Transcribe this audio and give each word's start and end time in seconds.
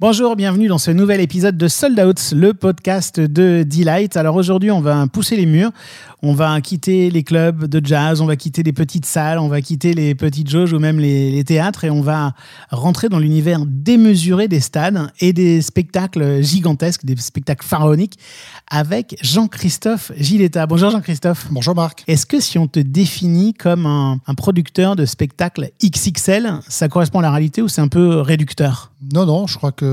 Bonjour, 0.00 0.34
bienvenue 0.34 0.66
dans 0.66 0.78
ce 0.78 0.90
nouvel 0.90 1.20
épisode 1.20 1.56
de 1.56 1.68
Sold 1.68 2.00
Out, 2.00 2.32
le 2.34 2.52
podcast 2.52 3.20
de 3.20 3.62
Delight. 3.62 4.16
Alors 4.16 4.34
aujourd'hui, 4.34 4.72
on 4.72 4.80
va 4.80 5.06
pousser 5.06 5.36
les 5.36 5.46
murs, 5.46 5.70
on 6.20 6.34
va 6.34 6.60
quitter 6.60 7.10
les 7.10 7.22
clubs 7.22 7.66
de 7.66 7.86
jazz, 7.86 8.20
on 8.20 8.26
va 8.26 8.34
quitter 8.34 8.64
les 8.64 8.72
petites 8.72 9.06
salles, 9.06 9.38
on 9.38 9.46
va 9.46 9.60
quitter 9.60 9.94
les 9.94 10.16
petites 10.16 10.50
jauges 10.50 10.72
ou 10.72 10.80
même 10.80 10.98
les, 10.98 11.44
théâtres 11.44 11.84
et 11.84 11.90
on 11.90 12.00
va 12.00 12.32
rentrer 12.70 13.08
dans 13.08 13.20
l'univers 13.20 13.60
démesuré 13.66 14.48
des 14.48 14.58
stades 14.58 15.12
et 15.20 15.32
des 15.32 15.62
spectacles 15.62 16.42
gigantesques, 16.42 17.04
des 17.04 17.16
spectacles 17.16 17.64
pharaoniques 17.64 18.18
avec 18.68 19.16
Jean-Christophe 19.22 20.10
Giletta. 20.18 20.66
Bonjour 20.66 20.90
Jean-Christophe. 20.90 21.46
Bonjour 21.52 21.76
Marc. 21.76 22.02
Est-ce 22.08 22.26
que 22.26 22.40
si 22.40 22.58
on 22.58 22.66
te 22.66 22.80
définit 22.80 23.54
comme 23.54 23.86
un, 23.86 24.18
un 24.26 24.34
producteur 24.34 24.96
de 24.96 25.04
spectacles 25.04 25.70
XXL, 25.80 26.58
ça 26.66 26.88
correspond 26.88 27.20
à 27.20 27.22
la 27.22 27.30
réalité 27.30 27.62
ou 27.62 27.68
c'est 27.68 27.80
un 27.80 27.88
peu 27.88 28.20
réducteur? 28.20 28.90
Non, 29.12 29.26
non, 29.26 29.46
je 29.46 29.58
crois 29.58 29.72
que 29.72 29.83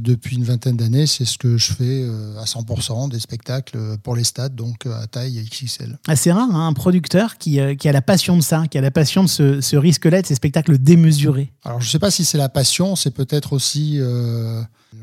depuis 0.00 0.36
une 0.36 0.44
vingtaine 0.44 0.76
d'années, 0.76 1.06
c'est 1.06 1.24
ce 1.24 1.38
que 1.38 1.56
je 1.56 1.72
fais 1.72 2.02
euh, 2.02 2.38
à 2.38 2.44
100% 2.44 3.10
des 3.10 3.20
spectacles 3.20 3.78
pour 4.02 4.16
les 4.16 4.24
stades, 4.24 4.54
donc 4.54 4.86
euh, 4.86 5.00
à 5.00 5.06
taille 5.06 5.42
XXL. 5.42 5.98
Ah, 6.08 6.16
c'est 6.16 6.32
rare, 6.32 6.48
hein, 6.52 6.66
un 6.68 6.72
producteur 6.72 7.38
qui, 7.38 7.60
euh, 7.60 7.74
qui, 7.74 7.88
a 7.88 7.92
la 7.92 8.02
passion 8.02 8.36
de 8.36 8.42
ça, 8.42 8.64
qui 8.68 8.78
a 8.78 8.80
la 8.80 8.90
passion 8.90 9.22
de 9.22 9.28
ce, 9.28 9.60
ce 9.60 9.76
risque-là, 9.76 10.22
de 10.22 10.26
ces 10.26 10.34
spectacles 10.34 10.78
démesurés. 10.78 11.52
Alors, 11.64 11.80
je 11.80 11.86
ne 11.86 11.90
sais 11.90 11.98
pas 11.98 12.10
si 12.10 12.24
c'est 12.24 12.38
la 12.38 12.48
passion, 12.48 12.96
c'est 12.96 13.12
peut-être 13.12 13.52
aussi 13.52 13.98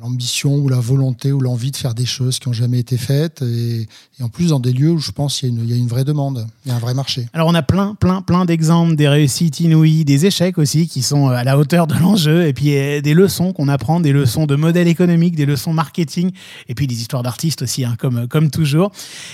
l'ambition 0.01 0.55
ou 0.55 0.67
la 0.67 0.79
volonté 0.79 1.31
ou 1.31 1.39
l'envie 1.39 1.71
de 1.71 1.77
faire 1.77 1.93
des 1.93 2.05
choses 2.05 2.39
qui 2.39 2.49
n'ont 2.49 2.53
jamais 2.53 2.79
été 2.79 2.97
faites 2.97 3.41
et, 3.41 3.87
en 4.21 4.27
plus 4.27 4.49
dans 4.49 4.59
des 4.59 4.73
lieux 4.73 4.91
où 4.91 4.99
je 4.99 5.11
pense 5.11 5.39
qu'il 5.39 5.49
y, 5.49 5.69
y, 5.69 5.73
a 5.73 5.77
une 5.77 5.87
vraie 5.87 6.03
demande, 6.03 6.45
il 6.65 6.69
y 6.69 6.71
a 6.71 6.75
un 6.75 6.79
vrai 6.79 6.93
marché. 6.93 7.27
Alors 7.33 7.47
on 7.47 7.53
a 7.53 7.61
plein, 7.61 7.95
plein, 7.95 8.21
plein 8.21 8.45
d'exemples, 8.45 8.95
des 8.95 9.07
réussites 9.07 9.59
inouïes, 9.59 10.03
des 10.03 10.25
échecs 10.25 10.57
aussi 10.57 10.87
qui 10.87 11.01
sont 11.01 11.29
à 11.29 11.43
la 11.43 11.57
hauteur 11.57 11.87
de 11.87 11.95
l'enjeu 11.95 12.47
et 12.47 12.53
puis 12.53 12.75
euh, 12.75 13.01
des 13.01 13.13
leçons 13.13 13.53
qu'on 13.53 13.69
apprend, 13.69 13.99
des 13.99 14.11
leçons 14.11 14.45
de 14.45 14.55
modèle 14.55 14.87
économique, 14.87 15.35
des 15.35 15.45
leçons 15.45 15.73
marketing 15.73 16.31
et 16.67 16.75
puis 16.75 16.87
des 16.87 16.99
histoires 16.99 17.23
d'artistes 17.23 17.61
aussi, 17.61 17.85
hein, 17.85 17.95
comme, 17.97 18.27
comme 18.27 18.49
toujours. 18.51 18.91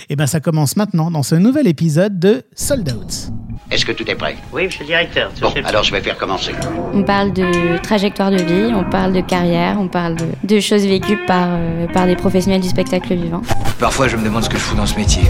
Et 0.10 0.16
ben 0.16 0.28
ça 0.28 0.40
commence 0.40 0.76
maintenant 0.76 1.10
dans 1.10 1.24
ce 1.24 1.36
nouvel 1.36 1.68
épisode 1.68 2.20
de 2.20 2.44
Sold 2.56 2.92
Out. 2.92 3.32
Est-ce 3.72 3.86
que 3.86 3.92
tout 3.92 4.08
est 4.10 4.16
prêt? 4.16 4.36
Oui, 4.52 4.66
monsieur 4.66 4.82
le 4.82 4.88
directeur. 4.88 5.32
Bon, 5.42 5.52
alors 5.64 5.84
je 5.84 5.92
vais 5.92 6.02
faire 6.02 6.18
commencer. 6.18 6.52
On 6.94 7.04
parle 7.04 7.34
de 7.34 7.78
trajectoire 7.82 8.30
de 8.30 8.38
vie, 8.38 8.74
on 8.74 8.88
parle 8.90 9.14
de 9.14 9.22
carrière, 9.22 9.78
on 9.80 9.88
parle 9.88 10.16
de, 10.16 10.26
de 10.44 10.60
choses 10.60 10.86
vécues 10.86 11.18
par, 11.26 11.48
euh, 11.52 11.88
par 11.88 12.06
des 12.06 12.16
professionnels 12.16 12.62
du 12.62 12.68
spectacle 12.70 13.14
vivant. 13.16 13.42
Parfois, 13.80 14.08
je 14.08 14.18
me 14.18 14.24
demande 14.24 14.44
ce 14.44 14.50
que 14.50 14.58
je 14.58 14.62
fous 14.64 14.76
dans 14.76 14.86
ce 14.86 14.96
métier. 14.96 15.24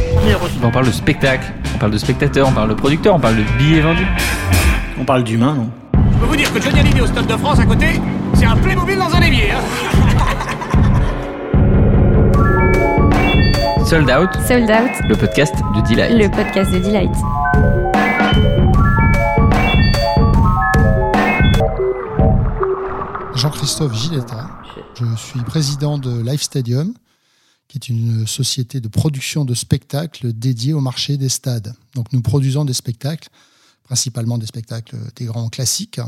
On 0.63 0.71
parle 0.71 0.87
de 0.87 0.91
spectacle, 0.91 1.51
on 1.75 1.77
parle 1.77 1.91
de 1.91 1.97
spectateur, 1.97 2.47
on 2.47 2.51
parle 2.51 2.69
de 2.69 2.73
producteur, 2.73 3.15
on 3.15 3.19
parle 3.19 3.35
de 3.37 3.43
billets 3.57 3.81
vendus. 3.81 4.07
On 4.99 5.05
parle 5.05 5.23
d'humain, 5.23 5.53
non? 5.55 5.69
Je 6.13 6.17
peux 6.19 6.25
vous 6.25 6.35
dire 6.35 6.51
que 6.53 6.61
Johnny 6.61 6.79
Hallyday 6.79 7.01
au 7.01 7.07
Stade 7.07 7.27
de 7.27 7.37
France 7.37 7.59
à 7.59 7.65
côté, 7.65 7.87
c'est 8.33 8.45
un 8.45 8.55
Playmobil 8.55 8.97
dans 8.97 9.13
un 9.15 9.21
évier. 9.21 9.51
Hein 9.51 9.61
Sold 13.85 14.09
Out, 14.09 14.29
Sold 14.47 14.69
Out, 14.71 14.91
le 15.09 15.15
podcast 15.15 15.53
de 15.75 15.81
Delight. 15.89 16.17
le 16.17 16.29
podcast 16.29 16.71
de 16.71 16.79
Delight. 16.79 17.11
Jean-Christophe 23.35 23.93
Giletta, 23.93 24.47
je 24.95 25.15
suis 25.15 25.39
président 25.41 25.97
de 25.97 26.21
Live 26.21 26.41
Stadium, 26.41 26.93
qui 27.67 27.77
est 27.77 27.89
une 27.89 28.27
société 28.27 28.79
de 28.79 28.87
production 28.87 29.45
de 29.45 29.53
spectacles 29.53 30.33
dédiée 30.33 30.73
au 30.73 30.81
marché 30.81 31.17
des 31.17 31.29
stades. 31.29 31.73
Donc 31.95 32.11
nous 32.13 32.21
produisons 32.21 32.65
des 32.65 32.73
spectacles, 32.73 33.29
principalement 33.83 34.37
des 34.37 34.45
spectacles 34.45 34.95
des 35.15 35.25
grands 35.25 35.49
classiques, 35.49 35.99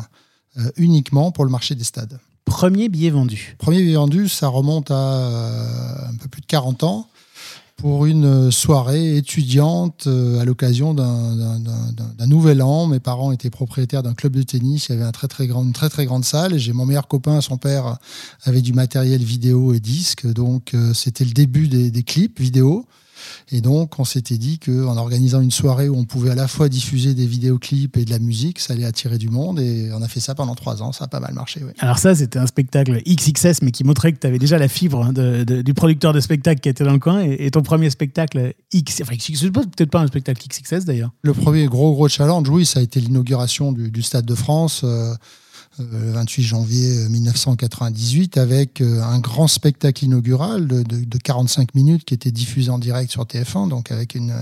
euh, 0.57 0.71
uniquement 0.77 1.31
pour 1.31 1.45
le 1.45 1.51
marché 1.51 1.75
des 1.75 1.83
stades. 1.83 2.19
Premier 2.45 2.89
billet 2.89 3.09
vendu. 3.09 3.55
Premier 3.57 3.81
billet 3.81 3.95
vendu, 3.95 4.29
ça 4.29 4.47
remonte 4.47 4.91
à 4.91 4.95
euh, 4.95 6.09
un 6.09 6.15
peu 6.17 6.29
plus 6.29 6.41
de 6.41 6.45
40 6.45 6.83
ans 6.83 7.09
pour 7.77 8.05
une 8.05 8.51
soirée 8.51 9.17
étudiante 9.17 10.05
euh, 10.07 10.39
à 10.39 10.45
l'occasion 10.45 10.93
d'un 10.93 12.27
nouvel 12.27 12.61
an. 12.61 12.87
Mes 12.87 12.99
parents 12.99 13.31
étaient 13.31 13.49
propriétaires 13.49 14.03
d'un 14.03 14.13
club 14.13 14.35
de 14.35 14.43
tennis. 14.43 14.87
Il 14.87 14.93
y 14.93 14.95
avait 14.95 15.05
une 15.05 15.73
très 15.73 15.89
très 15.89 16.05
grande 16.05 16.25
salle. 16.25 16.57
J'ai 16.57 16.73
mon 16.73 16.85
meilleur 16.85 17.07
copain, 17.07 17.41
son 17.41 17.57
père, 17.57 17.97
avait 18.43 18.61
du 18.61 18.73
matériel 18.73 19.23
vidéo 19.23 19.73
et 19.73 19.79
disque. 19.79 20.25
Donc 20.25 20.73
euh, 20.73 20.93
c'était 20.93 21.25
le 21.25 21.31
début 21.31 21.67
des, 21.67 21.91
des 21.91 22.03
clips 22.03 22.39
vidéo. 22.39 22.85
Et 23.51 23.61
donc, 23.61 23.99
on 23.99 24.05
s'était 24.05 24.37
dit 24.37 24.59
qu'en 24.59 24.97
organisant 24.97 25.41
une 25.41 25.51
soirée 25.51 25.89
où 25.89 25.97
on 25.97 26.05
pouvait 26.05 26.31
à 26.31 26.35
la 26.35 26.47
fois 26.47 26.69
diffuser 26.69 27.13
des 27.13 27.25
vidéoclips 27.25 27.97
et 27.97 28.05
de 28.05 28.11
la 28.11 28.19
musique, 28.19 28.59
ça 28.59 28.73
allait 28.73 28.85
attirer 28.85 29.17
du 29.17 29.29
monde. 29.29 29.59
Et 29.59 29.89
on 29.93 30.01
a 30.01 30.07
fait 30.07 30.19
ça 30.19 30.35
pendant 30.35 30.55
trois 30.55 30.81
ans. 30.81 30.91
Ça 30.91 31.05
a 31.05 31.07
pas 31.07 31.19
mal 31.19 31.33
marché. 31.33 31.61
Oui. 31.63 31.71
Alors 31.79 31.99
ça, 31.99 32.15
c'était 32.15 32.39
un 32.39 32.47
spectacle 32.47 33.01
XXS, 33.07 33.61
mais 33.61 33.71
qui 33.71 33.83
montrait 33.83 34.13
que 34.13 34.19
tu 34.19 34.27
avais 34.27 34.39
déjà 34.39 34.57
la 34.57 34.67
fibre 34.67 35.13
de, 35.13 35.43
de, 35.43 35.61
du 35.61 35.73
producteur 35.73 36.13
de 36.13 36.19
spectacle 36.19 36.61
qui 36.61 36.69
était 36.69 36.83
dans 36.83 36.93
le 36.93 36.99
coin. 36.99 37.23
Et, 37.23 37.45
et 37.45 37.51
ton 37.51 37.61
premier 37.61 37.89
spectacle 37.89 38.53
X, 38.73 39.01
enfin, 39.01 39.15
XXS, 39.15 39.51
peut-être 39.51 39.91
pas 39.91 40.01
un 40.01 40.07
spectacle 40.07 40.45
XXS 40.47 40.85
d'ailleurs. 40.85 41.11
Le 41.21 41.33
premier 41.33 41.65
gros 41.67 41.93
gros 41.93 42.07
challenge, 42.07 42.47
oui, 42.49 42.65
ça 42.65 42.79
a 42.79 42.83
été 42.83 42.99
l'inauguration 42.99 43.71
du, 43.71 43.91
du, 43.91 44.01
Stade 44.01 44.25
de 44.25 44.35
France. 44.35 44.81
Euh, 44.83 45.13
le 45.79 46.11
28 46.11 46.43
janvier 46.43 47.09
1998 47.09 48.37
avec 48.37 48.81
un 48.81 49.19
grand 49.19 49.47
spectacle 49.47 50.05
inaugural 50.05 50.67
de, 50.67 50.83
de, 50.83 51.03
de, 51.03 51.17
45 51.17 51.75
minutes 51.75 52.05
qui 52.05 52.13
était 52.13 52.31
diffusé 52.31 52.69
en 52.69 52.79
direct 52.79 53.11
sur 53.11 53.23
TF1, 53.23 53.69
donc 53.69 53.91
avec 53.91 54.15
une, 54.15 54.33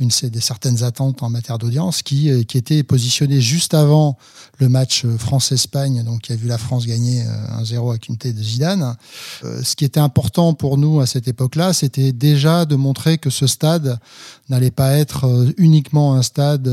une 0.00 0.08
des 0.08 0.40
certaines 0.40 0.82
attentes 0.82 1.22
en 1.22 1.28
matière 1.28 1.58
d'audience, 1.58 2.02
qui, 2.02 2.46
qui 2.46 2.58
était 2.58 2.82
positionné 2.82 3.40
juste 3.40 3.74
avant 3.74 4.16
le 4.58 4.68
match 4.68 5.04
France-Espagne, 5.18 6.02
donc 6.04 6.22
qui 6.22 6.32
a 6.32 6.36
vu 6.36 6.48
la 6.48 6.58
France 6.58 6.86
gagner 6.86 7.24
1-0 7.60 7.90
avec 7.90 8.08
une 8.08 8.16
tête 8.16 8.36
de 8.36 8.42
Zidane. 8.42 8.96
Ce 9.42 9.76
qui 9.76 9.84
était 9.84 10.00
important 10.00 10.54
pour 10.54 10.78
nous 10.78 11.00
à 11.00 11.06
cette 11.06 11.28
époque-là, 11.28 11.72
c'était 11.72 12.12
déjà 12.12 12.64
de 12.64 12.76
montrer 12.76 13.18
que 13.18 13.30
ce 13.30 13.46
stade 13.46 13.98
n'allait 14.48 14.70
pas 14.70 14.96
être 14.96 15.52
uniquement 15.58 16.14
un 16.14 16.22
stade 16.22 16.70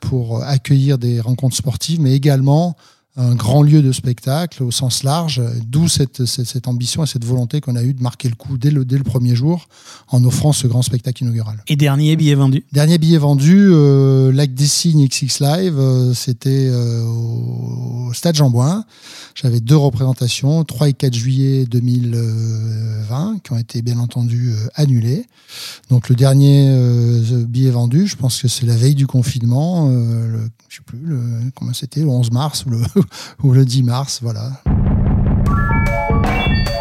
pour 0.00 0.42
accueillir 0.42 0.98
des 0.98 1.20
rencontres 1.20 1.56
sportives, 1.56 2.00
mais 2.00 2.14
également 2.14 2.76
un 3.16 3.34
grand 3.34 3.62
lieu 3.62 3.82
de 3.82 3.92
spectacle 3.92 4.62
au 4.62 4.70
sens 4.70 5.02
large, 5.02 5.42
d'où 5.66 5.88
cette, 5.88 6.26
cette, 6.26 6.46
cette, 6.46 6.68
ambition 6.68 7.02
et 7.02 7.06
cette 7.06 7.24
volonté 7.24 7.60
qu'on 7.60 7.76
a 7.76 7.82
eu 7.82 7.94
de 7.94 8.02
marquer 8.02 8.28
le 8.28 8.34
coup 8.34 8.58
dès 8.58 8.70
le, 8.70 8.84
dès 8.84 8.98
le 8.98 9.04
premier 9.04 9.34
jour 9.34 9.68
en 10.08 10.22
offrant 10.24 10.52
ce 10.52 10.66
grand 10.66 10.82
spectacle 10.82 11.24
inaugural. 11.24 11.62
Et 11.66 11.76
dernier 11.76 12.14
billet 12.16 12.34
vendu? 12.34 12.64
Dernier 12.72 12.98
billet 12.98 13.18
vendu, 13.18 13.68
euh, 13.70 14.32
Lac 14.32 14.52
des 14.52 14.66
Signes 14.66 15.08
XX 15.08 15.40
Live, 15.40 15.78
euh, 15.78 16.12
c'était 16.14 16.68
euh, 16.70 17.02
au 17.04 18.12
Stade 18.12 18.34
Jean-Bouin. 18.34 18.84
J'avais 19.34 19.60
deux 19.60 19.76
représentations, 19.76 20.64
3 20.64 20.90
et 20.90 20.92
4 20.92 21.14
juillet 21.14 21.64
2020, 21.66 23.38
qui 23.42 23.52
ont 23.52 23.58
été 23.58 23.82
bien 23.82 23.98
entendu 23.98 24.54
annulées. 24.74 25.26
Donc 25.90 26.08
le 26.08 26.14
dernier 26.14 26.74
billet 27.46 27.65
je 28.06 28.16
pense 28.16 28.40
que 28.40 28.48
c'est 28.48 28.66
la 28.66 28.76
veille 28.76 28.94
du 28.94 29.06
confinement, 29.06 29.88
le, 29.88 30.48
je 30.68 30.76
sais 30.76 30.82
plus, 30.84 31.16
comment 31.54 31.72
c'était, 31.72 32.00
le 32.00 32.08
11 32.08 32.30
mars 32.32 32.64
ou 32.66 32.70
le, 32.70 32.82
ou 33.42 33.52
le 33.52 33.64
10 33.64 33.82
mars, 33.82 34.20
voilà. 34.22 34.62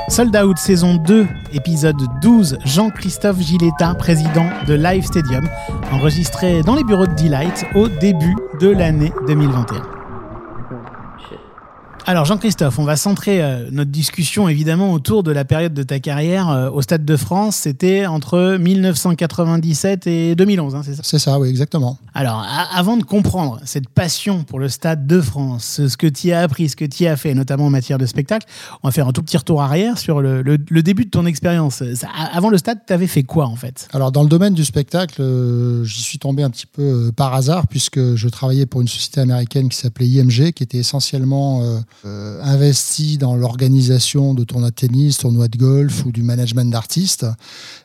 Sold 0.08 0.36
Out 0.36 0.58
saison 0.58 0.96
2, 0.96 1.28
épisode 1.54 2.02
12, 2.22 2.60
Jean-Christophe 2.64 3.42
Giletta, 3.42 3.96
président 3.96 4.48
de 4.68 4.76
Live 4.76 5.06
Stadium, 5.06 5.50
enregistré 5.92 6.62
dans 6.62 6.76
les 6.76 6.84
bureaux 6.84 7.08
de 7.08 7.16
Delight 7.16 7.66
au 7.76 7.90
début 7.90 8.36
de 8.62 8.70
l'année 8.70 9.12
2021. 9.28 9.95
Alors 12.08 12.26
Jean-Christophe, 12.26 12.78
on 12.78 12.84
va 12.84 12.98
centrer 12.98 13.42
euh, 13.42 13.68
notre 13.72 13.90
discussion 13.90 14.48
évidemment 14.48 14.94
autour 14.94 15.24
de 15.24 15.32
la 15.32 15.44
période 15.44 15.74
de 15.74 15.82
ta 15.82 16.00
carrière 16.00 16.52
euh, 16.52 16.70
au 16.70 16.84
Stade 16.84 17.04
de 17.04 17.18
France. 17.18 17.56
C'était 17.56 18.06
entre 18.06 18.58
1997 18.60 20.06
et 20.06 20.36
2011, 20.36 20.76
hein, 20.76 20.82
c'est 20.86 20.94
ça? 20.94 21.02
C'est 21.04 21.18
ça, 21.18 21.40
oui, 21.40 21.50
exactement. 21.50 21.98
Alors 22.14 22.46
avant 22.76 22.98
de 22.98 23.04
comprendre 23.04 23.60
cette 23.66 23.90
passion 23.90 24.44
pour 24.44 24.60
le 24.60 24.70
Stade 24.70 25.08
de 25.08 25.20
France, 25.20 25.82
ce 25.88 25.98
que 25.98 26.06
tu 26.06 26.32
as 26.32 26.42
appris, 26.42 26.70
ce 26.70 26.76
que 26.76 26.86
tu 26.86 27.08
as 27.08 27.18
fait, 27.18 27.34
notamment 27.34 27.66
en 27.66 27.70
matière 27.72 27.98
de 27.98 28.06
spectacle, 28.06 28.46
on 28.84 28.88
va 28.88 28.92
faire 28.92 29.08
un 29.08 29.12
tout 29.12 29.24
petit 29.24 29.38
retour 29.38 29.64
arrière 29.64 29.98
sur 29.98 30.22
le, 30.22 30.44
le, 30.44 30.60
le 30.70 30.84
début 30.84 31.06
de 31.06 31.10
ton 31.10 31.26
expérience. 31.26 31.82
Avant 32.32 32.52
le 32.52 32.60
Stade, 32.60 32.82
tu 32.86 32.94
avais 32.94 33.08
fait 33.08 33.24
quoi 33.24 33.48
en 33.48 33.56
fait? 33.56 33.88
Alors 33.94 34.12
dans 34.12 34.22
le 34.22 34.30
domaine 34.30 34.54
du 34.54 34.64
spectacle, 34.64 35.24
euh, 35.24 35.84
j'y 35.86 36.04
suis 36.04 36.20
tombé 36.20 36.44
un 36.44 36.52
petit 36.52 36.68
peu 36.68 37.12
par 37.16 37.34
hasard 37.34 37.66
puisque 37.66 38.14
je 38.14 38.30
travaillais 38.30 38.68
pour 38.68 38.82
une 38.82 38.88
société 38.88 39.22
américaine 39.22 39.70
qui 39.70 39.78
s'appelait 39.78 40.06
IMG, 40.06 40.52
qui 40.52 40.62
était 40.62 40.78
essentiellement 40.78 41.64
euh, 41.64 41.80
euh, 42.06 42.42
investi 42.44 43.18
dans 43.18 43.36
l'organisation 43.36 44.34
de 44.34 44.44
tournois 44.44 44.70
de 44.70 44.76
tennis, 44.76 45.18
tournois 45.18 45.48
de 45.48 45.58
golf 45.58 46.06
ou 46.06 46.12
du 46.12 46.24
management 46.24 46.70
d'artistes. 46.70 47.26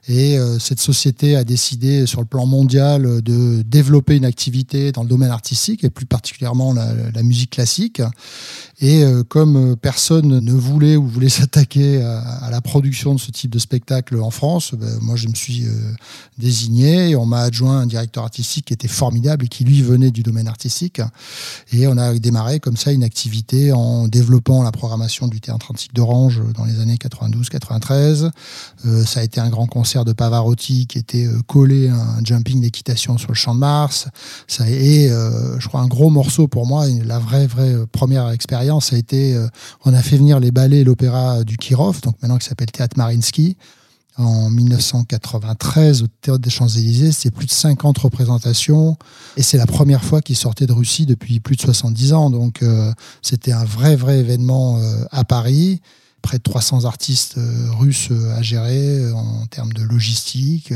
Et 0.08 0.38
euh, 0.38 0.58
cette 0.58 0.80
société 0.80 1.36
a 1.36 1.44
décidé 1.44 2.06
sur 2.06 2.20
le 2.20 2.26
plan 2.26 2.46
mondial 2.46 3.22
de 3.22 3.62
développer 3.62 4.16
une 4.16 4.24
activité 4.24 4.92
dans 4.92 5.02
le 5.02 5.08
domaine 5.08 5.30
artistique 5.30 5.84
et 5.84 5.90
plus 5.90 6.06
particulièrement 6.06 6.72
la, 6.72 6.92
la 7.14 7.22
musique 7.22 7.50
classique. 7.50 8.02
Et 8.80 9.04
euh, 9.04 9.22
comme 9.22 9.76
personne 9.76 10.40
ne 10.40 10.52
voulait 10.52 10.96
ou 10.96 11.06
voulait 11.06 11.28
s'attaquer 11.40 12.02
à, 12.02 12.48
la 12.50 12.60
production 12.60 13.14
de 13.14 13.20
ce 13.20 13.30
type 13.30 13.50
de 13.50 13.58
spectacle 13.58 14.18
en 14.20 14.30
France, 14.30 14.74
ben, 14.74 14.98
moi 15.02 15.16
je 15.16 15.28
me 15.28 15.34
suis 15.34 15.66
euh, 15.66 15.70
désigné 16.38 17.10
et 17.10 17.16
on 17.16 17.26
m'a 17.26 17.40
adjoint 17.40 17.80
un 17.80 17.86
directeur 17.86 18.24
artistique 18.24 18.66
qui 18.66 18.72
était 18.72 18.88
formidable 18.88 19.44
et 19.44 19.48
qui 19.48 19.64
lui 19.64 19.82
venait 19.82 20.10
du 20.10 20.22
domaine 20.22 20.48
artistique. 20.48 21.02
Et 21.72 21.86
on 21.86 21.96
a 21.98 22.18
démarré 22.18 22.58
comme 22.58 22.76
ça 22.76 22.92
une 22.92 23.04
activité 23.04 23.72
en 23.72 24.08
développant 24.08 24.62
la 24.62 24.72
programmation 24.72 25.28
du 25.28 25.40
théâtre 25.40 25.70
antique 25.70 25.94
d'Orange 25.94 26.40
dans 26.54 26.64
les 26.64 26.80
années 26.80 26.96
92-93. 26.96 28.30
ça 29.04 29.20
a 29.20 29.22
été 29.22 29.40
un 29.40 29.50
grand 29.50 29.66
concert 29.66 30.04
de 30.04 30.12
Pavarotti 30.12 30.86
qui 30.86 30.98
était 30.98 31.28
collé 31.46 31.88
à 31.88 31.94
un 31.94 32.24
jumping 32.24 32.60
d'équitation 32.60 33.18
sur 33.18 33.28
le 33.28 33.34
champ 33.34 33.54
de 33.54 33.60
Mars. 33.60 34.08
Ça 34.46 34.68
est, 34.68 35.08
je 35.08 35.68
crois, 35.68 35.80
un 35.80 35.88
gros 35.88 36.10
morceau 36.10 36.48
pour 36.48 36.66
moi. 36.66 36.86
La 37.04 37.18
vraie, 37.18 37.46
vraie 37.46 37.74
première 37.92 38.30
expérience 38.30 38.69
été, 38.78 39.36
on 39.84 39.92
a 39.92 40.02
fait 40.02 40.16
venir 40.16 40.40
les 40.40 40.50
ballets 40.50 40.80
et 40.80 40.84
l'opéra 40.84 41.44
du 41.44 41.56
Kirov, 41.56 42.00
donc 42.00 42.16
maintenant 42.22 42.38
qui 42.38 42.46
s'appelle 42.46 42.70
Théâtre 42.70 42.96
Marinsky 42.96 43.56
en 44.20 44.50
1993 44.50 46.02
au 46.02 46.06
Théâtre 46.20 46.40
des 46.40 46.50
Champs-Élysées. 46.50 47.12
C'est 47.12 47.30
plus 47.30 47.46
de 47.46 47.52
50 47.52 47.98
représentations 47.98 48.96
et 49.36 49.42
c'est 49.42 49.56
la 49.56 49.66
première 49.66 50.04
fois 50.04 50.20
qu'il 50.20 50.36
sortait 50.36 50.66
de 50.66 50.72
Russie 50.72 51.06
depuis 51.06 51.40
plus 51.40 51.56
de 51.56 51.62
70 51.62 52.12
ans. 52.12 52.30
Donc 52.30 52.62
euh, 52.62 52.92
c'était 53.22 53.52
un 53.52 53.64
vrai, 53.64 53.96
vrai 53.96 54.18
événement 54.18 54.78
euh, 54.78 55.04
à 55.10 55.24
Paris. 55.24 55.80
Près 56.22 56.38
de 56.38 56.42
300 56.42 56.84
artistes 56.84 57.38
euh, 57.38 57.70
russes 57.72 58.10
à 58.36 58.42
gérer 58.42 59.10
en 59.12 59.46
termes 59.46 59.72
de 59.72 59.82
logistique 59.82 60.72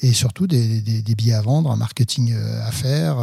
et 0.00 0.12
surtout 0.12 0.46
des, 0.46 0.80
billets 1.16 1.34
à 1.34 1.42
vendre, 1.42 1.70
un 1.70 1.76
marketing 1.76 2.34
à 2.34 2.70
faire 2.72 3.16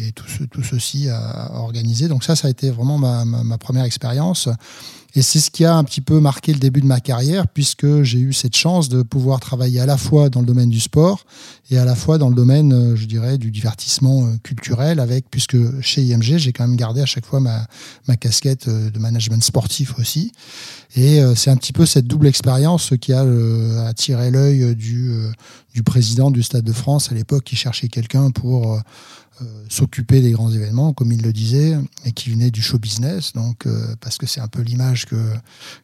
et, 0.00 0.12
tout, 0.12 0.26
ceci 0.62 1.08
à 1.08 1.52
organiser. 1.54 2.08
Donc 2.08 2.24
ça, 2.24 2.36
ça 2.36 2.48
a 2.48 2.50
été 2.50 2.70
vraiment 2.70 2.98
ma 2.98 3.58
première 3.58 3.84
expérience. 3.84 4.48
Et 5.16 5.22
c'est 5.22 5.38
ce 5.38 5.50
qui 5.50 5.64
a 5.64 5.76
un 5.76 5.84
petit 5.84 6.00
peu 6.00 6.18
marqué 6.18 6.52
le 6.52 6.58
début 6.58 6.80
de 6.80 6.86
ma 6.86 6.98
carrière, 6.98 7.46
puisque 7.46 8.02
j'ai 8.02 8.18
eu 8.18 8.32
cette 8.32 8.56
chance 8.56 8.88
de 8.88 9.02
pouvoir 9.02 9.38
travailler 9.38 9.78
à 9.78 9.86
la 9.86 9.96
fois 9.96 10.28
dans 10.28 10.40
le 10.40 10.46
domaine 10.46 10.70
du 10.70 10.80
sport 10.80 11.24
et 11.70 11.78
à 11.78 11.84
la 11.84 11.94
fois 11.94 12.18
dans 12.18 12.28
le 12.28 12.34
domaine, 12.34 12.72
euh, 12.72 12.96
je 12.96 13.06
dirais, 13.06 13.38
du 13.38 13.52
divertissement 13.52 14.26
euh, 14.26 14.36
culturel, 14.42 14.98
avec, 14.98 15.30
puisque 15.30 15.56
chez 15.80 16.02
IMG, 16.02 16.38
j'ai 16.38 16.52
quand 16.52 16.66
même 16.66 16.76
gardé 16.76 17.00
à 17.00 17.06
chaque 17.06 17.26
fois 17.26 17.38
ma, 17.38 17.66
ma 18.08 18.16
casquette 18.16 18.66
euh, 18.66 18.90
de 18.90 18.98
management 18.98 19.42
sportif 19.42 19.98
aussi. 20.00 20.32
Et 20.96 21.20
c'est 21.34 21.50
un 21.50 21.56
petit 21.56 21.72
peu 21.72 21.86
cette 21.86 22.06
double 22.06 22.28
expérience 22.28 22.92
qui 23.00 23.12
a 23.12 23.26
attiré 23.84 24.30
l'œil 24.30 24.76
du, 24.76 25.12
du 25.74 25.82
président 25.82 26.30
du 26.30 26.44
Stade 26.44 26.62
de 26.62 26.72
France 26.72 27.10
à 27.10 27.16
l'époque, 27.16 27.42
qui 27.42 27.56
cherchait 27.56 27.88
quelqu'un 27.88 28.30
pour 28.30 28.80
s'occuper 29.68 30.20
des 30.20 30.30
grands 30.30 30.50
événements, 30.50 30.92
comme 30.92 31.12
il 31.12 31.22
le 31.22 31.32
disait, 31.32 31.76
et 32.04 32.12
qui 32.12 32.30
venait 32.30 32.50
du 32.50 32.62
show 32.62 32.78
business. 32.78 33.32
Donc, 33.32 33.66
euh, 33.66 33.94
parce 34.00 34.18
que 34.18 34.26
c'est 34.26 34.40
un 34.40 34.48
peu 34.48 34.62
l'image 34.62 35.06
que, 35.06 35.16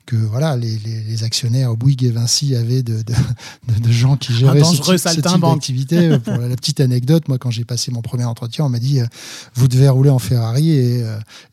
que 0.06 0.16
voilà, 0.16 0.56
les, 0.56 0.78
les, 0.78 1.24
actionnaires 1.24 1.76
Bouygues 1.76 2.04
et 2.04 2.10
Vinci 2.10 2.54
avaient 2.54 2.82
de, 2.82 3.02
de, 3.02 3.82
de 3.82 3.90
gens 3.90 4.16
qui 4.16 4.32
géraient 4.32 4.62
ce 4.62 4.76
type, 4.76 4.96
ce 4.96 5.20
type 5.20 5.40
d'activité. 5.40 6.18
Pour 6.18 6.36
la, 6.36 6.56
petite 6.56 6.80
anecdote, 6.80 7.28
moi, 7.28 7.38
quand 7.38 7.50
j'ai 7.50 7.64
passé 7.64 7.90
mon 7.90 8.02
premier 8.02 8.24
entretien, 8.24 8.64
on 8.64 8.68
m'a 8.68 8.78
dit 8.78 9.00
euh, 9.00 9.06
vous 9.54 9.68
devez 9.68 9.88
rouler 9.88 10.10
en 10.10 10.18
Ferrari 10.18 10.70
et, 10.70 11.04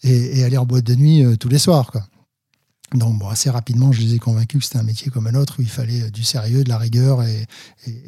et, 0.04 0.40
et 0.40 0.44
aller 0.44 0.58
en 0.58 0.66
boîte 0.66 0.86
de 0.86 0.96
nuit 0.96 1.24
tous 1.40 1.50
les 1.50 1.60
soirs. 1.60 1.92
Quoi. 1.92 2.04
Donc 2.94 3.20
bon, 3.20 3.28
assez 3.28 3.50
rapidement, 3.50 3.92
je 3.92 4.00
les 4.02 4.16
ai 4.16 4.20
convaincus 4.20 4.60
que 4.62 4.66
c'était 4.66 4.78
un 4.78 4.84
métier 4.84 5.12
comme 5.12 5.28
un 5.28 5.36
autre 5.36 5.56
où 5.60 5.62
il 5.62 5.68
fallait 5.68 6.10
du 6.10 6.24
sérieux, 6.24 6.64
de 6.64 6.70
la 6.70 6.78
rigueur 6.78 7.22
et, 7.22 7.46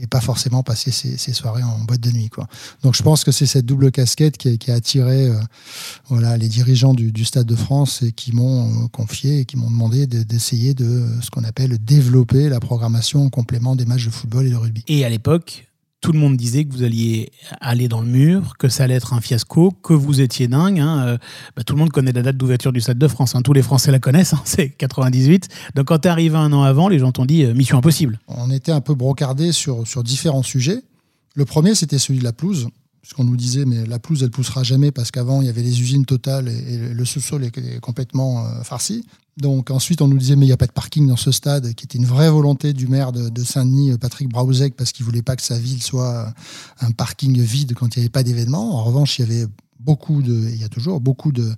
pas 0.09 0.21
forcément 0.21 0.63
passer 0.63 0.91
ses, 0.91 1.33
soirées 1.33 1.63
en 1.63 1.79
boîte 1.79 1.99
de 1.99 2.11
nuit. 2.11 2.29
Quoi. 2.29 2.47
Donc 2.81 2.95
je 2.95 3.03
pense 3.03 3.23
que 3.23 3.31
c'est 3.31 3.45
cette 3.45 3.65
double 3.65 3.91
casquette 3.91 4.37
qui, 4.37 4.71
a 4.71 4.73
attiré 4.73 5.27
euh, 5.27 5.39
voilà, 6.07 6.37
les 6.37 6.47
dirigeants 6.47 6.93
du, 6.93 7.25
Stade 7.25 7.45
de 7.45 7.55
France 7.55 8.01
et 8.01 8.11
qui 8.13 8.31
m'ont 8.31 8.85
euh, 8.85 8.87
confié 8.87 9.39
et 9.39 9.45
qui 9.45 9.57
m'ont 9.57 9.69
demandé 9.69 10.07
d'essayer 10.07 10.73
de, 10.73 11.05
ce 11.21 11.29
qu'on 11.29 11.43
appelle 11.43 11.77
développer 11.77 12.47
la 12.49 12.59
programmation 12.59 13.25
en 13.25 13.29
complément 13.29 13.75
des 13.75 13.85
matchs 13.85 14.05
de 14.05 14.11
football 14.11 14.47
et 14.47 14.49
de 14.49 14.55
rugby. 14.55 14.83
Et 14.87 15.03
à 15.03 15.09
l'époque, 15.09 15.68
tout 16.01 16.13
le 16.13 16.19
monde 16.19 16.37
disait 16.37 16.63
que 16.63 16.73
vous 16.73 16.83
alliez 16.83 17.31
aller 17.59 17.87
dans 17.87 18.01
le 18.01 18.07
mur, 18.07 18.55
que 18.57 18.69
ça 18.69 18.83
allait 18.83 18.95
être 18.95 19.13
un 19.13 19.21
fiasco, 19.21 19.71
que 19.83 19.93
vous 19.93 20.21
étiez 20.21 20.47
dingue. 20.47 20.79
Hein. 20.79 21.03
Euh, 21.05 21.17
bah, 21.55 21.63
tout 21.63 21.73
le 21.73 21.79
monde 21.79 21.91
connaît 21.91 22.13
la 22.13 22.21
date 22.21 22.37
d'ouverture 22.37 22.71
du 22.71 22.79
Stade 22.79 22.97
de 22.97 23.07
France. 23.07 23.35
Hein. 23.35 23.41
Tous 23.41 23.53
les 23.53 23.61
Français 23.61 23.91
la 23.91 23.99
connaissent, 23.99 24.33
hein. 24.33 24.41
c'est 24.45 24.69
98. 24.69 25.49
Donc 25.75 25.87
quand 25.87 25.99
tu 25.99 26.07
es 26.07 26.11
arrivé 26.11 26.37
un 26.37 26.53
an 26.53 26.63
avant, 26.63 26.87
les 26.87 26.99
gens 26.99 27.11
t'ont 27.11 27.25
dit 27.25 27.43
euh, 27.43 27.53
mission 27.53 27.77
impossible. 27.77 28.19
On 28.27 28.49
était 28.49 28.71
un 28.71 28.81
peu 28.81 28.95
brocardé 28.95 29.51
sur, 29.51 29.85
sur 29.85 30.03
différents 30.03 30.43
sujets. 30.43 30.81
Le 31.35 31.45
premier, 31.45 31.75
c'était 31.75 31.99
celui 31.99 32.19
de 32.19 32.23
la 32.23 32.33
pelouse. 32.33 32.69
Puisqu'on 33.01 33.23
nous 33.23 33.37
disait, 33.37 33.65
mais 33.65 33.85
la 33.85 33.97
pelouse, 33.97 34.23
elle 34.23 34.29
poussera 34.29 34.63
jamais 34.63 34.91
parce 34.91 35.11
qu'avant, 35.11 35.41
il 35.41 35.47
y 35.47 35.49
avait 35.49 35.61
les 35.61 35.81
usines 35.81 36.05
totales 36.05 36.49
et, 36.49 36.77
le 36.77 37.05
sous-sol 37.05 37.45
est 37.45 37.79
complètement 37.79 38.45
euh, 38.45 38.63
farci. 38.63 39.05
Donc 39.39 39.71
ensuite, 39.71 40.01
on 40.01 40.07
nous 40.07 40.17
disait, 40.17 40.35
mais 40.35 40.45
il 40.45 40.49
n'y 40.49 40.53
a 40.53 40.57
pas 40.57 40.67
de 40.67 40.73
parking 40.73 41.07
dans 41.07 41.15
ce 41.15 41.31
stade, 41.31 41.73
qui 41.73 41.85
était 41.85 41.97
une 41.97 42.05
vraie 42.05 42.29
volonté 42.29 42.73
du 42.73 42.87
maire 42.87 43.13
de, 43.13 43.43
Saint-Denis, 43.43 43.97
Patrick 43.97 44.27
Brauzek, 44.27 44.75
parce 44.75 44.91
qu'il 44.91 45.05
voulait 45.05 45.21
pas 45.21 45.37
que 45.37 45.41
sa 45.41 45.57
ville 45.57 45.81
soit 45.81 46.33
un 46.81 46.91
parking 46.91 47.39
vide 47.39 47.73
quand 47.73 47.95
il 47.95 47.99
n'y 47.99 48.03
avait 48.03 48.09
pas 48.09 48.23
d'événement. 48.23 48.75
En 48.75 48.83
revanche, 48.83 49.17
il 49.17 49.21
y 49.21 49.31
avait 49.31 49.47
beaucoup 49.79 50.21
de, 50.21 50.33
il 50.33 50.59
y 50.59 50.63
a 50.63 50.69
toujours 50.69 50.99
beaucoup 50.99 51.31
de, 51.31 51.55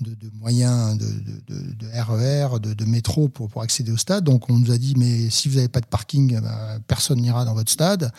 de, 0.00 0.16
moyens 0.38 0.98
de, 0.98 1.06
de, 1.46 1.86
RER, 1.94 2.58
de, 2.60 2.84
métro 2.84 3.28
pour, 3.28 3.48
pour 3.48 3.62
accéder 3.62 3.92
au 3.92 3.96
stade. 3.96 4.24
Donc 4.24 4.50
on 4.50 4.58
nous 4.58 4.70
a 4.70 4.78
dit, 4.78 4.94
mais 4.96 5.30
si 5.30 5.48
vous 5.48 5.56
n'avez 5.56 5.68
pas 5.68 5.80
de 5.80 5.86
parking, 5.86 6.36
eh 6.36 6.40
ben, 6.40 6.80
personne 6.86 7.20
n'ira 7.20 7.44
dans 7.44 7.54
votre 7.54 7.70
stade. 7.70 8.12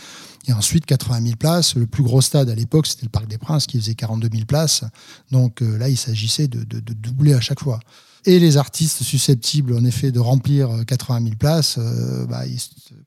Et 0.47 0.53
ensuite, 0.53 0.85
80 0.85 1.21
000 1.21 1.35
places. 1.35 1.75
Le 1.75 1.85
plus 1.85 2.03
gros 2.03 2.21
stade 2.21 2.49
à 2.49 2.55
l'époque, 2.55 2.87
c'était 2.87 3.05
le 3.05 3.09
Parc 3.09 3.27
des 3.27 3.37
Princes 3.37 3.67
qui 3.67 3.79
faisait 3.79 3.95
42 3.95 4.29
000 4.31 4.45
places. 4.45 4.83
Donc 5.31 5.61
euh, 5.61 5.77
là, 5.77 5.89
il 5.89 5.97
s'agissait 5.97 6.47
de, 6.47 6.63
doubler 6.79 7.33
à 7.33 7.41
chaque 7.41 7.59
fois 7.59 7.79
et 8.25 8.37
les 8.37 8.57
artistes 8.57 9.01
susceptibles 9.01 9.73
en 9.73 9.83
effet 9.83 10.11
de 10.11 10.19
remplir 10.19 10.69
80 10.85 11.21
euh, 11.21 11.23
000 11.23 11.35
places, 11.37 11.77
euh, 11.79 12.27
bah, 12.27 12.45
ils 12.45 12.59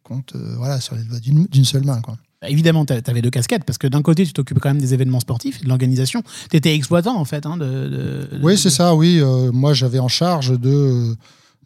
comptent 0.03 0.35
voilà, 0.35 0.81
sur 0.81 0.97
les 0.97 1.05
doigts 1.05 1.21
d'une 1.21 1.65
seule 1.65 1.85
main. 1.85 2.01
Quoi. 2.01 2.17
Bah, 2.45 2.51
évidemment, 2.51 2.85
tu 2.85 2.93
avais 2.93 3.23
deux 3.23 3.31
casquettes, 3.31 3.65
parce 3.65 3.79
que 3.79 3.87
d'un 3.87 4.03
côté, 4.03 4.27
tu 4.27 4.35
t'occupes 4.35 4.59
quand 4.61 4.69
même 4.69 4.81
des 4.81 4.93
événements 4.93 5.21
sportifs 5.21 5.63
de 5.63 5.69
l'organisation. 5.69 6.23
Tu 6.51 6.59
étais 6.59 6.75
exploitant, 6.75 7.17
en 7.19 7.25
fait. 7.25 7.47
Hein, 7.47 7.57
de, 7.57 8.29
oui, 8.43 8.59
c'est 8.59 8.69
ça, 8.69 8.95
oui. 8.95 9.23
moi, 9.53 9.73
j'avais 9.73 9.99
en 9.99 10.09
charge 10.09 10.59
de 10.61 11.17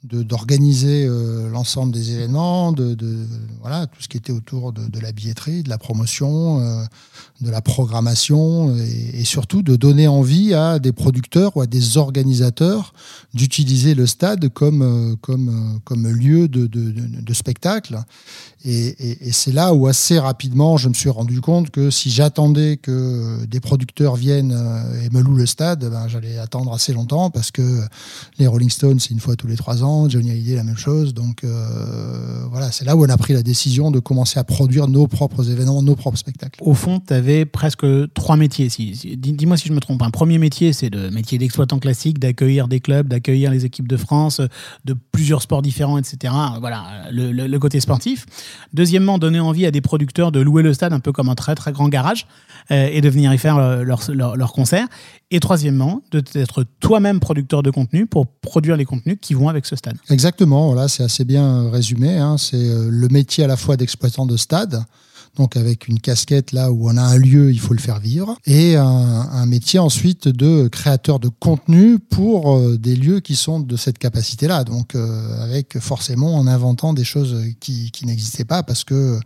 d'organiser 0.04 1.06
euh, 1.06 1.50
l'ensemble 1.50 1.92
des 1.92 2.12
événements, 2.12 2.72
de, 2.72 2.96
voilà 3.60 3.86
tout 3.86 4.00
ce 4.00 4.08
qui 4.08 4.16
était 4.16 4.32
autour 4.32 4.72
de, 4.72 5.00
la 5.00 5.12
billetterie, 5.12 5.62
de 5.62 5.68
la 5.68 5.78
promotion, 5.78 6.60
euh, 6.60 6.84
de 7.40 7.50
la 7.50 7.60
programmation 7.60 8.76
et, 8.76 9.24
surtout 9.24 9.62
de 9.62 9.76
donner 9.76 10.08
envie 10.08 10.54
à 10.54 10.78
des 10.78 10.92
producteurs 10.92 11.56
ou 11.56 11.60
à 11.60 11.66
des 11.66 11.96
organisateurs 11.96 12.92
d'utiliser 13.34 13.94
le 13.94 14.06
stade 14.06 14.48
comme 14.48 14.82
euh, 14.82 15.16
comme 15.20 15.80
comme 15.84 16.06
lieu 16.08 16.48
de, 16.48 16.66
de 16.66 17.34
spectacle 17.34 17.98
et, 18.64 19.32
c'est 19.32 19.52
là 19.52 19.72
où 19.72 19.86
assez 19.86 20.18
rapidement, 20.18 20.76
je 20.76 20.88
me 20.88 20.94
suis 20.94 21.08
rendu 21.08 21.40
compte 21.40 21.70
que 21.70 21.90
si 21.90 22.10
j'attendais 22.10 22.76
que 22.76 23.44
des 23.46 23.60
producteurs 23.60 24.16
viennent 24.16 24.52
euh, 24.52 25.04
et 25.04 25.10
me 25.10 25.22
louent 25.22 25.36
le 25.36 25.46
stade, 25.46 25.88
ben, 25.88 26.08
j'allais 26.08 26.38
attendre 26.38 26.72
assez 26.72 26.92
longtemps 26.92 27.30
parce 27.30 27.52
que 27.52 27.62
les 28.38 28.48
Rolling 28.48 28.70
Stones, 28.70 28.98
c'est 28.98 29.10
une 29.10 29.20
fois 29.20 29.36
tous 29.36 29.46
les 29.46 29.56
trois 29.56 29.84
ans, 29.84 30.08
Johnny 30.08 30.30
Hallyday, 30.30 30.56
la 30.56 30.64
même 30.64 30.76
chose. 30.76 31.14
Donc 31.14 31.44
euh, 31.44 32.46
voilà, 32.50 32.72
c'est 32.72 32.84
là 32.84 32.96
où 32.96 33.04
on 33.04 33.08
a 33.08 33.16
pris 33.16 33.32
la 33.32 33.42
décision 33.42 33.92
de 33.92 34.00
commencer 34.00 34.40
à 34.40 34.44
produire 34.44 34.88
nos 34.88 35.06
propres 35.06 35.48
événements, 35.50 35.80
nos 35.82 35.94
propres 35.94 36.18
spectacles. 36.18 36.60
Au 36.64 36.74
fond, 36.74 37.00
tu 37.06 37.14
avais 37.14 37.44
presque 37.44 37.86
trois 38.14 38.36
métiers. 38.36 38.68
Dis-moi 38.68 39.56
si 39.56 39.68
je 39.68 39.72
me 39.72 39.80
trompe. 39.80 40.02
Un 40.02 40.10
premier 40.10 40.38
métier, 40.38 40.72
c'est 40.72 40.90
le 40.90 41.10
métier 41.10 41.38
d'exploitant 41.38 41.78
classique, 41.78 42.18
d'accueillir 42.18 42.66
des 42.66 42.80
clubs, 42.80 43.06
d'accueillir 43.06 43.52
les 43.52 43.64
équipes 43.64 43.88
de 43.88 43.96
France, 43.96 44.40
de 44.84 44.96
plusieurs 45.12 45.42
sports 45.42 45.62
différents, 45.62 45.98
etc. 45.98 46.34
Voilà, 46.60 47.04
le 47.12 47.58
côté 47.58 47.78
sportif. 47.78 48.26
Deuxièmement, 48.72 49.18
donner 49.18 49.40
envie 49.40 49.66
à 49.66 49.70
des 49.70 49.80
producteurs 49.80 50.32
de 50.32 50.40
louer 50.40 50.62
le 50.62 50.74
stade 50.74 50.92
un 50.92 51.00
peu 51.00 51.12
comme 51.12 51.28
un 51.28 51.34
très 51.34 51.54
très 51.54 51.72
grand 51.72 51.88
garage 51.88 52.26
euh, 52.70 52.88
et 52.90 53.00
de 53.00 53.08
venir 53.08 53.32
y 53.32 53.38
faire 53.38 53.56
euh, 53.56 53.82
leur, 53.82 54.52
concerts. 54.52 54.86
Et 55.30 55.40
troisièmement, 55.40 56.02
d'être 56.10 56.64
toi-même 56.80 57.20
producteur 57.20 57.62
de 57.62 57.70
contenu 57.70 58.06
pour 58.06 58.26
produire 58.26 58.76
les 58.76 58.84
contenus 58.84 59.18
qui 59.20 59.34
vont 59.34 59.48
avec 59.48 59.66
ce 59.66 59.76
stade. 59.76 59.96
Exactement, 60.10 60.68
voilà, 60.68 60.88
c'est 60.88 61.02
assez 61.02 61.24
bien 61.24 61.70
résumé. 61.70 62.18
Hein. 62.18 62.36
C'est 62.38 62.56
euh, 62.56 62.88
le 62.90 63.08
métier 63.08 63.44
à 63.44 63.46
la 63.46 63.56
fois 63.56 63.76
d'exploitant 63.76 64.26
de 64.26 64.36
stade, 64.36 64.84
donc 65.38 65.56
avec 65.56 65.88
une 65.88 66.00
casquette 66.00 66.52
là 66.52 66.70
où 66.72 66.90
on 66.90 66.96
a 66.96 67.02
un 67.02 67.16
lieu, 67.16 67.52
il 67.52 67.60
faut 67.60 67.74
le 67.74 67.80
faire 67.80 68.00
vivre, 68.00 68.36
et 68.46 68.76
un, 68.76 69.46
métier 69.46 69.78
ensuite 69.78 70.28
de 70.28 70.68
créateur 70.68 71.18
de 71.18 71.28
contenu 71.28 71.98
pour 71.98 72.56
euh, 72.56 72.76
des 72.76 72.96
lieux 72.96 73.20
qui 73.20 73.34
sont 73.34 73.60
de 73.60 73.76
cette 73.76 73.96
capacité-là, 73.96 74.64
donc 74.64 74.94
euh, 74.94 75.42
avec 75.42 75.78
forcément 75.78 76.34
en 76.34 76.46
inventant 76.46 76.92
des 76.92 77.04
choses 77.04 77.36
qui, 77.60 77.90
n'existaient 78.04 78.44
pas 78.44 78.62
parce 78.62 78.84
que, 78.84 79.18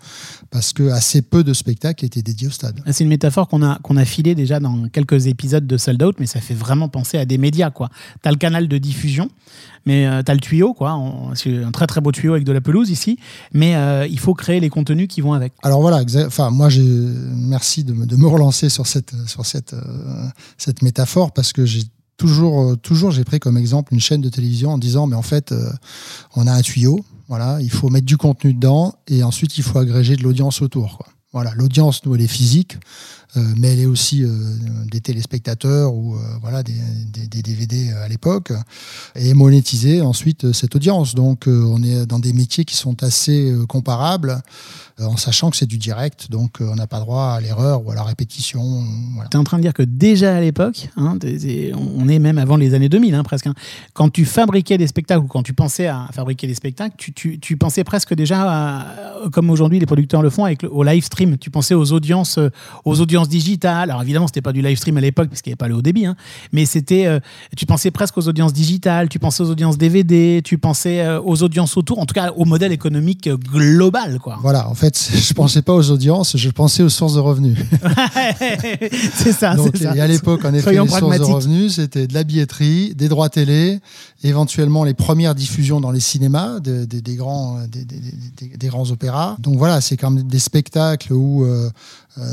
parce 0.50 0.72
que 0.72 0.90
assez 0.90 1.22
peu 1.22 1.42
de 1.42 1.52
spectacles 1.52 2.04
étaient 2.04 2.22
dédiés 2.22 2.48
au 2.48 2.50
stade. 2.50 2.80
C'est 2.90 3.04
une 3.04 3.10
métaphore 3.10 3.48
qu'on 3.48 3.62
a, 3.62 3.78
qu'on 3.82 3.96
a 3.96 4.04
filée 4.04 4.34
déjà 4.34 4.60
dans 4.60 4.88
quelques 4.88 5.26
épisodes 5.26 5.66
de 5.66 5.76
Sold 5.76 6.02
Out, 6.02 6.16
mais 6.20 6.26
ça 6.26 6.40
fait 6.40 6.54
vraiment 6.54 6.88
penser 6.88 7.18
à 7.18 7.24
des 7.24 7.38
médias. 7.38 7.70
Tu 7.70 7.84
as 8.28 8.30
le 8.30 8.36
canal 8.36 8.68
de 8.68 8.78
diffusion, 8.78 9.28
mais 9.86 10.06
euh, 10.06 10.22
tu 10.22 10.30
as 10.30 10.34
le 10.34 10.40
tuyau, 10.40 10.74
quoi. 10.74 10.98
C'est 11.34 11.62
un 11.62 11.70
très 11.70 11.86
très 11.86 12.00
beau 12.00 12.12
tuyau 12.12 12.32
avec 12.32 12.44
de 12.44 12.52
la 12.52 12.60
pelouse 12.60 12.90
ici, 12.90 13.18
mais 13.52 13.76
euh, 13.76 14.06
il 14.06 14.18
faut 14.18 14.34
créer 14.34 14.60
les 14.60 14.68
contenus 14.68 15.08
qui 15.08 15.20
vont 15.20 15.32
avec. 15.32 15.52
Alors 15.62 15.80
voilà, 15.80 16.02
enfin 16.26 16.50
moi 16.50 16.68
merci 17.34 17.84
de 17.84 17.92
me, 17.92 18.26
relancer 18.26 18.68
sur 18.68 18.86
cette 18.86 19.12
sur 19.26 19.44
cette 19.44 19.74
euh, 19.74 20.28
cette 20.58 20.82
métaphore 20.82 21.32
parce 21.32 21.52
que 21.52 21.66
j'ai 21.66 21.82
toujours 22.16 22.78
toujours 22.78 23.10
j'ai 23.10 23.24
pris 23.24 23.40
comme 23.40 23.58
exemple 23.58 23.92
une 23.92 24.00
chaîne 24.00 24.20
de 24.20 24.28
télévision 24.28 24.70
en 24.70 24.78
disant 24.78 25.06
mais 25.06 25.16
en 25.16 25.22
fait 25.22 25.54
on 26.36 26.46
a 26.46 26.52
un 26.52 26.60
tuyau, 26.60 27.04
voilà, 27.28 27.58
il 27.60 27.70
faut 27.70 27.88
mettre 27.88 28.06
du 28.06 28.16
contenu 28.16 28.54
dedans 28.54 28.94
et 29.08 29.22
ensuite 29.22 29.58
il 29.58 29.64
faut 29.64 29.78
agréger 29.78 30.16
de 30.16 30.22
l'audience 30.22 30.62
autour. 30.62 31.04
Voilà, 31.32 31.52
l'audience, 31.54 32.04
nous, 32.04 32.14
elle 32.14 32.20
est 32.20 32.26
physique, 32.26 32.74
euh, 32.74 32.78
mais 33.34 33.72
elle 33.72 33.80
est 33.80 33.86
aussi 33.86 34.22
euh, 34.24 34.28
des 34.90 35.00
téléspectateurs 35.00 35.94
ou 35.94 36.16
euh, 36.16 36.18
voilà 36.42 36.62
des, 36.62 36.72
DVD 37.42 37.90
à 37.92 38.08
l'époque, 38.08 38.52
et 39.16 39.32
monétiser 39.34 40.02
ensuite 40.02 40.44
euh, 40.44 40.52
cette 40.52 40.76
audience. 40.76 41.14
Donc, 41.14 41.48
euh, 41.48 41.64
on 41.66 41.82
est 41.82 42.04
dans 42.06 42.18
des 42.18 42.32
métiers 42.34 42.64
qui 42.64 42.76
sont 42.76 43.02
assez 43.02 43.50
euh, 43.50 43.64
comparables, 43.66 44.42
euh, 45.00 45.04
en 45.06 45.16
sachant 45.16 45.50
que 45.50 45.56
c'est 45.56 45.66
du 45.66 45.78
direct, 45.78 46.30
donc 46.30 46.60
euh, 46.60 46.68
on 46.70 46.76
n'a 46.76 46.86
pas 46.86 47.00
droit 47.00 47.28
à 47.32 47.40
l'erreur 47.40 47.86
ou 47.86 47.90
à 47.90 47.94
la 47.94 48.02
répétition. 48.02 48.62
Voilà. 49.14 49.28
Tu 49.30 49.36
es 49.36 49.40
en 49.40 49.44
train 49.44 49.56
de 49.56 49.62
dire 49.62 49.72
que 49.72 49.82
déjà 49.82 50.36
à 50.36 50.40
l'époque, 50.40 50.90
hein, 50.96 51.16
on 51.96 52.08
est 52.08 52.18
même 52.18 52.36
avant 52.38 52.56
les 52.56 52.74
années 52.74 52.90
2000 52.90 53.14
hein, 53.14 53.22
presque, 53.22 53.46
hein, 53.46 53.54
quand 53.94 54.10
tu 54.10 54.24
fabriquais 54.26 54.76
des 54.76 54.86
spectacles 54.86 55.24
ou 55.24 55.28
quand 55.28 55.42
tu 55.42 55.54
pensais 55.54 55.86
à 55.86 56.08
fabriquer 56.12 56.46
des 56.46 56.54
spectacles, 56.54 56.94
tu, 56.98 57.12
tu- 57.14 57.38
tu 57.40 57.56
pensais 57.56 57.82
presque 57.84 58.14
déjà, 58.14 58.86
comme 59.32 59.48
aujourd'hui 59.50 59.80
les 59.80 59.86
producteurs 59.86 60.20
le 60.22 60.30
font, 60.30 60.44
avec 60.44 60.64
au 60.64 60.82
live 60.84 61.02
stream. 61.04 61.38
Tu 61.38 61.50
pensais 61.50 61.74
aux 61.74 61.92
audiences, 61.92 62.36
euh, 62.38 62.50
aux 62.84 63.00
audiences 63.00 63.21
digitales. 63.28 63.90
Alors 63.90 64.02
évidemment, 64.02 64.26
c'était 64.26 64.40
pas 64.42 64.52
du 64.52 64.62
live 64.62 64.76
stream 64.76 64.96
à 64.96 65.00
l'époque 65.00 65.28
parce 65.28 65.42
qu'il 65.42 65.50
n'y 65.50 65.54
avait 65.54 65.56
pas 65.58 65.68
le 65.68 65.74
haut 65.74 65.82
débit, 65.82 66.06
hein, 66.06 66.16
mais 66.52 66.66
c'était, 66.66 67.06
euh, 67.06 67.20
tu 67.56 67.66
pensais 67.66 67.90
presque 67.90 68.16
aux 68.18 68.28
audiences 68.28 68.52
digitales, 68.52 69.08
tu 69.08 69.18
pensais 69.18 69.42
aux 69.42 69.50
audiences 69.50 69.78
DVD, 69.78 70.40
tu 70.44 70.58
pensais 70.58 71.00
euh, 71.00 71.20
aux 71.20 71.42
audiences 71.42 71.76
autour, 71.76 71.98
en 71.98 72.06
tout 72.06 72.14
cas 72.14 72.32
au 72.36 72.44
modèle 72.44 72.72
économique 72.72 73.26
euh, 73.26 73.36
global. 73.36 74.18
Quoi. 74.18 74.38
Voilà, 74.42 74.68
en 74.68 74.74
fait, 74.74 74.96
je 75.14 75.32
pensais 75.34 75.62
pas 75.62 75.74
aux 75.74 75.90
audiences, 75.90 76.36
je 76.36 76.50
pensais 76.50 76.82
aux 76.82 76.88
sources 76.88 77.14
de 77.14 77.20
revenus. 77.20 77.58
c'est 79.14 79.32
ça. 79.32 79.54
Donc, 79.54 79.70
c'est 79.74 79.84
ça. 79.84 79.96
et 79.96 80.00
à 80.00 80.06
l'époque, 80.06 80.44
en 80.44 80.52
effet, 80.54 80.62
Soyons 80.62 80.84
les 80.84 80.90
sources 80.90 81.18
de 81.18 81.24
revenus, 81.24 81.74
c'était 81.76 82.06
de 82.06 82.14
la 82.14 82.24
billetterie, 82.24 82.94
des 82.94 83.08
droits 83.08 83.28
télé, 83.28 83.80
éventuellement 84.22 84.84
les 84.84 84.94
premières 84.94 85.34
diffusions 85.34 85.80
dans 85.80 85.90
les 85.90 86.00
cinémas 86.00 86.60
de- 86.60 86.84
de- 86.84 87.00
des, 87.00 87.14
grands, 87.16 87.58
des, 87.66 87.84
des- 87.84 87.96
des- 88.40 88.56
des 88.56 88.68
grands 88.68 88.90
opéras. 88.90 89.36
Donc 89.40 89.56
voilà, 89.56 89.80
c'est 89.80 89.96
quand 89.96 90.10
même 90.10 90.24
des 90.26 90.38
spectacles 90.38 91.12
où 91.12 91.44
euh, 91.44 91.70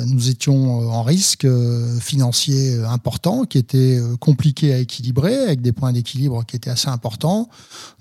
nous 0.08 0.30
étions 0.30 0.79
en 0.88 1.04
risque 1.04 1.46
euh, 1.46 2.00
financier 2.00 2.76
euh, 2.76 2.88
important, 2.88 3.44
qui 3.46 3.58
était 3.58 3.98
euh, 4.00 4.16
compliqué 4.18 4.74
à 4.74 4.78
équilibrer, 4.78 5.36
avec 5.38 5.62
des 5.62 5.72
points 5.72 5.92
d'équilibre 5.94 6.44
qui 6.46 6.56
étaient 6.56 6.70
assez 6.70 6.88
importants. 6.90 7.50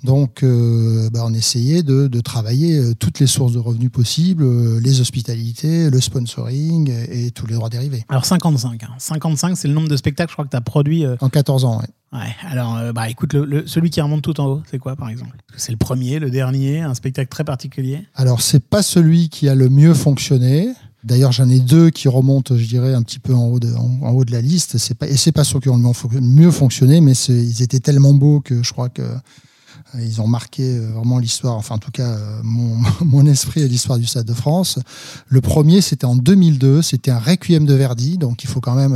Donc 0.05 0.45
bah, 0.45 1.23
on 1.25 1.35
essayait 1.35 1.83
de, 1.83 2.07
de 2.07 2.21
travailler 2.21 2.95
toutes 2.95 3.19
les 3.21 3.27
sources 3.27 3.53
de 3.53 3.59
revenus 3.59 3.91
possibles, 3.91 4.79
les 4.79 5.01
hospitalités, 5.01 5.91
le 5.91 6.01
sponsoring 6.01 6.91
et, 6.91 7.27
et 7.27 7.31
tous 7.31 7.47
les 7.47 7.55
droits 7.55 7.69
dérivés. 7.69 8.05
Alors 8.09 8.25
55. 8.25 8.83
hein. 8.85 8.89
55, 8.99 9.57
c'est 9.57 9.69
le 9.69 9.75
nombre 9.75 9.89
de 9.89 9.97
spectacles, 9.97 10.31
je 10.31 10.35
crois 10.35 10.45
que 10.45 10.51
tu 10.51 10.57
as 10.57 10.61
produit. 10.61 11.05
euh, 11.05 11.17
En 11.21 11.29
14 11.29 11.65
ans, 11.65 11.79
ouais. 11.81 11.87
Ouais, 12.11 12.35
alors 12.51 12.77
euh, 12.77 12.93
bah 12.95 13.11
écoute, 13.11 13.35
le, 13.35 13.45
le- 13.45 13.67
celui 13.67 13.91
qui 13.91 14.01
remonte 14.01 14.23
tout 14.23 14.41
en 14.41 14.47
haut, 14.47 14.63
c'est 14.71 14.79
quoi 14.79 14.97
par 14.97 15.11
exemple? 15.11 15.37
C'est 15.57 15.73
le 15.73 15.77
premier, 15.79 16.19
le 16.19 16.31
dernier, 16.31 16.81
un 16.81 16.95
spectacle 16.95 17.29
très 17.29 17.45
particulier. 17.45 18.07
Alors, 18.15 18.41
c'est 18.41 18.65
pas 18.65 18.83
celui 18.83 19.29
qui 19.29 19.47
a 19.49 19.55
le 19.55 19.69
mieux 19.69 19.93
fonctionné. 19.93 20.73
D'ailleurs, 21.05 21.33
j'en 21.33 21.49
ai 21.49 21.61
deux 21.61 21.91
qui 21.91 22.09
remontent, 22.09 22.57
je 22.57 22.65
dirais, 22.67 22.93
un 22.95 23.03
petit 23.03 23.21
peu 23.21 23.35
en 23.35 23.47
haut 23.47 23.61
de, 23.61 23.73
en, 23.75 24.11
haut 24.11 24.25
de 24.25 24.33
la 24.33 24.41
liste. 24.41 24.79
C'est 24.79 24.95
pas, 24.95 25.07
et 25.07 25.17
c'est 25.17 25.33
pas 25.33 25.45
ceux 25.45 25.61
qui 25.61 25.69
ont 25.69 25.77
le 25.77 25.83
mieux 25.83 25.93
fon- 25.93 26.09
mieux 26.21 26.51
fonctionné, 26.51 27.01
mais 27.01 27.13
ils 27.29 27.63
étaient 27.63 27.81
tellement 27.81 28.15
beaux 28.15 28.41
que 28.41 28.63
je 28.63 28.73
crois 28.73 28.89
que 28.89 29.03
euh, 29.03 30.01
ils 30.03 30.21
ont 30.21 30.27
marqué 30.27 30.77
euh, 30.77 30.91
vraiment 30.95 31.19
l'histoire, 31.19 31.55
enfin 31.57 31.77
en 31.77 31.79
tout 31.79 31.93
cas 31.93 32.09
euh, 32.09 32.41
mon, 32.43 32.77
mon 33.05 33.27
esprit 33.27 33.61
et 33.61 33.69
l'histoire 33.69 33.99
du 33.99 34.07
Stade 34.07 34.27
de 34.27 34.35
France. 34.35 34.81
Le 35.29 35.41
premier, 35.41 35.81
c'était 35.81 36.05
en 36.05 36.17
2002, 36.17 36.83
c'était 36.83 37.13
un 37.13 37.21
Requiem 37.21 37.65
de 37.65 37.75
Verdi, 37.75 38.19
donc 38.19 38.43
il 38.43 38.51
faut 38.51 38.61
quand 38.61 38.75
même 38.75 38.95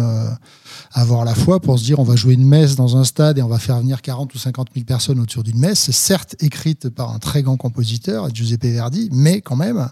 avoir 0.92 1.24
la 1.24 1.34
foi 1.34 1.60
pour 1.60 1.78
se 1.78 1.84
dire 1.84 1.98
on 1.98 2.04
va 2.04 2.16
jouer 2.16 2.34
une 2.34 2.46
messe 2.46 2.76
dans 2.76 2.96
un 2.96 3.04
stade 3.04 3.38
et 3.38 3.42
on 3.42 3.48
va 3.48 3.58
faire 3.58 3.78
venir 3.78 4.02
40 4.02 4.34
ou 4.34 4.38
50 4.38 4.68
000 4.74 4.84
personnes 4.84 5.20
autour 5.20 5.42
d'une 5.42 5.58
messe. 5.58 5.90
Certes 5.90 6.36
écrite 6.40 6.88
par 6.88 7.12
un 7.12 7.18
très 7.18 7.42
grand 7.42 7.56
compositeur, 7.56 8.28
Giuseppe 8.34 8.64
Verdi, 8.64 9.08
mais 9.12 9.40
quand 9.40 9.56
même. 9.56 9.88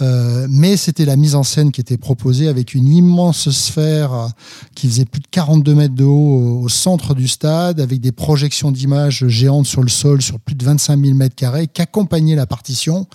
Euh, 0.00 0.46
mais 0.50 0.76
c'était 0.76 1.04
la 1.04 1.16
mise 1.16 1.34
en 1.34 1.42
scène 1.42 1.72
qui 1.72 1.80
était 1.80 1.96
proposée 1.96 2.48
avec 2.48 2.74
une 2.74 2.88
immense 2.88 3.50
sphère 3.50 4.28
qui 4.74 4.88
faisait 4.88 5.04
plus 5.04 5.20
de 5.20 5.26
42 5.30 5.74
mètres 5.74 5.94
de 5.94 6.04
haut 6.04 6.60
au, 6.62 6.68
centre 6.68 7.14
du 7.14 7.28
stade, 7.28 7.80
avec 7.80 8.00
des 8.00 8.12
projections 8.12 8.70
d'images 8.70 9.26
géantes 9.28 9.66
sur 9.66 9.82
le 9.82 9.88
sol 9.88 10.22
sur 10.22 10.38
plus 10.40 10.54
de 10.54 10.64
25 10.64 11.02
000 11.02 11.14
mètres 11.14 11.34
carrés, 11.34 11.66
qui 11.66 11.82
accompagnaient 11.82 12.36
la 12.36 12.46
partition 12.46 13.06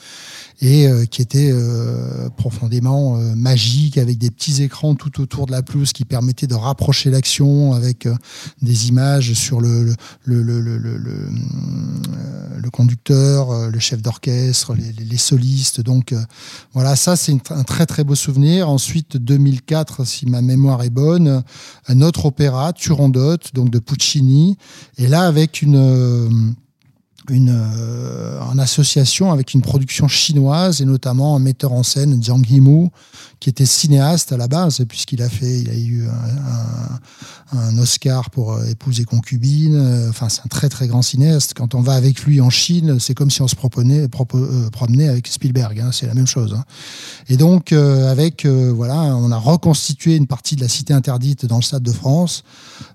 et 0.61 0.87
euh, 0.87 1.05
qui 1.05 1.21
était 1.21 1.49
euh, 1.51 2.29
profondément 2.37 3.15
magique 3.35 3.97
avec 3.97 4.17
des 4.17 4.29
petits 4.29 4.63
écrans 4.63 4.95
tout 4.95 5.21
autour 5.21 5.45
de 5.45 5.51
la 5.51 5.63
pelouse 5.63 5.91
qui 5.93 6.05
permettaient 6.05 6.47
de 6.47 6.55
rapprocher 6.55 6.80
l'action 7.05 7.73
avec 7.73 8.05
euh, 8.05 8.15
des 8.61 8.87
images 8.89 9.33
sur 9.33 9.61
le, 9.61 9.93
euh, 10.29 11.25
conducteur, 12.71 13.51
euh, 13.51 13.69
le 13.69 13.79
chef 13.79 14.01
d'orchestre, 14.01 14.75
les, 14.75 15.17
solistes. 15.17 15.81
Donc 15.81 16.15
voilà, 16.73 16.95
ça 16.95 17.15
c'est 17.15 17.51
un 17.51 17.63
très 17.63 17.85
très 17.85 18.03
beau 18.03 18.15
souvenir. 18.15 18.69
Ensuite, 18.69 19.17
2004, 19.17 20.05
si 20.05 20.25
ma 20.25 20.41
mémoire 20.41 20.81
est 20.83 20.89
bonne, 20.89 21.43
un 21.87 22.01
autre 22.01 22.25
opéra, 22.25 22.73
Turandot, 22.73 23.37
donc 23.53 23.69
de 23.69 23.79
Puccini, 23.79 24.57
et 24.97 25.07
là 25.07 25.23
avec 25.23 25.61
une... 25.61 26.55
une, 27.29 27.55
en 28.41 28.57
association 28.57 29.31
avec 29.31 29.53
une 29.53 29.61
production 29.61 30.07
chinoise 30.07 30.81
et 30.81 30.85
notamment 30.85 31.35
un 31.35 31.39
metteur 31.39 31.71
en 31.71 31.83
scène, 31.83 32.21
Jiang 32.21 32.43
Yimou, 32.45 32.89
qui 33.41 33.49
était 33.49 33.65
cinéaste 33.65 34.31
à 34.31 34.37
la 34.37 34.47
base, 34.47 34.85
puisqu'il 34.87 35.21
a 35.23 35.27
fait, 35.27 35.61
il 35.61 35.69
a 35.69 35.73
eu 35.73 36.07
un, 36.07 37.77
Oscar 37.79 38.29
pour 38.29 38.53
euh, 38.53 38.65
Épouse 38.65 38.99
et 39.01 39.03
concubine. 39.03 39.75
Euh, 39.75 40.09
Enfin, 40.09 40.29
c'est 40.29 40.41
un 40.41 40.47
très 40.49 40.69
très 40.69 40.87
grand 40.87 41.01
cinéaste. 41.01 41.53
Quand 41.55 41.73
on 41.73 41.81
va 41.81 41.93
avec 41.93 42.23
lui 42.23 42.39
en 42.39 42.49
Chine, 42.49 42.99
c'est 42.99 43.15
comme 43.15 43.31
si 43.31 43.41
on 43.41 43.47
se 43.47 43.55
euh, 43.55 44.69
promenait 44.69 45.07
avec 45.07 45.27
Spielberg. 45.27 45.79
hein, 45.79 45.89
c'est 45.91 46.05
la 46.05 46.13
même 46.13 46.27
chose. 46.27 46.53
hein. 46.53 46.63
Et 47.29 47.37
donc, 47.37 47.73
avec 47.73 48.45
voilà, 48.45 49.15
on 49.15 49.31
a 49.31 49.37
reconstitué 49.37 50.15
une 50.15 50.27
partie 50.27 50.55
de 50.55 50.61
la 50.61 50.67
Cité 50.67 50.93
interdite 50.93 51.45
dans 51.45 51.57
le 51.57 51.61
Stade 51.63 51.83
de 51.83 51.91
France 51.91 52.43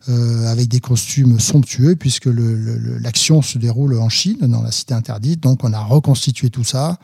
avec 0.09 0.69
des 0.69 0.81
costumes 0.81 1.41
somptueux, 1.41 1.97
puisque 1.97 2.29
l'action 3.01 3.43
se 3.43 3.59
déroule 3.59 3.99
en 3.99 4.09
Chine, 4.09 4.39
dans 4.43 4.63
la 4.63 4.71
cité 4.71 4.95
interdite. 4.95 5.43
Donc 5.43 5.65
on 5.65 5.73
a 5.73 5.81
reconstitué 5.81 6.51
tout 6.51 6.65
ça, 6.65 6.99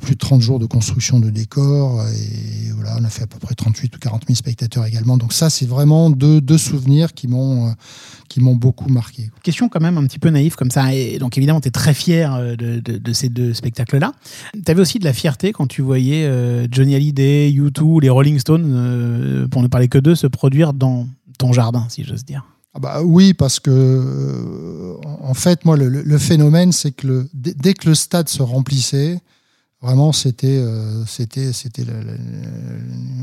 plus 0.00 0.14
de 0.14 0.18
30 0.18 0.40
jours 0.40 0.58
de 0.58 0.66
construction 0.66 1.20
de 1.20 1.30
décors, 1.30 2.02
et 2.08 2.70
voilà, 2.74 2.96
on 3.00 3.04
a 3.04 3.10
fait 3.10 3.22
à 3.22 3.26
peu 3.26 3.38
près 3.38 3.54
38 3.54 3.94
ou 3.96 3.98
40 3.98 4.22
000 4.26 4.36
spectateurs 4.36 4.84
également. 4.86 5.16
Donc 5.16 5.32
ça, 5.32 5.50
c'est 5.50 5.66
vraiment 5.66 6.10
deux, 6.10 6.40
deux 6.40 6.58
souvenirs 6.58 7.12
qui 7.14 7.28
m'ont 7.28 7.68
euh, 7.68 7.72
qui 8.28 8.40
m'ont 8.40 8.56
beaucoup 8.56 8.88
marqué. 8.88 9.30
Question 9.42 9.68
quand 9.68 9.80
même 9.80 9.98
un 9.98 10.04
petit 10.06 10.18
peu 10.18 10.30
naïve 10.30 10.54
comme 10.56 10.70
ça. 10.70 10.94
Et 10.94 11.18
donc 11.18 11.36
évidemment, 11.38 11.60
tu 11.60 11.68
es 11.68 11.70
très 11.70 11.94
fier 11.94 12.34
euh, 12.34 12.56
de, 12.56 12.80
de- 12.80 12.98
de 12.98 13.12
ces 13.12 13.28
deux 13.28 13.54
spectacles-là. 13.54 14.12
Tu 14.54 14.70
avais 14.70 14.80
aussi 14.80 14.98
de 14.98 15.04
la 15.04 15.12
fierté 15.12 15.52
quand 15.52 15.66
tu 15.66 15.82
voyais 15.82 16.24
euh, 16.24 16.66
Johnny 16.70 16.94
Hallyday, 16.94 17.52
U2, 17.52 18.00
les 18.00 18.10
Rolling 18.10 18.38
Stones, 18.38 18.72
euh, 18.74 19.48
pour 19.48 19.62
ne 19.62 19.68
parler 19.68 19.88
que 19.88 19.98
d'eux, 19.98 20.14
se 20.14 20.26
produire 20.26 20.72
dans 20.72 21.06
ton 21.38 21.52
jardin, 21.52 21.86
si 21.88 22.04
j'ose 22.04 22.24
dire. 22.24 22.44
Ah 22.74 22.80
bah 22.80 23.02
oui, 23.04 23.34
parce 23.34 23.60
que 23.60 23.70
euh, 23.70 24.94
en 25.20 25.34
fait, 25.34 25.64
moi, 25.64 25.76
le, 25.76 26.18
phénomène, 26.18 26.72
c'est 26.72 26.90
que 26.90 27.06
le, 27.06 27.28
dès 27.32 27.74
que 27.74 27.88
le 27.88 27.94
stade 27.94 28.28
se 28.28 28.42
remplissait, 28.42 29.20
vraiment, 29.84 30.12
c'était 30.12 30.46
euh, 30.46 31.04
c'était 31.06 31.52
c'était 31.52 31.84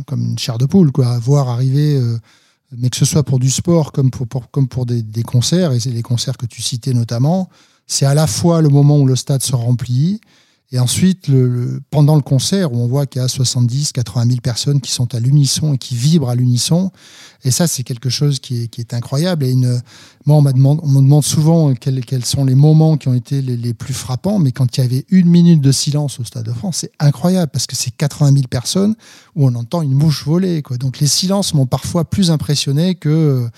comme 0.06 0.22
une 0.22 0.40
chair 0.40 0.58
de 0.58 0.66
poule, 0.66 0.92
quoi. 0.92 1.18
Voir 1.18 1.50
arriver, 1.50 1.96
euh, 1.96 2.20
mais 2.78 2.90
que 2.90 2.98
ce 2.98 3.06
soit 3.06 3.24
pour 3.24 3.40
du 3.40 3.50
sport 3.50 3.92
comme 3.92 4.12
pour, 4.12 4.28
comme 4.52 4.68
pour 4.68 4.86
des, 4.86 5.24
concerts, 5.24 5.72
et 5.72 5.80
c'est 5.80 5.90
les 5.90 6.04
concerts 6.04 6.38
que 6.38 6.46
tu 6.46 6.62
citais 6.62 6.94
notamment, 6.94 7.50
c'est 7.88 8.06
à 8.06 8.14
la 8.14 8.28
fois 8.28 8.62
le 8.62 8.70
moment 8.70 9.00
où 9.00 9.08
le 9.08 9.16
stade 9.16 9.42
se 9.42 9.56
remplit. 9.56 10.22
Et 10.74 10.80
ensuite, 10.80 11.30
pendant 11.90 12.16
le 12.16 12.22
concert, 12.22 12.72
où 12.72 12.78
on 12.78 12.88
voit 12.88 13.06
qu'il 13.06 13.22
y 13.22 13.26
a 13.26 13.28
70, 13.28 13.92
80 13.92 14.26
000 14.26 14.40
personnes 14.40 14.80
qui 14.80 14.90
sont 14.90 15.14
à 15.14 15.20
l'unisson 15.20 15.74
et 15.74 15.78
qui 15.78 15.96
vibrent 15.96 16.30
à 16.30 16.36
l'unisson. 16.36 16.92
Et 17.44 17.52
ça, 17.52 17.68
c'est 17.68 17.84
quelque 17.84 18.10
chose 18.10 18.40
qui 18.40 18.70
est, 18.78 18.94
incroyable. 18.94 19.46
Moi, 20.26 20.38
on, 20.38 20.42
me 20.42 21.02
demande 21.02 21.24
souvent 21.24 21.74
quels, 21.74 22.26
sont 22.26 22.46
les 22.46 22.54
moments 22.54 22.98
qui 22.98 23.08
ont 23.08 23.14
été 23.14 23.42
les, 23.42 23.74
plus 23.74 23.94
frappants. 23.94 24.38
Mais 24.38 24.52
quand 24.52 24.78
il 24.78 24.82
y 24.82 24.84
avait 24.84 25.06
une 25.10 25.28
minute 25.28 25.62
de 25.62 25.72
silence 25.72 26.20
au 26.20 26.24
Stade 26.24 26.46
de 26.46 26.54
France, 26.54 26.78
c'est 26.82 26.92
incroyable 27.00 27.52
parce 27.52 27.66
que 27.66 27.76
c'est 27.76 27.92
80 27.92 28.34
000 28.34 28.44
personnes 28.48 28.96
où 29.36 29.48
on 29.48 29.56
entend 29.56 29.82
une 29.82 29.94
mouche 29.94 30.26
voler. 30.26 30.62
Donc 30.80 31.00
les 31.00 31.08
silences 31.08 31.54
m'ont 31.54 31.66
parfois 31.66 32.06
plus 32.06 32.30
impressionné 32.30 32.96
que, 32.96 33.50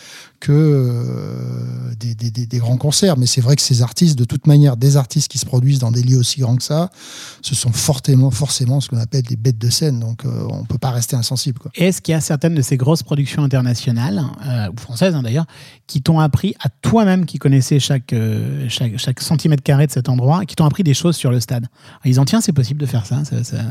euh, 0.49 1.93
des, 1.99 2.59
grands 2.59 2.77
concerts. 2.77 3.17
Mais 3.17 3.25
c'est 3.25 3.41
vrai 3.41 3.57
que 3.57 3.61
ces 3.61 3.81
artistes, 3.81 4.17
de 4.17 4.25
toute 4.25 4.47
manière, 4.47 4.77
des 4.77 4.95
artistes 4.95 5.29
qui 5.29 5.39
se 5.39 5.45
produisent 5.45 5.79
dans 5.79 5.91
des 5.91 6.03
lieux 6.03 6.17
aussi 6.17 6.39
grands 6.39 6.55
que 6.55 6.63
ça, 6.63 6.89
ce 7.41 7.55
sont 7.55 7.73
fortement, 7.73 8.31
forcément 8.31 8.79
ce 8.79 8.87
qu'on 8.87 8.97
appelle 8.97 9.23
des 9.23 9.35
bêtes 9.35 9.57
de 9.57 9.69
scène. 9.69 9.99
Donc 9.99 10.25
euh, 10.25 10.47
on 10.49 10.61
ne 10.61 10.65
peut 10.65 10.77
pas 10.77 10.91
rester 10.91 11.17
insensible. 11.17 11.59
Est-ce 11.75 12.01
qu'il 12.01 12.13
y 12.13 12.15
a 12.15 12.21
certaines 12.21 12.55
de 12.55 12.61
ces 12.61 12.77
grosses 12.77 13.03
productions 13.03 13.43
internationales, 13.43 13.72
euh, 13.87 14.69
ou 14.69 14.79
françaises 14.79 15.15
hein, 15.15 15.21
d'ailleurs, 15.23 15.45
qui 15.87 16.01
t'ont 16.01 16.19
appris, 16.19 16.55
à 16.59 16.69
toi-même 16.69 17.25
qui 17.25 17.37
connaissais 17.37 17.79
chaque, 17.79 18.13
euh, 18.13 18.65
chaque, 18.69 18.97
chaque 18.97 19.21
centimètre 19.21 19.63
carré 19.63 19.87
de 19.87 19.91
cet 19.91 20.09
endroit, 20.09 20.45
qui 20.45 20.55
t'ont 20.55 20.65
appris 20.65 20.83
des 20.83 20.93
choses 20.93 21.15
sur 21.15 21.31
le 21.31 21.39
stade 21.39 21.67
En 22.05 22.09
disant, 22.09 22.25
tiens, 22.25 22.41
c'est 22.41 22.53
possible 22.53 22.79
de 22.79 22.85
faire 22.85 23.05
ça, 23.05 23.21
Je 23.29 23.55
ne 23.55 23.61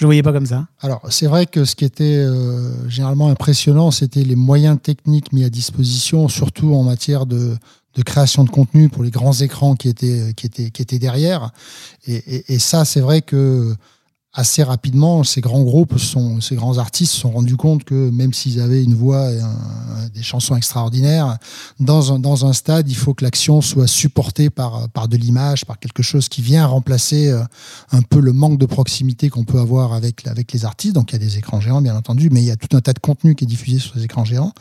le 0.00 0.06
voyais 0.06 0.22
pas 0.22 0.32
comme 0.32 0.46
ça. 0.46 0.66
Alors, 0.80 1.00
c'est 1.10 1.26
vrai 1.26 1.46
que 1.46 1.64
ce 1.64 1.76
qui 1.76 1.84
était 1.84 2.04
euh, 2.04 2.88
généralement 2.88 3.28
impressionnant, 3.28 3.90
c'était 3.90 4.24
les 4.24 4.36
moyens 4.36 4.78
techniques 4.82 5.32
mis 5.32 5.44
à 5.44 5.50
disposition, 5.50 6.28
surtout 6.28 6.74
en 6.74 6.82
matière 6.82 7.26
de, 7.26 7.56
création 8.04 8.44
de 8.44 8.50
contenu 8.50 8.88
pour 8.88 9.02
les 9.02 9.10
grands 9.10 9.32
écrans 9.32 9.74
qui 9.74 9.88
étaient, 9.88 10.32
qui 10.36 10.46
étaient, 10.46 10.70
qui 10.70 10.82
étaient 10.82 11.00
derrière. 11.00 11.50
Et 12.06 12.60
ça, 12.60 12.84
c'est 12.84 13.00
vrai 13.00 13.22
que 13.22 13.74
assez 14.38 14.62
rapidement, 14.62 15.24
ces 15.24 15.40
grands 15.40 15.64
groupes, 15.64 15.98
sont, 15.98 16.40
ces 16.40 16.54
grands 16.54 16.78
artistes 16.78 17.12
se 17.12 17.20
sont 17.22 17.32
rendus 17.32 17.56
compte 17.56 17.82
que 17.82 18.08
même 18.10 18.32
s'ils 18.32 18.60
avaient 18.60 18.84
une 18.84 18.94
voix 18.94 19.32
et 19.32 19.40
des 20.14 20.22
chansons 20.22 20.54
extraordinaires, 20.54 21.38
dans 21.80 22.12
un, 22.12 22.20
dans 22.20 22.46
un 22.46 22.52
stade, 22.52 22.88
il 22.88 22.94
faut 22.94 23.14
que 23.14 23.24
l'action 23.24 23.60
soit 23.60 23.88
supportée 23.88 24.48
par, 24.48 24.88
par 24.90 25.08
de 25.08 25.16
l'image, 25.16 25.64
par 25.64 25.80
quelque 25.80 26.04
chose 26.04 26.28
qui 26.28 26.40
vient 26.40 26.66
remplacer 26.66 27.28
euh, 27.28 27.42
un 27.90 28.02
peu 28.02 28.20
le 28.20 28.32
manque 28.32 28.58
de 28.58 28.66
proximité 28.66 29.28
qu'on 29.28 29.42
peut 29.42 29.58
avoir 29.58 29.92
avec, 29.92 30.24
avec 30.28 30.52
les 30.52 30.64
artistes. 30.64 30.94
Donc 30.94 31.10
il 31.10 31.14
y 31.14 31.16
a 31.16 31.24
des 31.26 31.38
écrans 31.38 31.60
géants, 31.60 31.82
bien 31.82 31.96
entendu, 31.96 32.30
mais 32.30 32.40
il 32.40 32.46
y 32.46 32.52
a 32.52 32.56
tout 32.56 32.76
un 32.76 32.80
tas 32.80 32.92
de 32.92 33.00
contenu 33.00 33.34
qui 33.34 33.42
est 33.42 33.48
diffusé 33.48 33.80
sur 33.80 33.94
ces 33.94 34.04
écrans 34.04 34.24
géants. 34.24 34.52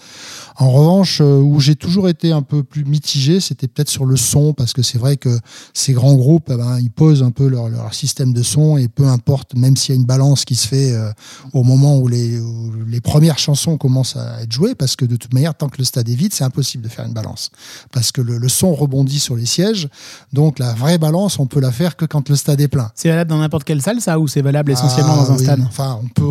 En 0.55 0.71
revanche, 0.71 1.21
euh, 1.21 1.37
où 1.37 1.59
j'ai 1.59 1.75
toujours 1.75 2.09
été 2.09 2.31
un 2.31 2.41
peu 2.41 2.63
plus 2.63 2.83
mitigé, 2.83 3.39
c'était 3.39 3.67
peut-être 3.67 3.89
sur 3.89 4.05
le 4.05 4.17
son, 4.17 4.53
parce 4.53 4.73
que 4.73 4.81
c'est 4.81 4.97
vrai 4.97 5.17
que 5.17 5.39
ces 5.75 5.93
grands 5.93 6.15
groupes, 6.15 6.49
eh 6.51 6.55
ben, 6.55 6.79
ils 6.79 6.89
posent 6.89 7.21
un 7.21 7.31
peu 7.31 7.47
leur, 7.47 7.69
leur 7.69 7.93
système 7.93 8.33
de 8.33 8.41
son, 8.41 8.77
et 8.77 8.87
peu 8.87 9.07
importe, 9.07 9.53
même 9.53 9.66
s'il 9.75 9.95
y 9.95 9.97
a 9.97 9.99
une 9.99 10.05
balance 10.05 10.45
qui 10.45 10.55
se 10.55 10.67
fait 10.67 10.93
euh, 10.93 11.11
au 11.53 11.63
moment 11.63 11.97
où 11.97 12.07
les, 12.07 12.39
les 12.87 13.01
premières 13.01 13.39
chansons 13.39 13.77
commencent 13.77 14.15
à 14.15 14.41
être 14.41 14.51
jouées, 14.51 14.75
parce 14.75 14.95
que 14.95 15.05
de 15.05 15.15
toute 15.15 15.33
manière, 15.33 15.55
tant 15.55 15.69
que 15.69 15.77
le 15.77 15.83
stade 15.83 16.07
est 16.07 16.15
vide, 16.15 16.33
c'est 16.33 16.43
impossible 16.43 16.83
de 16.83 16.89
faire 16.89 17.05
une 17.05 17.13
balance. 17.13 17.51
Parce 17.91 18.11
que 18.11 18.21
le, 18.21 18.47
son 18.49 18.73
rebondit 18.73 19.19
sur 19.19 19.35
les 19.35 19.45
sièges, 19.45 19.89
donc 20.33 20.59
la 20.59 20.73
vraie 20.73 20.97
balance, 20.97 21.39
on 21.39 21.47
peut 21.47 21.59
la 21.59 21.71
faire 21.71 21.95
que 21.95 22.05
quand 22.05 22.29
le 22.29 22.35
stade 22.35 22.61
est 22.61 22.67
plein. 22.67 22.91
C'est 22.95 23.09
valable 23.09 23.29
dans 23.29 23.39
n'importe 23.39 23.63
quelle 23.63 23.81
salle, 23.81 24.01
ça, 24.01 24.19
ou 24.19 24.27
c'est 24.27 24.41
valable 24.41 24.71
essentiellement 24.71 25.15
Ah, 25.19 25.23
dans 25.25 25.31
un 25.31 25.37
oui, 25.37 25.43
stade? 25.43 25.61
Enfin, 25.67 25.99
on 26.01 26.07
peut, 26.07 26.23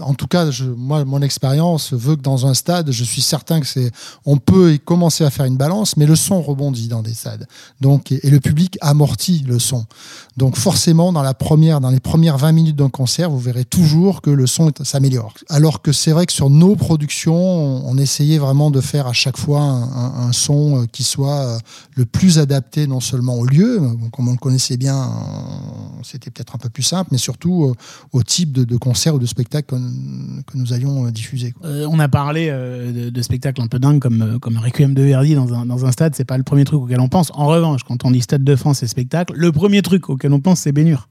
en 0.00 0.14
tout 0.14 0.28
cas, 0.28 0.50
moi, 0.76 1.04
mon 1.04 1.20
expérience 1.20 1.92
veut 1.92 2.14
que 2.14 2.22
dans 2.22 2.46
un 2.46 2.54
stade, 2.54 2.92
je 2.92 3.04
suis 3.04 3.22
certain 3.22 3.58
que 3.60 3.66
c'est, 3.66 3.90
on 4.24 4.36
peut 4.36 4.78
commencer 4.84 5.24
à 5.24 5.30
faire 5.30 5.46
une 5.46 5.56
balance, 5.56 5.96
mais 5.96 6.06
le 6.06 6.14
son 6.14 6.40
rebondit 6.40 6.86
dans 6.86 7.02
des 7.02 7.12
stades. 7.12 7.48
Donc, 7.80 8.12
et, 8.12 8.30
le 8.30 8.38
public 8.38 8.78
amortit 8.80 9.44
le 9.48 9.58
son. 9.58 9.84
Donc, 10.36 10.56
forcément, 10.56 11.12
dans 11.12 11.22
la 11.22 11.34
première, 11.34 11.80
dans 11.80 11.90
les 11.90 11.98
premières 11.98 12.38
20 12.38 12.52
minutes 12.52 12.76
d'un 12.76 12.88
concert, 12.88 13.30
vous 13.30 13.40
verrez 13.40 13.64
toujours 13.64 14.22
que 14.22 14.30
le 14.30 14.46
son 14.46 14.70
s'améliore. 14.84 15.34
Alors 15.48 15.82
que 15.82 15.90
c'est 15.90 16.12
vrai 16.12 16.26
que 16.26 16.32
sur 16.32 16.50
nos 16.50 16.76
productions, 16.76 17.34
on, 17.34 17.98
essayait 17.98 18.38
vraiment 18.38 18.70
de 18.70 18.80
faire 18.80 19.08
à 19.08 19.12
chaque 19.12 19.36
fois 19.36 19.60
un, 19.60 20.30
son 20.32 20.82
euh, 20.82 20.86
qui 20.86 21.02
soit 21.02 21.34
euh, 21.34 21.58
le 21.96 22.04
plus 22.04 22.38
adapté 22.38 22.86
non 22.86 23.00
seulement 23.00 23.34
au 23.34 23.44
lieu, 23.44 23.82
comme 24.12 24.28
on 24.28 24.32
le 24.32 24.38
connaissait 24.38 24.76
bien, 24.76 24.96
euh, 24.96 26.02
c'était 26.04 26.30
peut-être 26.30 26.54
un 26.54 26.58
peu 26.58 26.68
plus 26.68 26.84
simple, 26.84 27.08
mais 27.10 27.18
surtout 27.18 27.74
au 28.12 28.22
type 28.22 28.52
de 28.52 28.76
concert 28.76 29.16
ou 29.16 29.18
de 29.18 29.26
spectacle 29.26 29.47
que, 29.48 29.74
que 29.74 30.56
nous 30.56 30.72
allions 30.72 31.06
euh, 31.06 31.10
diffuser. 31.10 31.52
quoi. 31.52 31.66
Euh, 31.66 31.86
on 31.90 31.98
a 31.98 32.08
parlé 32.08 32.48
euh, 32.50 33.06
de, 33.06 33.10
de 33.10 33.22
spectacles 33.22 33.60
un 33.60 33.66
peu 33.66 33.78
dingues 33.78 34.00
comme, 34.00 34.38
comme 34.40 34.58
Requiem 34.58 34.94
de 34.94 35.02
Verdi 35.02 35.34
dans 35.34 35.52
un, 35.54 35.66
dans 35.66 35.84
un 35.84 35.92
stade, 35.92 36.14
c'est 36.14 36.24
pas 36.24 36.36
le 36.36 36.44
premier 36.44 36.64
truc 36.64 36.82
auquel 36.82 37.00
on 37.00 37.08
pense. 37.08 37.30
En 37.34 37.46
revanche, 37.46 37.82
quand 37.84 38.04
on 38.04 38.10
dit 38.10 38.20
Stade 38.20 38.44
de 38.44 38.56
France 38.56 38.82
et 38.82 38.86
spectacle, 38.86 39.34
le 39.36 39.52
premier 39.52 39.82
truc 39.82 40.08
auquel 40.10 40.32
on 40.32 40.40
pense, 40.40 40.60
c'est 40.60 40.72
Bénure. 40.72 41.08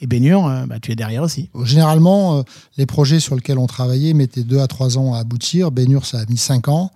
Et 0.00 0.06
Bénure, 0.06 0.64
bah, 0.66 0.80
tu 0.80 0.92
es 0.92 0.96
derrière 0.96 1.22
aussi. 1.22 1.50
Généralement, 1.64 2.42
les 2.78 2.86
projets 2.86 3.20
sur 3.20 3.34
lesquels 3.34 3.58
on 3.58 3.66
travaillait 3.66 4.14
mettaient 4.14 4.44
deux 4.44 4.60
à 4.60 4.66
trois 4.66 4.96
ans 4.96 5.12
à 5.12 5.18
aboutir. 5.18 5.70
Bénur, 5.70 6.06
ça 6.06 6.20
a 6.20 6.24
mis 6.26 6.38
cinq 6.38 6.68
ans 6.68 6.90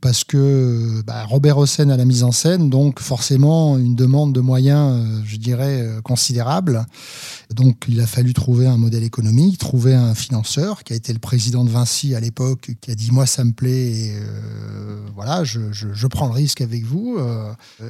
parce 0.00 0.24
que 0.24 0.36
euh, 0.36 1.02
bah, 1.06 1.24
Robert 1.24 1.58
Hossein 1.58 1.90
à 1.90 1.96
la 1.96 2.04
mise 2.04 2.22
en 2.24 2.32
scène, 2.32 2.70
donc 2.70 3.00
forcément 3.00 3.76
une 3.78 3.94
demande 3.94 4.32
de 4.32 4.40
moyens, 4.40 4.98
euh, 5.04 5.20
je 5.24 5.36
dirais, 5.36 5.82
euh, 5.82 6.00
considérable. 6.00 6.86
Donc 7.54 7.84
il 7.88 8.00
a 8.00 8.06
fallu 8.06 8.32
trouver 8.32 8.66
un 8.66 8.76
modèle 8.76 9.02
économique, 9.04 9.58
trouver 9.58 9.94
un 9.94 10.14
financeur 10.14 10.84
qui 10.84 10.92
a 10.92 10.96
été 10.96 11.12
le 11.12 11.18
président 11.18 11.64
de 11.64 11.70
Vinci 11.70 12.14
à 12.14 12.20
l'époque, 12.20 12.70
qui 12.80 12.90
a 12.90 12.94
dit 12.94 13.10
moi 13.10 13.26
ça 13.26 13.44
me 13.44 13.52
plaît, 13.52 13.90
et, 13.92 14.12
euh, 14.16 15.00
voilà, 15.14 15.44
je, 15.44 15.72
je- 15.72 15.92
je 15.92 16.06
prends 16.06 16.26
le 16.26 16.32
risque 16.32 16.60
avec 16.60 16.84
vous. 16.84 17.18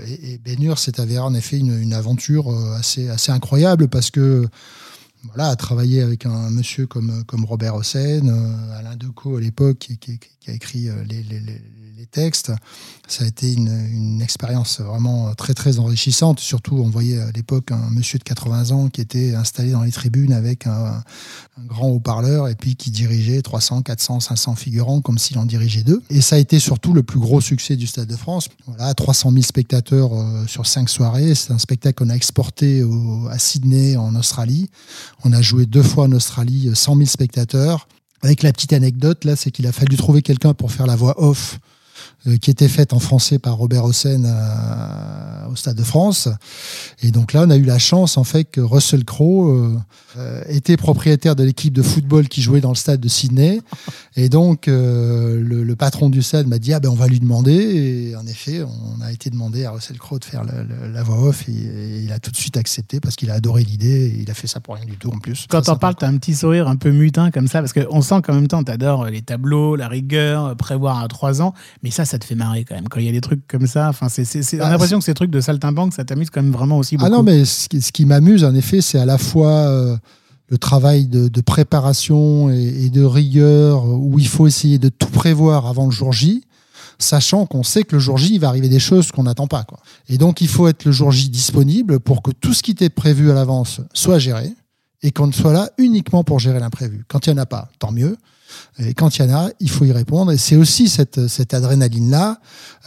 et, 0.07 0.33
et 0.35 0.38
Bénur 0.38 0.79
s'est 0.79 1.00
avéré 1.00 1.21
en 1.23 1.35
effet 1.35 1.59
une, 1.59 1.79
une 1.81 1.93
aventure 1.93 2.49
assez, 2.76 3.09
assez 3.09 3.31
incroyable 3.33 3.88
parce 3.88 4.11
que 4.11 4.47
voilà, 5.25 5.49
à 5.49 5.57
travailler 5.57 6.03
avec 6.03 6.27
un 6.27 6.50
monsieur 6.50 6.87
comme, 6.87 7.25
comme 7.25 7.45
Robert 7.45 7.75
Hossein, 7.75 8.27
euh, 8.27 8.79
Alain 8.79 8.97
Decaux 8.97 9.37
à 9.37 9.41
l'époque, 9.41 9.79
qui, 9.79 9.99
qui- 9.99 10.19
a 10.49 10.53
écrit 10.53 10.89
euh, 10.89 10.95
les, 11.09 11.23
les- 11.23 11.41
les- 11.41 11.61
textes, 12.12 12.50
ça 13.07 13.23
a 13.23 13.27
été 13.29 13.53
une, 13.53 13.69
une 13.69 14.21
expérience 14.21 14.81
vraiment 14.81 15.33
très 15.35 15.55
très 15.55 15.79
enrichissante. 15.79 16.41
Surtout, 16.41 16.77
on 16.79 16.89
voyait 16.91 17.21
à 17.21 17.31
l'époque 17.31 17.71
un 17.71 17.89
monsieur 17.91 18.19
de 18.19 18.25
80 18.25 18.71
ans 18.73 18.89
qui 18.89 19.00
était 19.00 19.35
installé 19.37 19.71
dans 19.71 19.83
les 19.85 19.93
tribunes 19.93 20.33
avec 20.33 20.67
un, 20.67 21.05
grand 21.69 21.89
haut-parleur 21.91 22.49
et 22.49 22.54
puis 22.56 22.75
qui 22.75 22.91
dirigeait 22.91 23.43
300, 23.43 23.83
400, 23.83 24.19
500 24.21 24.56
figurants 24.56 25.00
comme 25.02 25.19
s'il 25.19 25.39
en 25.39 25.45
dirigeait 25.45 25.83
deux. 25.85 26.02
Et 26.11 26.21
ça 26.21 26.35
a 26.35 26.39
été 26.41 26.59
surtout 26.59 26.95
le 26.95 27.02
plus 27.04 27.21
gros 27.21 27.41
succès 27.41 27.76
du 27.76 27.87
Stade 27.87 28.09
de 28.09 28.17
France. 28.17 28.49
Voilà, 28.67 28.93
300 28.95 29.30
000 29.30 29.43
spectateurs 29.43 30.13
euh, 30.15 30.47
sur 30.49 30.67
cinq 30.67 30.89
soirées. 30.89 31.35
C'est 31.37 31.52
un 31.52 31.59
spectacle 31.59 32.02
qu'on 32.02 32.11
a 32.11 32.17
exporté 32.17 32.83
à 33.30 33.39
Sydney 33.39 33.97
en 33.97 34.17
Australie. 34.17 34.69
On 35.25 35.33
a 35.33 35.43
joué 35.43 35.67
deux 35.67 35.83
fois 35.83 36.04
en 36.04 36.13
Australie, 36.13 36.71
100 36.73 36.97
000 36.97 37.06
spectateurs. 37.06 37.89
Avec 38.23 38.43
la 38.43 38.52
petite 38.52 38.73
anecdote, 38.73 39.25
là, 39.25 39.37
c'est 39.37 39.50
qu'il 39.50 39.67
a 39.67 39.73
fallu 39.73 39.97
trouver 39.97 40.23
quelqu'un 40.23 40.54
pour 40.54 40.73
faire 40.73 40.87
la 40.87 40.97
voix 40.97 41.23
off 41.23 41.59
euh, 41.59 41.70
qui 42.41 42.50
était 42.50 42.69
faite 42.69 42.93
en 42.93 42.99
français 42.99 43.39
par 43.39 43.56
Robert 43.56 43.85
Hossein 43.85 44.25
à- 44.25 45.49
au 45.50 45.56
Stade 45.56 45.76
de 45.76 45.83
France. 45.83 46.28
Et 47.02 47.11
donc 47.11 47.33
là, 47.33 47.45
on 47.47 47.50
a 47.50 47.56
eu 47.56 47.65
la 47.65 47.78
chance, 47.78 48.17
en 48.19 48.25
fait, 48.25 48.45
que 48.45 48.61
Russell 48.61 49.04
Crowe 49.04 49.50
euh, 49.50 49.76
euh, 50.19 50.43
était 50.49 50.76
propriétaire 50.76 51.35
de 51.35 51.43
l'équipe 51.45 51.73
de 51.73 51.83
football 51.83 52.28
qui 52.28 52.43
jouait 52.43 52.61
dans 52.61 52.69
le 52.71 52.75
stade 52.76 53.00
de 53.00 53.09
Sydney. 53.09 53.61
Et 54.17 54.28
donc, 54.28 54.69
euh, 54.69 55.41
le, 55.43 55.65
le 55.65 55.76
patron 55.76 56.11
du 56.11 56.23
stade 56.23 56.47
m'a 56.47 56.59
dit, 56.59 56.73
ah 56.73 56.80
ben, 56.80 56.89
on 56.89 56.95
va 56.95 57.06
lui 57.06 57.21
demander. 57.21 57.52
Et 58.11 58.17
en 58.17 58.26
effet, 58.26 58.63
on 58.63 59.00
a 59.02 59.13
été 59.13 59.30
demandé 59.30 59.65
à 59.65 59.71
Russell 59.73 59.99
Crowe 59.99 60.19
de 60.19 60.25
faire 60.25 60.45
le- 60.45 60.63
le- 60.65 60.93
la 60.93 61.02
voix 61.02 61.21
off. 61.23 61.49
Et, 61.49 61.52
et 61.52 62.00
il 62.02 62.13
a 62.13 62.19
tout 62.19 62.30
de 62.30 62.37
suite 62.37 62.56
accepté 62.56 63.00
parce 63.00 63.17
qu'il 63.17 63.30
a 63.30 63.35
adoré 63.35 63.65
l'idée. 63.65 64.06
Et 64.17 64.23
il 64.23 64.30
a 64.30 64.35
fait 64.35 64.47
ça 64.47 64.61
pour 64.61 64.75
rien 64.76 64.85
du 64.85 64.97
tout, 64.97 65.11
en 65.11 65.19
plus. 65.19 65.47
Quand 65.49 65.69
on 65.69 65.76
parle, 65.76 65.97
tu 65.97 66.04
as 66.04 66.09
un 66.09 66.17
petit 66.19 66.35
sourire 66.35 66.69
un 66.69 66.76
peu 66.76 66.91
mutin 66.91 67.30
comme 67.30 67.49
ça, 67.49 67.61
parce 67.61 67.73
qu'on 67.73 68.02
sent 68.02 68.21
qu'en 68.23 68.35
même 68.35 68.49
temps, 68.49 68.63
tu 68.63 68.71
adores 68.73 69.06
les 69.06 69.23
tableaux, 69.23 69.75
la 69.76 69.89
rigueur, 69.89 70.45
euh, 70.47 70.54
prévoir 70.54 70.99
à 71.02 71.09
trois 71.09 71.41
ans, 71.43 71.54
mais 71.83 71.91
ça, 71.91 72.04
ça 72.11 72.19
te 72.19 72.25
fait 72.25 72.35
marrer 72.35 72.65
quand 72.65 72.75
même. 72.75 72.89
Quand 72.89 73.01
il 73.01 73.07
y 73.07 73.09
a 73.09 73.13
des 73.13 73.21
trucs 73.21 73.47
comme 73.47 73.67
ça, 73.67 73.89
enfin, 73.89 74.09
c'est, 74.09 74.25
on 74.25 74.57
a 74.57 74.65
Bah, 74.65 74.71
l'impression 74.71 74.99
que 74.99 75.05
ces 75.05 75.15
trucs 75.15 75.31
de 75.31 75.41
saltimbanque, 75.41 75.95
ça 75.95 76.05
t'amuse 76.05 76.31
quand 76.31 76.43
même 76.43 76.53
vraiment 76.53 76.79
aussi 76.79 76.97
beaucoup. 76.97 77.07
Ah 77.07 77.15
non, 77.17 77.23
mais 77.23 77.45
ce 77.45 77.69
qui, 77.93 78.05
m'amuse, 78.05 78.45
en 78.45 78.55
effet, 78.55 78.81
c'est 78.81 78.99
à 78.99 79.07
la 79.07 79.19
fois 79.19 79.51
euh, 79.51 79.97
le 80.49 80.59
travail 80.59 81.07
de, 81.07 81.29
de 81.29 81.41
préparation 81.41 82.51
et, 82.51 82.87
et 82.87 82.91
de 82.91 83.03
rigueur, 83.05 83.85
où 83.87 84.19
il 84.19 84.29
faut 84.29 84.47
essayer 84.47 84.79
de 84.79 84.89
tout 84.89 85.11
prévoir 85.11 85.67
avant 85.67 85.87
le 85.87 85.93
jour 85.93 86.13
J, 86.13 86.45
sachant 86.99 87.47
qu'on 87.47 87.63
sait 87.63 87.85
que 87.85 87.97
le 87.97 88.01
jour 88.01 88.19
J, 88.19 88.35
il 88.35 88.41
va 88.41 88.49
arriver 88.49 88.69
des 88.69 88.81
choses 88.81 89.11
qu'on 89.13 89.23
n'attend 89.23 89.47
pas. 89.47 89.65
Quoi. 89.65 89.79
Et 90.09 90.19
donc, 90.19 90.41
il 90.41 90.49
faut 90.49 90.69
être 90.69 90.85
le 90.85 90.93
jour 90.93 91.13
J 91.13 91.29
disponible 91.31 92.01
pour 92.01 92.23
que 92.23 92.31
tout 92.31 92.53
ce 92.53 92.63
qui 92.63 92.73
était 92.73 92.91
prévu 92.91 93.31
à 93.31 93.35
l'avance 93.35 93.81
soit 93.95 94.19
géré 94.19 94.53
et 95.03 95.13
qu'on 95.13 95.33
soit 95.33 95.53
là 95.53 95.71
uniquement 95.79 96.25
pour 96.25 96.41
gérer 96.41 96.61
l'imprévu. 96.61 97.05
Quand 97.09 97.27
il 97.27 97.33
n'y 97.33 97.39
en 97.39 97.43
a 97.43 97.47
pas, 97.47 97.71
tant 97.79 97.93
mieux. 97.93 98.17
Et 98.79 98.95
quand 98.95 99.19
il 99.19 99.23
y 99.23 99.31
en 99.31 99.35
a, 99.35 99.51
il 99.61 99.71
faut 99.71 99.85
y 99.85 99.93
répondre. 99.93 100.33
Et 100.33 100.39
c'est 100.39 100.57
aussi 100.57 100.89
cette, 100.89 101.29
cette 101.29 101.55
adrénaline-là 101.55 102.39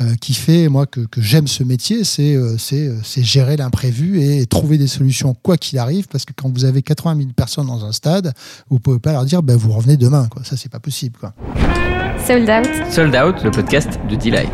euh, 0.01 0.15
qui 0.19 0.33
fait, 0.33 0.69
moi, 0.69 0.85
que, 0.85 1.01
que 1.01 1.21
j'aime 1.21 1.47
ce 1.47 1.63
métier, 1.63 2.03
c'est 2.03 2.35
euh, 2.35 2.57
c'est 2.57 2.87
euh, 2.87 2.97
c'est 3.03 3.23
gérer 3.23 3.57
l'imprévu 3.57 4.21
et 4.21 4.45
trouver 4.45 4.77
des 4.77 4.87
solutions 4.87 5.35
quoi 5.41 5.57
qu'il 5.57 5.77
arrive. 5.79 6.07
Parce 6.07 6.25
que 6.25 6.33
quand 6.35 6.49
vous 6.53 6.65
avez 6.65 6.81
80 6.81 7.17
000 7.17 7.29
personnes 7.35 7.67
dans 7.67 7.85
un 7.85 7.91
stade, 7.91 8.33
vous 8.69 8.79
pouvez 8.79 8.99
pas 8.99 9.11
leur 9.11 9.25
dire, 9.25 9.43
ben, 9.43 9.55
vous 9.55 9.71
revenez 9.71 9.97
demain. 9.97 10.27
Quoi. 10.29 10.43
Ça, 10.43 10.57
c'est 10.57 10.71
pas 10.71 10.79
possible. 10.79 11.17
Quoi. 11.19 11.33
Sold 12.25 12.49
Out, 12.49 12.91
Sold 12.91 13.15
Out, 13.15 13.43
le 13.43 13.51
podcast 13.51 13.99
de 14.09 14.15
Delight. 14.15 14.51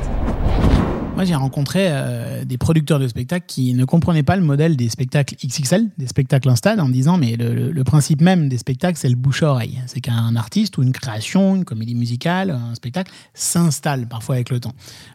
Moi, 1.20 1.26
j'ai 1.26 1.36
rencontré 1.36 1.88
euh, 1.90 2.46
des 2.46 2.58
producteurs 2.58 2.98
de 2.98 3.06
spectacles 3.06 3.44
qui 3.46 3.74
ne 3.74 3.84
comprenaient 3.84 4.24
pas 4.24 4.38
le 4.38 4.42
modèle 4.42 4.78
des 4.78 4.88
spectacles 4.88 5.36
XXL, 5.46 5.90
des 5.98 6.08
spectacles 6.08 6.50
en 6.50 6.56
stade, 6.56 6.80
en 6.80 6.88
disant 6.88 7.18
mais 7.18 7.36
le, 7.36 7.84
principe 7.84 8.22
même 8.22 8.48
des 8.48 8.58
spectacles, 8.58 8.98
c'est 8.98 9.10
le 9.10 9.18
bouche-oreille. 9.18 9.82
C'est 9.88 10.00
qu'un 10.00 10.38
artiste 10.38 10.78
ou 10.78 10.82
une 10.82 10.94
création, 10.94 11.58
une 11.58 11.66
comédie 11.66 11.94
musicale, 11.94 12.52
un 12.52 12.74
spectacle 12.74 13.12
s'installe 13.34 14.08
parfois 14.08 14.36
avec 14.36 14.50
le 14.50 14.62
temps. 14.62 14.72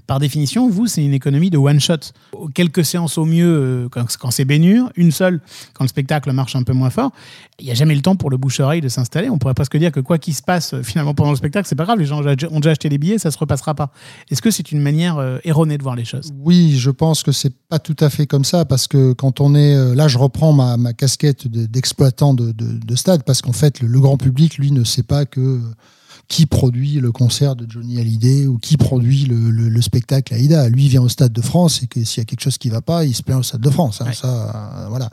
Par 0.07 0.19
définition, 0.19 0.69
vous, 0.69 0.87
c'est 0.87 1.03
une 1.03 1.15
économie 1.15 1.49
de 1.49 1.57
one 1.57 1.81
shot. 1.81 2.13
Quelques 2.53 2.85
séances 2.85 3.17
au 3.17 3.25
mieux 3.25 3.47
euh, 3.47 3.89
quand, 3.89 4.05
quand 4.19 4.31
c'est 4.31 4.45
bénure, 4.45 4.91
une 4.97 5.11
seule 5.11 5.41
quand 5.73 5.85
le 5.85 5.89
spectacle 5.89 6.31
marche 6.33 6.55
un 6.55 6.65
peu 6.65 6.75
moins 6.75 6.91
fort. 6.91 7.13
Il 7.61 7.65
n'y 7.65 7.71
a 7.71 7.75
jamais 7.75 7.95
le 7.95 8.03
temps 8.03 8.17
pour 8.17 8.29
le 8.29 8.37
bouche-oreille 8.37 8.83
de 8.83 8.91
s'installer. 8.91 9.31
On 9.31 9.39
pourrait 9.39 9.55
presque 9.55 9.79
dire 9.79 9.91
que 9.91 10.01
quoi 10.01 10.19
qu'il 10.19 10.35
se 10.35 10.43
passe 10.43 10.75
euh, 10.75 10.83
finalement 10.83 11.15
pendant 11.15 11.31
le 11.31 11.37
spectacle, 11.37 11.67
c'est 11.67 11.77
pas 11.77 11.85
grave. 11.85 11.99
Les 11.99 12.05
gens 12.05 12.19
ont 12.21 12.61
déjà- 12.61 12.71
acheté 12.73 12.91
les 12.91 12.99
billets, 12.99 13.17
ça 13.17 13.31
se 13.31 13.39
repassera 13.39 13.75
pas. 13.75 13.91
Est-ce 14.31 14.43
que 14.43 14.51
c'est 14.51 14.71
une 14.71 14.83
manière 14.83 15.39
erronée 15.45 15.79
de 15.79 15.83
voir 15.83 15.94
Oui, 16.41 16.77
je 16.77 16.91
pense 16.91 17.23
que 17.23 17.33
c'est 17.33 17.53
pas 17.69 17.79
tout 17.79 17.97
à 18.01 18.11
fait 18.11 18.27
comme 18.27 18.45
ça 18.45 18.65
parce 18.65 18.87
que 18.87 19.13
quand 19.13 19.41
on 19.41 19.55
est 19.55 19.75
euh, 19.75 19.95
là, 19.95 20.09
je 20.09 20.19
reprends 20.19 20.53
ma, 20.53 20.77
casquette 20.93 21.47
de- 21.49 21.67
d'exploitant 21.67 22.35
de, 22.35 22.53
de- 22.53 22.79
de 22.79 22.97
stade 22.97 23.23
parce 23.25 23.43
qu'en 23.43 23.53
fait, 23.53 23.81
le, 23.81 23.89
le 23.89 24.01
grand 24.01 24.17
public, 24.17 24.59
lui, 24.59 24.71
ne 24.73 24.85
sait 24.85 25.03
pas 25.03 25.25
que 25.27 25.41
euh, 25.41 25.61
qui 26.29 26.47
produit 26.47 26.95
le 27.01 27.13
concert 27.13 27.55
de 27.57 27.67
Johnny 27.71 28.01
Hallyday 28.01 28.47
ou 28.47 28.59
qui 28.59 28.77
produit 28.77 29.25
le, 29.27 29.51
le- 29.51 29.69
le 29.69 29.83
spectacle 29.83 30.33
Aïda. 30.35 30.69
Lui 30.69 30.85
il 30.85 30.89
vient 30.89 31.03
au 31.03 31.09
Stade 31.09 31.33
de 31.33 31.41
France 31.43 31.83
et 31.83 31.87
que 31.87 32.03
s'il 32.05 32.21
y 32.21 32.23
a 32.23 32.25
quelque 32.25 32.41
chose 32.41 32.59
qui 32.59 32.71
va 32.71 32.81
pas, 32.81 33.05
il 33.05 33.15
se 33.15 33.23
plaint 33.23 33.41
au 33.41 33.43
Stade 33.43 33.61
de 33.61 33.71
France. 33.71 34.01
hein, 34.01 34.07
Ouais. 34.07 34.15
ça, 34.15 34.29
euh, 34.85 34.89
voilà. 34.89 35.11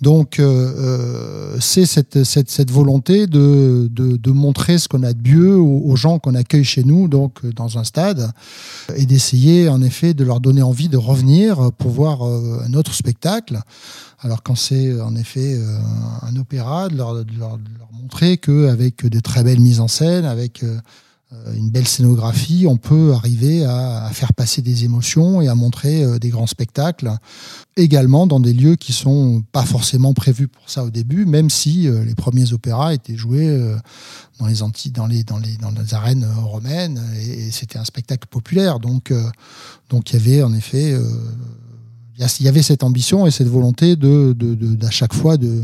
Donc, 0.00 0.38
euh, 0.38 0.44
euh, 0.44 1.56
c'est 1.60 1.86
cette, 1.86 2.24
cette, 2.24 2.50
cette 2.50 2.70
volonté 2.70 3.26
de, 3.26 3.88
de, 3.92 4.16
de 4.16 4.30
montrer 4.30 4.78
ce 4.78 4.88
qu'on 4.88 5.02
a 5.02 5.12
de 5.12 5.28
mieux 5.28 5.56
aux, 5.56 5.82
aux 5.84 5.96
gens 5.96 6.18
qu'on 6.18 6.34
accueille 6.34 6.64
chez 6.64 6.84
nous, 6.84 7.08
donc 7.08 7.44
dans 7.54 7.78
un 7.78 7.84
stade, 7.84 8.30
et 8.96 9.06
d'essayer 9.06 9.68
en 9.68 9.82
effet 9.82 10.14
de 10.14 10.24
leur 10.24 10.40
donner 10.40 10.62
envie 10.62 10.88
de 10.88 10.96
revenir 10.96 11.70
pour 11.78 11.90
voir 11.90 12.26
euh, 12.26 12.62
un 12.66 12.74
autre 12.74 12.94
spectacle. 12.94 13.60
Alors 14.20 14.42
quand 14.42 14.54
c'est 14.54 15.00
en 15.00 15.16
effet 15.16 15.54
euh, 15.54 15.78
un 16.22 16.36
opéra, 16.36 16.88
de 16.88 16.96
leur, 16.96 17.14
de 17.14 17.24
montrer 17.92 18.36
qu'avec 18.38 19.06
de 19.06 19.20
très 19.20 19.42
belles 19.42 19.60
mises 19.60 19.80
en 19.80 19.88
scène, 19.88 20.24
avec 20.24 20.62
euh, 20.62 20.78
euh, 21.32 21.54
une 21.54 21.70
belle 21.70 21.86
scénographie, 21.86 22.66
on 22.68 22.76
peut 22.76 23.12
arriver 23.14 23.64
à, 23.64 24.10
faire 24.12 24.32
passer 24.32 24.62
des 24.62 24.84
émotions 24.84 25.40
et 25.40 25.46
à 25.46 25.54
montrer 25.54 26.02
euh, 26.02 26.18
des 26.18 26.28
grands 26.28 26.48
spectacles, 26.48 27.12
également 27.76 28.26
dans 28.26 28.40
des 28.40 28.52
lieux 28.52 28.74
qui 28.74 28.92
sont 28.92 29.44
pas 29.52 29.64
forcément 29.64 30.12
prévus 30.12 30.48
pour 30.48 30.68
ça 30.68 30.82
au 30.82 30.90
début, 30.90 31.26
même 31.26 31.48
si 31.48 31.86
euh, 31.86 32.04
les 32.04 32.16
premiers 32.16 32.52
opéras 32.52 32.94
étaient 32.94 33.16
joués 33.16 33.48
euh, 33.48 33.76
dans 34.40 34.46
les 34.46 34.62
anti, 34.62 34.90
dans 34.90 35.06
les 35.06 35.24
arènes 35.92 36.24
euh, 36.24 36.40
romaines 36.40 37.00
et, 37.16 37.52
c'était 37.52 37.78
un 37.78 37.84
spectacle 37.84 38.26
populaire. 38.28 38.80
Donc 38.80 39.12
euh, 39.12 39.30
il 39.92 40.12
y 40.12 40.16
avait 40.16 40.42
en 40.42 40.52
effet 40.52 40.92
euh, 40.92 41.04
il 42.38 42.46
y 42.46 42.48
avait 42.48 42.62
cette 42.62 42.82
ambition 42.82 43.26
et 43.26 43.30
cette 43.30 43.48
volonté 43.48 43.96
de, 43.96 44.32
de, 44.32 44.90
chaque 44.90 45.14
fois 45.14 45.36
de 45.36 45.62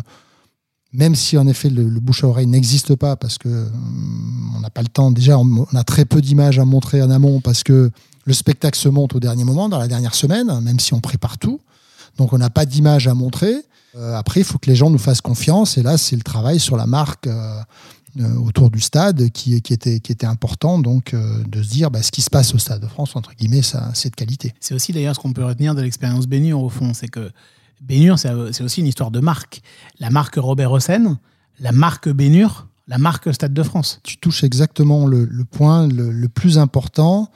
même 0.93 1.15
si 1.15 1.37
en 1.37 1.47
effet 1.47 1.69
le, 1.69 1.85
bouche 2.01 2.25
à 2.25 2.29
oreille 2.29 2.47
n'existe 2.47 2.95
pas 2.95 3.17
parce 3.17 3.37
que 3.39 3.49
hum, 3.49 4.53
on 4.57 4.61
n'a 4.61 4.71
pas 4.71 4.83
le 4.83 4.89
temps. 4.89 5.11
Déjà 5.11 5.39
on, 5.39 5.67
a 5.75 5.85
très 5.85 6.05
peu 6.05 6.21
d'images 6.23 6.59
à 6.59 6.65
montrer 6.65 7.03
en 7.03 7.11
amont 7.11 7.41
parce 7.41 7.63
que 7.63 7.91
le 8.25 8.33
spectacle 8.33 8.79
se 8.79 8.89
monte 8.89 9.15
au 9.15 9.21
dernier 9.21 9.45
moment 9.45 9.69
dans 9.69 9.79
la 9.79 9.89
dernière 9.89 10.15
semaine 10.15 10.61
même 10.61 10.81
si 10.81 10.95
on 10.95 11.01
prépare 11.01 11.39
tout. 11.39 11.61
Donc 12.17 12.33
on 12.33 12.39
n'a 12.39 12.51
pas 12.51 12.65
d'images 12.65 13.09
à 13.09 13.15
montrer. 13.15 13.55
Euh, 13.97 14.15
après 14.15 14.41
il 14.41 14.45
faut 14.45 14.59
que 14.59 14.71
les 14.71 14.77
gens 14.77 14.89
nous 14.89 14.99
fassent 14.99 15.21
confiance. 15.21 15.77
Et 15.77 15.83
là 15.83 15.99
c'est 15.99 16.17
le 16.17 16.23
travail 16.23 16.59
sur 16.59 16.77
la 16.77 16.87
marque 16.87 17.27
euh, 17.27 17.61
autour 18.25 18.71
du 18.71 18.81
stade 18.81 19.31
qui, 19.31 19.61
qui, 19.63 19.73
était, 19.73 20.01
qui 20.01 20.13
était 20.13 20.27
important 20.27 20.79
donc 20.79 21.15
euh, 21.15 21.43
de 21.45 21.63
se 21.63 21.69
dire 21.69 21.91
bah, 21.91 22.03
ce 22.03 22.11
qui 22.11 22.23
se 22.23 22.31
passe 22.31 22.55
au 22.55 22.59
Stade 22.59 22.81
de 22.81 22.87
France 22.87 23.17
entre 23.17 23.35
guillemets 23.35 23.63
ça 23.63 23.91
c'est 23.95 24.11
de 24.11 24.15
qualité 24.17 24.55
C'est 24.61 24.75
aussi 24.75 24.93
d'ailleurs 24.93 25.15
ce 25.15 25.21
qu'on 25.21 25.33
peut 25.33 25.45
retenir 25.45 25.75
de 25.75 25.83
l'expérience 25.83 26.27
Bénur 26.27 26.63
au 26.63 26.69
fond, 26.69 26.95
c'est 26.95 27.09
que 27.09 27.31
Bénur, 27.81 28.19
c'est 28.19 28.31
c'est 28.53 28.65
aussi 28.65 28.81
une 28.81 28.87
histoire 28.87 29.11
de 29.11 29.21
marque. 29.21 29.61
La 30.01 30.09
marque 30.09 30.37
Robert 30.37 30.73
Hossein, 30.73 31.19
la 31.61 31.73
marque 31.73 32.09
Bénur, 32.09 32.69
la 32.89 32.99
marque 32.99 33.33
Stade 33.35 33.53
de 33.53 33.63
France. 33.63 34.01
tu 34.03 34.17
touches 34.17 34.45
exactement 34.45 35.07
le, 35.07 35.25
le 35.25 35.45
point 35.45 35.87
le, 35.87 36.11
le 36.11 36.29
plus 36.29 36.59
important, 36.59 37.31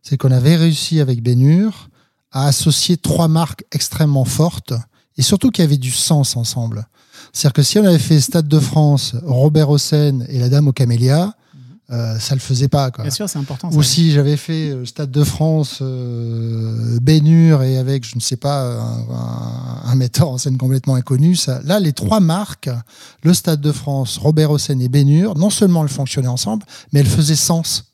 c'est 0.00 0.16
qu'on 0.16 0.30
avait 0.30 0.56
réussi 0.56 1.00
avec 1.00 1.22
Bénur 1.22 1.90
à 2.30 2.46
associer 2.46 2.96
trois 2.96 3.28
marques 3.28 3.64
extrêmement 3.70 4.24
fortes 4.24 4.72
et 5.18 5.22
surtout 5.22 5.50
qui 5.50 5.62
avaient 5.62 5.76
du 5.76 5.90
sens 5.90 6.36
ensemble. 6.36 6.86
C'est-à-dire 7.32 7.52
que 7.54 7.62
si 7.62 7.78
on 7.78 7.84
avait 7.84 7.98
fait 7.98 8.20
Stade 8.20 8.46
de 8.48 8.58
France, 8.60 9.14
Robert 9.24 9.70
Hossein 9.70 10.20
et 10.28 10.38
la 10.38 10.48
Dame 10.48 10.68
aux 10.68 10.72
Camélias, 10.72 11.32
euh, 11.90 12.18
ça 12.18 12.34
le 12.34 12.40
faisait 12.40 12.68
pas. 12.68 12.90
Quoi. 12.90 13.04
Bien 13.04 13.10
sûr, 13.10 13.28
c'est 13.28 13.38
important. 13.38 13.70
ça. 13.70 13.76
Ou 13.76 13.82
si 13.82 14.12
j'avais 14.12 14.36
fait 14.36 14.70
euh, 14.70 14.84
Stade 14.86 15.10
de 15.10 15.24
France, 15.24 15.78
euh, 15.82 16.98
Bénur 17.02 17.62
et 17.62 17.76
avec, 17.78 18.06
je 18.08 18.16
ne 18.16 18.20
sais 18.20 18.36
pas, 18.36 18.62
un, 18.62 19.00
un- 19.10 19.82
un 19.84 19.94
metteur 19.94 20.28
en 20.30 20.38
scène 20.38 20.56
complètement 20.56 20.94
inconnu, 20.94 21.36
ça, 21.36 21.60
là, 21.64 21.80
les 21.80 21.92
trois 21.92 22.20
marques, 22.20 22.70
le 23.22 23.34
Stade 23.34 23.60
de 23.60 23.72
France, 23.72 24.16
Robert 24.18 24.50
Hossein 24.50 24.78
et 24.78 24.88
Bénur, 24.88 25.36
non 25.36 25.50
seulement 25.50 25.82
elles 25.82 25.88
fonctionnaient 25.90 26.28
ensemble, 26.28 26.64
mais 26.92 27.00
elles 27.00 27.06
faisaient 27.06 27.34
sens. 27.36 27.91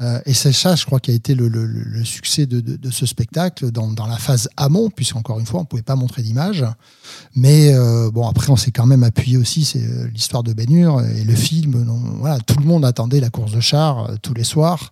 Euh, 0.00 0.20
et 0.26 0.34
c'est 0.34 0.52
ça, 0.52 0.76
je 0.76 0.84
crois, 0.86 1.00
qui 1.00 1.10
a 1.10 1.14
été 1.14 1.34
le, 1.34 2.04
succès 2.04 2.46
de, 2.46 2.90
ce 2.90 3.06
spectacle 3.06 3.70
dans, 3.70 4.06
la 4.06 4.16
phase 4.16 4.48
amont, 4.56 4.90
puisqu'encore 4.90 5.40
une 5.40 5.46
fois, 5.46 5.60
on 5.60 5.62
ne 5.64 5.68
pouvait 5.68 5.82
pas 5.82 5.96
montrer 5.96 6.22
d'image. 6.22 6.64
Mais 7.34 7.72
euh, 7.72 8.10
bon, 8.10 8.28
après, 8.28 8.50
on 8.50 8.56
s'est 8.56 8.70
quand 8.70 8.86
même 8.86 9.02
appuyé 9.02 9.36
aussi, 9.36 9.64
c'est 9.64 9.82
euh, 9.82 10.08
l'histoire 10.12 10.42
de 10.42 10.52
Bénur 10.52 11.02
et 11.02 11.24
le 11.24 11.34
film. 11.34 11.86
Voilà, 12.20 12.38
tout 12.40 12.58
le 12.58 12.64
monde 12.64 12.84
attendait 12.84 13.20
la 13.20 13.30
course 13.30 13.52
de 13.52 13.60
char 13.60 14.10
tous 14.22 14.34
les 14.34 14.44
soirs. 14.44 14.90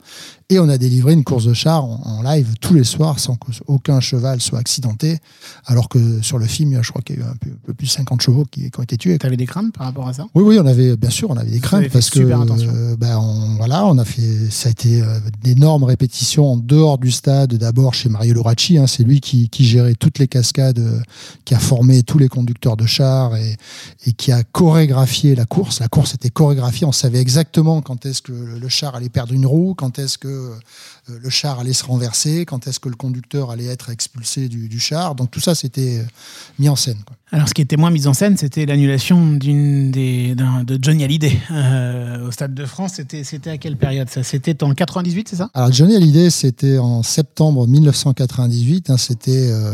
Et 0.49 0.61
on 0.61 0.69
a 0.69 0.79
délivré 0.79 1.13
une 1.13 1.25
course 1.25 1.45
de 1.45 1.55
char 1.55 1.85
en, 1.85 2.01
en 2.05 2.23
live 2.23 2.55
tous 2.61 2.73
les 2.73 2.85
soirs 2.85 3.19
sans 3.19 3.35
qu'aucun 3.35 3.99
cheval 3.99 4.41
soit 4.41 4.61
accidenté. 4.61 5.19
Alors 5.65 5.89
que 5.89 6.23
sur 6.23 6.39
le 6.39 6.47
film, 6.47 6.79
je 6.81 6.89
crois 6.89 7.03
qu'il 7.03 7.17
y 7.17 7.19
a 7.19 7.23
eu 7.23 7.25
un 7.25 7.35
peu, 7.35 7.51
un 7.51 7.67
peu 7.67 7.75
plus 7.75 7.87
de 7.87 7.91
50 7.91 8.21
chevaux 8.21 8.45
qui, 8.49 8.71
qui 8.71 8.79
ont 8.79 8.83
été 8.85 8.97
tués. 8.97 9.19
Tu 9.19 9.27
avais 9.27 9.37
des 9.37 9.47
craintes 9.47 9.73
par 9.75 9.87
rapport 9.87 10.07
à 10.07 10.13
ça? 10.13 10.27
Oui, 10.37 10.45
oui, 10.45 10.59
on 10.61 10.67
avait, 10.67 10.97
bien 10.97 11.11
sûr, 11.11 11.31
on 11.31 11.37
avait 11.37 11.51
des 11.51 11.59
craintes 11.59 11.89
parce 11.91 12.11
que, 12.11 12.21
euh, 12.21 12.97
ben, 12.97 13.19
on, 13.19 13.57
voilà, 13.57 13.87
on 13.87 13.99
a 13.99 14.05
fait, 14.05 14.49
ça 14.51 14.69
a 14.69 14.71
été 14.71 15.03
euh, 15.03 15.19
d'énormes 15.43 15.83
répétitions 15.83 16.53
en 16.53 16.57
dehors 16.57 16.99
du 16.99 17.11
stade. 17.11 17.55
D'abord 17.55 17.95
chez 17.95 18.09
Mario 18.09 18.35
Loracci, 18.35 18.79
hein, 18.79 18.87
c'est 18.87 19.03
lui 19.03 19.21
qui, 19.21 19.49
qui 19.49 19.65
gérait 19.65 19.97
toutes 19.97 20.21
les 20.21 20.29
cascades, 20.29 20.79
euh, 20.79 21.01
qui 21.45 21.55
a 21.55 21.59
formé 21.59 22.05
tous 22.05 22.19
les 22.19 22.29
conducteurs 22.29 22.77
de 22.77 22.87
chars 22.87 23.35
et, 23.35 23.57
et 24.07 24.13
qui 24.13 24.31
a 24.31 24.45
chorégraphié 24.45 25.35
la 25.35 25.45
course. 25.45 25.81
La 25.81 25.89
course 25.89 26.15
était 26.15 26.31
chorégraphiée, 26.31 26.87
on 26.87 26.93
savait 26.93 27.19
exactement 27.19 27.83
quand 27.83 28.07
est-ce 28.07 28.23
que 28.23 28.31
le, 28.31 28.61
le 28.61 28.69
char 28.69 28.95
allait 28.95 29.09
perdre 29.09 29.33
une 29.33 29.47
roue, 29.47 29.75
quand 29.75 29.99
est-ce 29.99 30.19
que 30.19 30.36
euh, 30.37 30.59
le 31.09 31.31
char 31.31 31.61
allait 31.61 31.73
se 31.73 31.85
renverser, 31.85 32.45
quand 32.47 32.67
est-ce 32.67 32.81
que 32.81 32.89
le 32.89 32.97
conducteur 32.97 33.51
allait 33.51 33.67
être 33.67 33.91
expulsé 33.91 34.49
du, 34.49 34.69
du 34.69 34.81
char. 34.81 35.15
Donc 35.15 35.31
tout 35.31 35.41
ça, 35.41 35.55
c'était 35.55 35.99
euh, 36.01 36.05
mis 36.59 36.69
en 36.69 36.77
scène. 36.77 36.99
quoi. 37.07 37.17
Alors, 37.33 37.49
ce 37.49 37.55
qui 37.55 37.63
était 37.63 37.77
moins 37.77 37.91
mis 37.91 38.07
en 38.07 38.15
scène, 38.15 38.37
c'était 38.37 38.67
l'annulation 38.67 39.33
d'une 39.33 39.91
des 39.91 40.35
d'un- 40.37 40.63
de 40.63 40.79
Johnny 40.81 41.03
Hallyday 41.05 41.39
euh, 41.51 42.29
au 42.29 42.31
Stade 42.31 42.55
de 42.55 42.65
France. 42.65 42.93
C'était 42.97 43.25
c'était 43.25 43.51
à 43.51 43.59
quelle 43.59 43.77
période 43.77 44.09
ça? 44.09 44.23
C'était 44.23 44.63
en 44.63 44.75
98, 44.75 45.29
c'est 45.31 45.37
ça? 45.37 45.51
Alors 45.55 45.73
Johnny 45.73 45.97
Hallyday, 45.97 46.31
c'était 46.31 46.79
en 46.79 47.03
septembre 47.03 47.67
1998. 47.67 48.91
hein, 48.91 48.97
c'était 48.97 49.49
euh, 49.51 49.71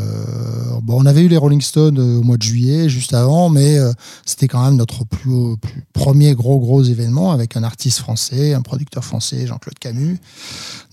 bon, 0.82 1.02
on 1.02 1.06
avait 1.06 1.22
eu 1.22 1.28
les 1.28 1.36
Rolling 1.36 1.60
Stones 1.60 1.98
euh, 1.98 2.18
au 2.20 2.22
mois 2.22 2.36
de 2.38 2.42
juillet, 2.42 2.88
juste 2.88 3.12
avant, 3.14 3.48
mais 3.50 3.78
euh, 3.78 3.92
c'était 4.24 4.48
quand 4.48 4.64
même 4.64 4.76
notre 4.76 5.04
plus 5.04 5.56
premier 5.92 6.34
gros 6.34 6.58
gros 6.58 6.82
événement 6.82 7.32
avec 7.32 7.56
un 7.56 7.62
artiste 7.64 7.98
français, 7.98 8.54
un 8.54 8.62
producteur 8.62 9.04
français, 9.04 9.46
Jean-Claude 9.46 9.78
Camus. 9.78 10.18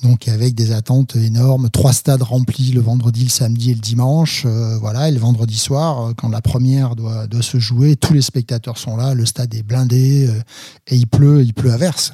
Donc 0.04 0.30
avec 0.30 0.56
des 0.56 0.72
attentes 0.72 1.16
énormes, 1.18 1.70
trois 1.70 1.92
stades 1.92 2.22
remplis 2.22 2.72
le 2.72 2.80
vendredi, 2.80 3.24
le 3.26 3.30
samedi 3.30 3.72
et 3.72 3.74
le 3.74 3.82
dimanche. 3.82 4.44
euh, 4.46 4.78
voilà, 4.78 5.10
et 5.10 5.12
le 5.12 5.20
vendredi 5.20 5.58
soir, 5.58 6.08
euh, 6.08 6.14
quand 6.16 6.30
la 6.30 6.42
première 6.42 6.96
doit, 6.96 7.28
se 7.42 7.60
jouer, 7.60 7.96
tous 7.96 8.14
les 8.14 8.22
spectateurs 8.22 8.78
sont 8.78 8.96
là, 8.96 9.14
le 9.14 9.26
stade 9.26 9.54
est 9.56 9.64
blindé 9.64 10.28
euh, 10.28 10.42
et 10.88 10.96
il 10.96 11.08
pleut, 11.08 11.44
il 11.44 11.54
pleut 11.54 11.74
à 11.74 11.78
verse. 11.78 12.14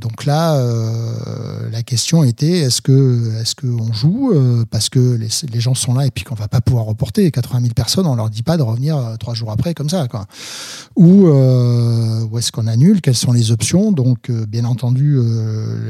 Donc 0.00 0.24
là, 0.24 0.56
euh, 0.56 1.68
la 1.70 1.82
question 1.82 2.24
était 2.24 2.58
est-ce 2.60 2.80
que 2.80 3.32
est-ce 3.40 3.54
qu'on 3.54 3.92
joue 3.92 4.32
euh, 4.32 4.64
parce 4.70 4.88
que 4.88 5.18
les, 5.18 5.60
gens 5.60 5.74
sont 5.74 5.94
là 5.94 6.06
et 6.06 6.10
puis 6.10 6.24
qu'on 6.24 6.34
va 6.34 6.48
pas 6.48 6.60
pouvoir 6.60 6.84
reporter 6.84 7.30
80 7.30 7.60
000 7.60 7.74
personnes, 7.74 8.06
on 8.06 8.14
leur 8.14 8.30
dit 8.30 8.42
pas 8.42 8.56
de 8.56 8.62
revenir 8.62 8.96
euh, 8.96 9.16
trois 9.16 9.34
jours 9.34 9.50
après 9.50 9.74
comme 9.74 9.88
ça. 9.88 10.06
Ou, 10.96 11.28
est-ce 12.38 12.52
qu'on 12.52 12.66
annule? 12.66 13.00
Quelles 13.00 13.16
sont 13.16 13.32
les 13.32 13.50
options? 13.50 13.92
Donc 13.92 14.30
bien 14.30 14.64
entendu, 14.64 15.18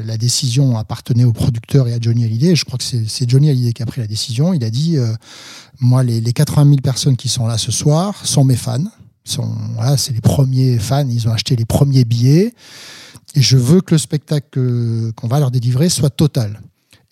la 0.05 0.17
décision 0.17 0.77
appartenait 0.77 1.25
au 1.25 1.33
producteur 1.33 1.87
et 1.89 1.95
à 1.95 1.99
Johnny 2.01 2.25
Hallyday. 2.25 2.57
Je 2.57 2.65
crois 2.65 2.79
que 2.79 2.85
c'est 2.85 3.29
Johnny 3.29 3.51
Hallyday 3.51 3.73
qui 3.73 3.83
a 3.83 3.87
pris 3.87 4.01
la 4.01 4.07
décision. 4.07 4.53
Il 4.53 4.65
a 4.65 4.71
dit 4.71 4.97
moi 5.81 6.03
les, 6.03 6.21
les 6.21 6.33
80 6.33 6.65
000 6.65 6.77
personnes 6.83 7.17
qui 7.17 7.29
sont 7.29 7.47
là 7.47 7.59
ce 7.59 7.71
soir 7.71 8.27
sont 8.27 8.45
mes 8.45 8.57
fans. 8.57 8.85
Voilà, 9.75 9.97
c'est 9.97 10.13
les 10.13 10.21
premiers 10.21 10.79
fans, 10.79 11.07
ils 11.09 11.29
ont 11.29 11.33
acheté 11.33 11.57
les 11.57 11.65
premiers 11.65 12.05
billets. 12.05 12.55
Et 13.35 13.43
je 13.43 13.57
veux 13.57 13.81
que 13.81 13.95
le 13.95 13.99
spectacle 13.99 15.13
qu'on 15.15 15.29
va 15.29 15.39
leur 15.39 15.51
délivrer 15.51 15.89
soit 15.89 16.11
total. 16.11 16.61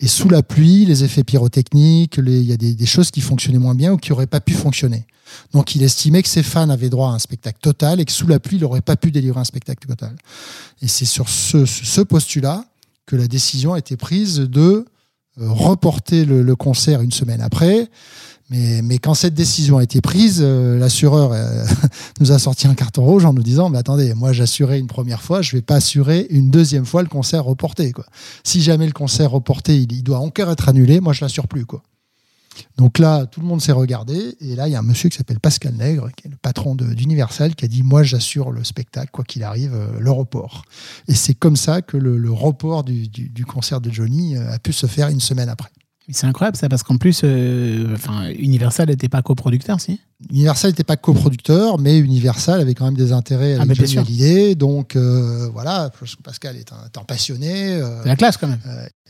Et 0.01 0.07
sous 0.07 0.29
la 0.29 0.43
pluie, 0.43 0.85
les 0.85 1.03
effets 1.03 1.23
pyrotechniques, 1.23 2.17
il 2.17 2.43
y 2.43 2.53
a 2.53 2.57
des, 2.57 2.85
choses 2.85 3.11
qui 3.11 3.19
fonctionnaient 3.19 3.59
moins 3.59 3.75
bien 3.75 3.91
ou 3.93 3.97
qui 3.97 4.11
n'auraient 4.11 4.27
pas 4.27 4.39
pu 4.39 4.53
fonctionner. 4.53 5.05
Donc 5.51 5.75
il 5.75 5.83
estimait 5.83 6.23
que 6.23 6.29
ses 6.29 6.41
fans 6.41 6.69
avaient 6.69 6.89
droit 6.89 7.09
à 7.09 7.13
un 7.13 7.19
spectacle 7.19 7.59
total 7.61 7.99
et 7.99 8.05
que 8.05 8.11
sous 8.11 8.27
la 8.27 8.39
pluie, 8.39 8.57
il 8.57 8.61
n'aurait 8.61 8.81
pas 8.81 8.95
pu 8.95 9.11
délivrer 9.11 9.41
un 9.41 9.45
spectacle 9.45 9.85
total. 9.87 10.15
Et 10.81 10.87
c'est 10.87 11.05
sur 11.05 11.27
ce, 11.27 12.01
postulat 12.01 12.63
que 13.05 13.17
la 13.17 13.27
décision 13.27 13.73
a 13.73 13.79
été 13.79 13.97
prise 13.97 14.37
de 14.37 14.85
reporter 15.39 16.25
le, 16.25 16.41
le 16.41 16.55
concert 16.55 17.01
une 17.01 17.11
semaine 17.11 17.41
après. 17.41 17.89
Mais, 18.49 18.81
mais 18.81 18.97
quand 18.97 19.13
cette 19.13 19.35
décision 19.35 19.77
a 19.77 19.83
été 19.83 20.01
prise, 20.01 20.39
euh, 20.41 20.79
l'assureur 20.79 21.33
euh, 21.33 21.65
nous 22.19 22.31
a 22.31 22.39
sorti 22.39 22.67
un 22.67 22.73
carton 22.73 23.03
rouge 23.03 23.23
en 23.25 23.33
nous 23.33 23.43
disant 23.43 23.69
mais 23.69 23.77
attendez, 23.77 24.15
moi 24.15 24.33
j'assurais 24.33 24.79
une 24.79 24.87
première 24.87 25.21
fois, 25.21 25.43
je 25.43 25.55
vais 25.55 25.61
pas 25.61 25.75
assurer 25.75 26.25
une 26.31 26.49
deuxième 26.49 26.85
fois 26.85 27.03
le 27.03 27.09
concert 27.09 27.43
reporté. 27.43 27.91
Quoi. 27.91 28.05
Si 28.43 28.61
jamais 28.61 28.87
le 28.87 28.91
concert 28.91 29.29
reporté, 29.29 29.77
il, 29.77 29.91
il 29.91 30.03
doit 30.03 30.17
encore 30.17 30.49
être 30.49 30.67
annulé, 30.67 30.99
moi 30.99 31.13
je 31.13 31.23
l'assure 31.23 31.47
plus. 31.47 31.65
Quoi. 31.65 31.83
Donc 32.77 32.99
là, 32.99 33.25
tout 33.25 33.41
le 33.41 33.45
monde 33.45 33.61
s'est 33.61 33.71
regardé, 33.71 34.35
et 34.39 34.55
là, 34.55 34.67
il 34.67 34.71
y 34.71 34.75
a 34.75 34.79
un 34.79 34.83
monsieur 34.83 35.09
qui 35.09 35.17
s'appelle 35.17 35.39
Pascal 35.39 35.73
Nègre, 35.73 36.09
qui 36.15 36.27
est 36.27 36.29
le 36.29 36.37
patron 36.37 36.75
d'Universal, 36.75 37.55
qui 37.55 37.65
a 37.65 37.67
dit 37.67 37.83
Moi, 37.83 38.03
j'assure 38.03 38.51
le 38.51 38.63
spectacle, 38.63 39.09
quoi 39.11 39.23
qu'il 39.23 39.43
arrive, 39.43 39.73
euh, 39.73 39.99
le 39.99 40.11
report. 40.11 40.63
Et 41.07 41.15
c'est 41.15 41.33
comme 41.33 41.55
ça 41.55 41.81
que 41.81 41.97
le, 41.97 42.31
report 42.31 42.83
du, 42.83 43.45
concert 43.45 43.81
de 43.81 43.89
Johnny 43.91 44.37
euh, 44.37 44.51
a 44.51 44.59
pu 44.59 44.73
se 44.73 44.87
faire 44.87 45.09
une 45.09 45.19
semaine 45.19 45.49
après. 45.49 45.69
C'est 46.11 46.25
incroyable 46.25 46.57
ça, 46.57 46.69
parce 46.69 46.83
qu'en 46.83 46.97
plus, 46.97 47.21
euh, 47.23 47.95
Universal 48.37 48.89
n'était 48.89 49.09
pas 49.09 49.21
coproducteur, 49.21 49.79
si? 49.79 49.99
Universal 50.29 50.71
n'était 50.71 50.83
pas 50.83 50.97
coproducteur, 50.97 51.79
mais 51.79 51.97
Universal 51.97 52.59
avait 52.59 52.73
quand 52.75 52.85
même 52.85 52.97
des 52.97 53.13
intérêts 53.13 53.53
Ah, 53.57 53.61
avec 53.61 53.79
mais 53.79 53.85
bien 53.85 53.85
Johnny. 54.03 54.23
Hallyday. 54.23 54.55
Donc 54.55 54.95
euh, 54.97 55.47
voilà, 55.53 55.89
Pascal 56.23 56.57
est 56.57 56.73
un, 56.73 56.85
est 56.93 56.97
un 56.97 57.03
passionné. 57.05 57.73
euh, 57.75 58.01
C'est 58.03 58.09
la 58.09 58.15
classe 58.17 58.35
quand 58.37 58.47
même. 58.49 58.59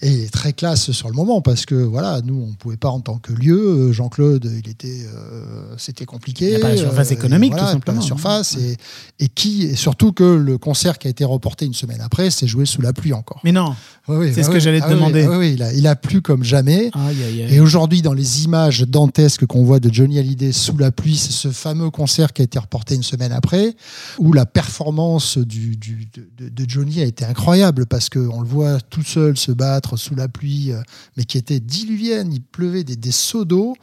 et 0.03 0.11
il 0.11 0.19
est 0.19 0.29
très 0.31 0.53
classe 0.53 0.91
sur 0.91 1.09
le 1.09 1.15
moment 1.15 1.41
parce 1.41 1.65
que 1.65 1.73
voilà, 1.73 2.21
nous 2.23 2.45
on 2.49 2.53
pouvait 2.53 2.77
pas 2.77 2.89
en 2.89 2.99
tant 2.99 3.17
que 3.17 3.33
lieu. 3.33 3.57
euh, 3.89 3.91
Jean-Claude, 3.91 4.49
il 4.63 4.69
était, 4.69 5.07
euh, 5.15 5.73
c'était 5.77 6.05
compliqué. 6.05 6.51
Il 6.51 6.55
a 6.57 6.59
pas 6.59 6.69
la 6.69 6.77
surface 6.77 7.09
euh, 7.09 7.15
économique, 7.15 7.53
voilà, 7.53 7.65
tout 7.67 7.71
simplement. 7.73 7.97
pas 7.97 8.01
La 8.01 8.07
surface 8.07 8.57
et, 8.57 8.77
et 9.19 9.29
qui, 9.29 9.63
et 9.63 9.75
surtout 9.75 10.11
que 10.11 10.23
le 10.23 10.59
concert 10.59 10.99
qui 10.99 11.07
a 11.07 11.09
été 11.09 11.25
reporté 11.25 11.65
une 11.65 11.73
semaine 11.73 12.01
après, 12.01 12.29
c'est 12.29 12.45
joué 12.47 12.65
sous 12.67 12.83
la 12.83 12.93
pluie 12.93 13.13
encore. 13.13 13.41
Mais 13.43 13.51
non. 13.51 13.73
C'est 14.07 14.41
ce 14.43 14.49
que 14.49 14.59
j'allais 14.59 14.79
te 14.79 14.85
Ah 14.87 14.93
demander. 14.93 15.27
il, 15.53 15.61
a, 15.61 15.71
il 15.73 15.85
a 15.85 15.95
plu 15.95 16.21
comme 16.21 16.43
jamais. 16.43 16.89
Aïe, 16.93 17.23
aïe, 17.23 17.43
aïe. 17.43 17.53
Et 17.55 17.59
aujourd'hui, 17.59 18.01
dans 18.01 18.13
les 18.13 18.43
images 18.43 18.81
dantesques 18.87 19.45
qu'on 19.45 19.63
voit 19.63 19.79
de 19.79 19.93
Johnny 19.93 20.17
Hallyday 20.17 20.51
sous 20.51 20.77
la 20.77 20.91
pluie, 20.91 20.98
c'est 21.15 21.31
ce 21.31 21.49
fameux 21.51 21.89
concert 21.89 22.33
qui 22.33 22.41
a 22.41 22.45
été 22.45 22.59
reporté 22.59 22.95
une 22.95 23.03
semaine 23.03 23.31
après, 23.31 23.75
où 24.17 24.33
la 24.33 24.45
performance 24.45 25.38
du, 25.38 25.75
du- 25.77 26.07
de, 26.38 26.65
Johnny 26.67 27.01
a 27.01 27.05
été 27.05 27.25
incroyable 27.25 27.85
parce 27.85 28.09
qu'on 28.09 28.41
le 28.41 28.47
voit 28.47 28.79
tout 28.81 29.03
seul 29.03 29.38
se 29.38 29.51
battre 29.51 29.97
sous 29.97 30.15
la 30.15 30.27
pluie, 30.27 30.71
euh, 30.71 30.81
mais 31.17 31.23
qui 31.23 31.38
était 31.38 31.59
diluvienne. 31.59 32.31
Il 32.33 32.41
pleuvait 32.41 32.83
des, 32.83 32.95
des 32.95 33.12
seaux 33.12 33.45
d'eau 33.45 33.75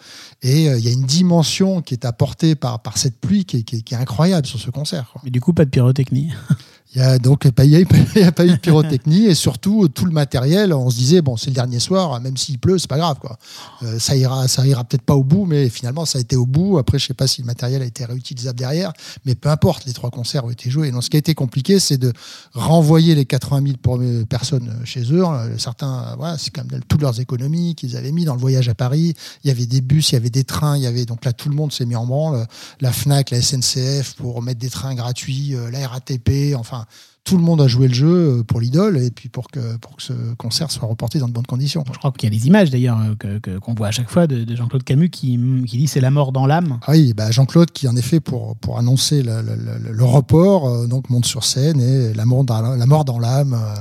et 0.42 0.68
euh, 0.68 0.79
il 0.79 0.85
y 0.85 0.88
a 0.88 0.92
une 0.92 1.05
dimension 1.07 1.83
qui 1.83 1.94
est 1.94 2.05
apportée 2.05 2.55
par, 2.55 2.81
par 2.81 2.98
cette 2.98 3.18
pluie 3.18 3.44
qui 3.44 3.59
est, 3.59 3.62
qui 3.62 3.76
est- 3.76 3.83
qui 3.83 3.94
est 3.94 3.98
incroyable 3.98 4.46
sur 4.46 4.59
ce 4.61 4.70
concert. 4.70 5.09
quoi. 5.12 5.20
Mais 5.24 5.31
du 5.31 5.40
coup, 5.40 5.52
pas 5.52 5.64
de 5.64 5.70
pyrotechnie. 5.70 6.31
Il 6.94 7.01
a 7.03 7.18
donc 7.18 7.44
il 7.44 7.68
n'y 7.68 8.22
a, 8.22 8.33
pas 8.33 8.46
eu 8.46 8.51
de 8.51 8.57
pyrotechnie 8.57 9.27
et 9.27 9.35
surtout 9.35 9.88
tout 9.88 10.05
le 10.05 10.12
matériel. 10.12 10.72
On 10.72 10.88
se 10.88 10.96
disait 10.96 11.20
bon 11.20 11.37
c'est 11.37 11.49
le 11.51 11.55
dernier 11.55 11.81
soir, 11.81 12.20
même 12.20 12.37
s'il 12.37 12.59
pleut 12.59 12.79
c'est 12.79 12.88
pas 12.88 12.99
grave 12.99 13.18
quoi. 13.20 13.38
Euh, 13.83 13.99
ça 13.99 14.16
ira, 14.16 14.46
ça 14.49 14.66
ira 14.66 14.85
peut-être 14.85 15.03
pas 15.03 15.14
au 15.16 15.25
bout, 15.25 15.46
mais 15.46 15.68
finalement 15.68 16.05
ça 16.05 16.18
a 16.18 16.20
été 16.20 16.37
au 16.37 16.46
bout. 16.46 16.79
Après 16.79 16.99
je 16.99 17.07
sais 17.07 17.14
pas 17.14 17.27
si 17.27 17.40
le 17.42 17.46
matériel 17.46 17.83
a 17.83 17.85
été 17.85 18.05
réutilisable 18.05 18.59
derrière, 18.59 18.92
mais 19.25 19.35
peu 19.35 19.49
importe. 19.49 19.85
Les 19.87 19.92
trois 19.92 20.11
concerts 20.11 20.44
ont 20.44 20.51
été 20.51 20.70
joués. 20.70 20.90
Donc 20.90 21.03
ce 21.03 21.11
qui 21.11 21.16
a 21.16 21.18
été 21.18 21.35
compliqué 21.35 21.81
c'est 21.81 21.99
de 21.99 22.12
renvoyer 22.55 23.14
les 23.14 23.25
80 23.25 23.62
000 23.64 23.77
pour- 23.83 24.01
personnes 24.29 24.72
chez 24.85 25.03
eux. 25.12 25.25
Euh, 25.25 25.59
Certains 25.59 26.05
euh, 26.12 26.14
voilà 26.16 26.38
c'est 26.38 26.51
quand 26.51 26.70
même 26.70 26.83
toutes 26.88 27.03
leurs 27.03 27.18
économies 27.20 27.75
qu'ils 27.75 27.96
avaient 27.96 28.12
mis 28.12 28.25
dans 28.25 28.35
le 28.35 28.40
voyage 28.40 28.68
à 28.68 28.75
Paris. 28.75 29.14
Il 29.44 29.49
y 29.49 29.51
avait 29.51 29.66
des 29.66 29.81
bus, 29.81 30.11
il 30.11 30.14
y 30.14 30.16
avait 30.18 30.31
des 30.31 30.44
trains, 30.44 30.77
il 30.77 30.83
y 30.83 30.87
avait 30.87 31.05
donc 31.05 31.25
là 31.25 31.33
tout 31.33 31.49
le 31.49 31.55
monde 31.57 31.72
s'est 31.72 31.87
mis 31.87 31.96
en 31.96 32.07
branle. 32.07 32.46
La 32.81 32.92
Fnac, 32.92 33.31
la 33.31 33.42
SNCF 33.42 34.14
pour 34.14 34.40
mettre 34.42 34.61
des 34.61 34.70
trains 34.70 34.94
gratuits, 34.94 35.55
euh, 35.55 35.70
la 35.70 35.88
RATP, 35.88 36.55
enfin 36.57 36.75
Enfin, 36.76 36.86
tout 37.26 37.36
le 37.36 37.42
monde 37.42 37.60
a 37.60 37.66
joué 37.66 37.88
le 37.88 37.94
jeu 37.94 38.06
euh, 38.38 38.42
pour 38.44 38.60
l'idole 38.60 38.96
et 38.98 39.10
puis 39.10 39.28
pour 39.28 39.48
que, 39.48 39.76
pour 39.78 39.96
que 39.96 40.02
ce 40.02 40.12
concert 40.38 40.70
soit 40.70 40.86
reporté 40.88 41.18
dans 41.18 41.26
de 41.28 41.32
bonnes 41.32 41.44
conditions. 41.46 41.84
Je 41.92 41.98
crois 41.98 42.12
qu'il 42.12 42.32
y 42.32 42.34
a 42.34 42.38
des 42.38 42.46
images 42.46 42.70
d'ailleurs 42.70 42.98
euh, 43.00 43.14
que- 43.18 43.38
que- 43.40 43.58
qu'on 43.58 43.74
voit 43.74 43.88
à 43.88 43.90
chaque 43.90 44.08
fois 44.08 44.26
de, 44.26 44.44
de 44.44 44.56
Jean-Claude 44.56 44.84
Camus 44.84 45.10
qui, 45.10 45.38
qui 45.66 45.76
dit 45.76 45.88
c'est 45.88 46.00
la 46.00 46.10
mort 46.12 46.30
dans 46.32 46.46
l'âme. 46.46 46.78
Ah 46.86 46.92
oui, 46.92 47.12
bah 47.14 47.30
Jean-Claude 47.30 47.70
qui 47.72 47.88
en 47.88 47.96
effet 47.96 48.20
pour, 48.20 48.56
pour 48.56 48.78
annoncer 48.78 49.22
le, 49.22 49.42
le- 49.42 49.56
le- 49.56 49.92
le 49.92 50.04
report 50.04 50.68
euh, 50.68 50.86
donc 50.86 51.10
monte 51.10 51.26
sur 51.26 51.44
scène 51.44 51.80
et 51.80 52.14
la 52.14 52.24
mort 52.24 52.44
dans, 52.44 52.60
la 52.76 52.86
mort 52.86 53.04
dans 53.04 53.18
l'âme, 53.18 53.54
euh, 53.54 53.74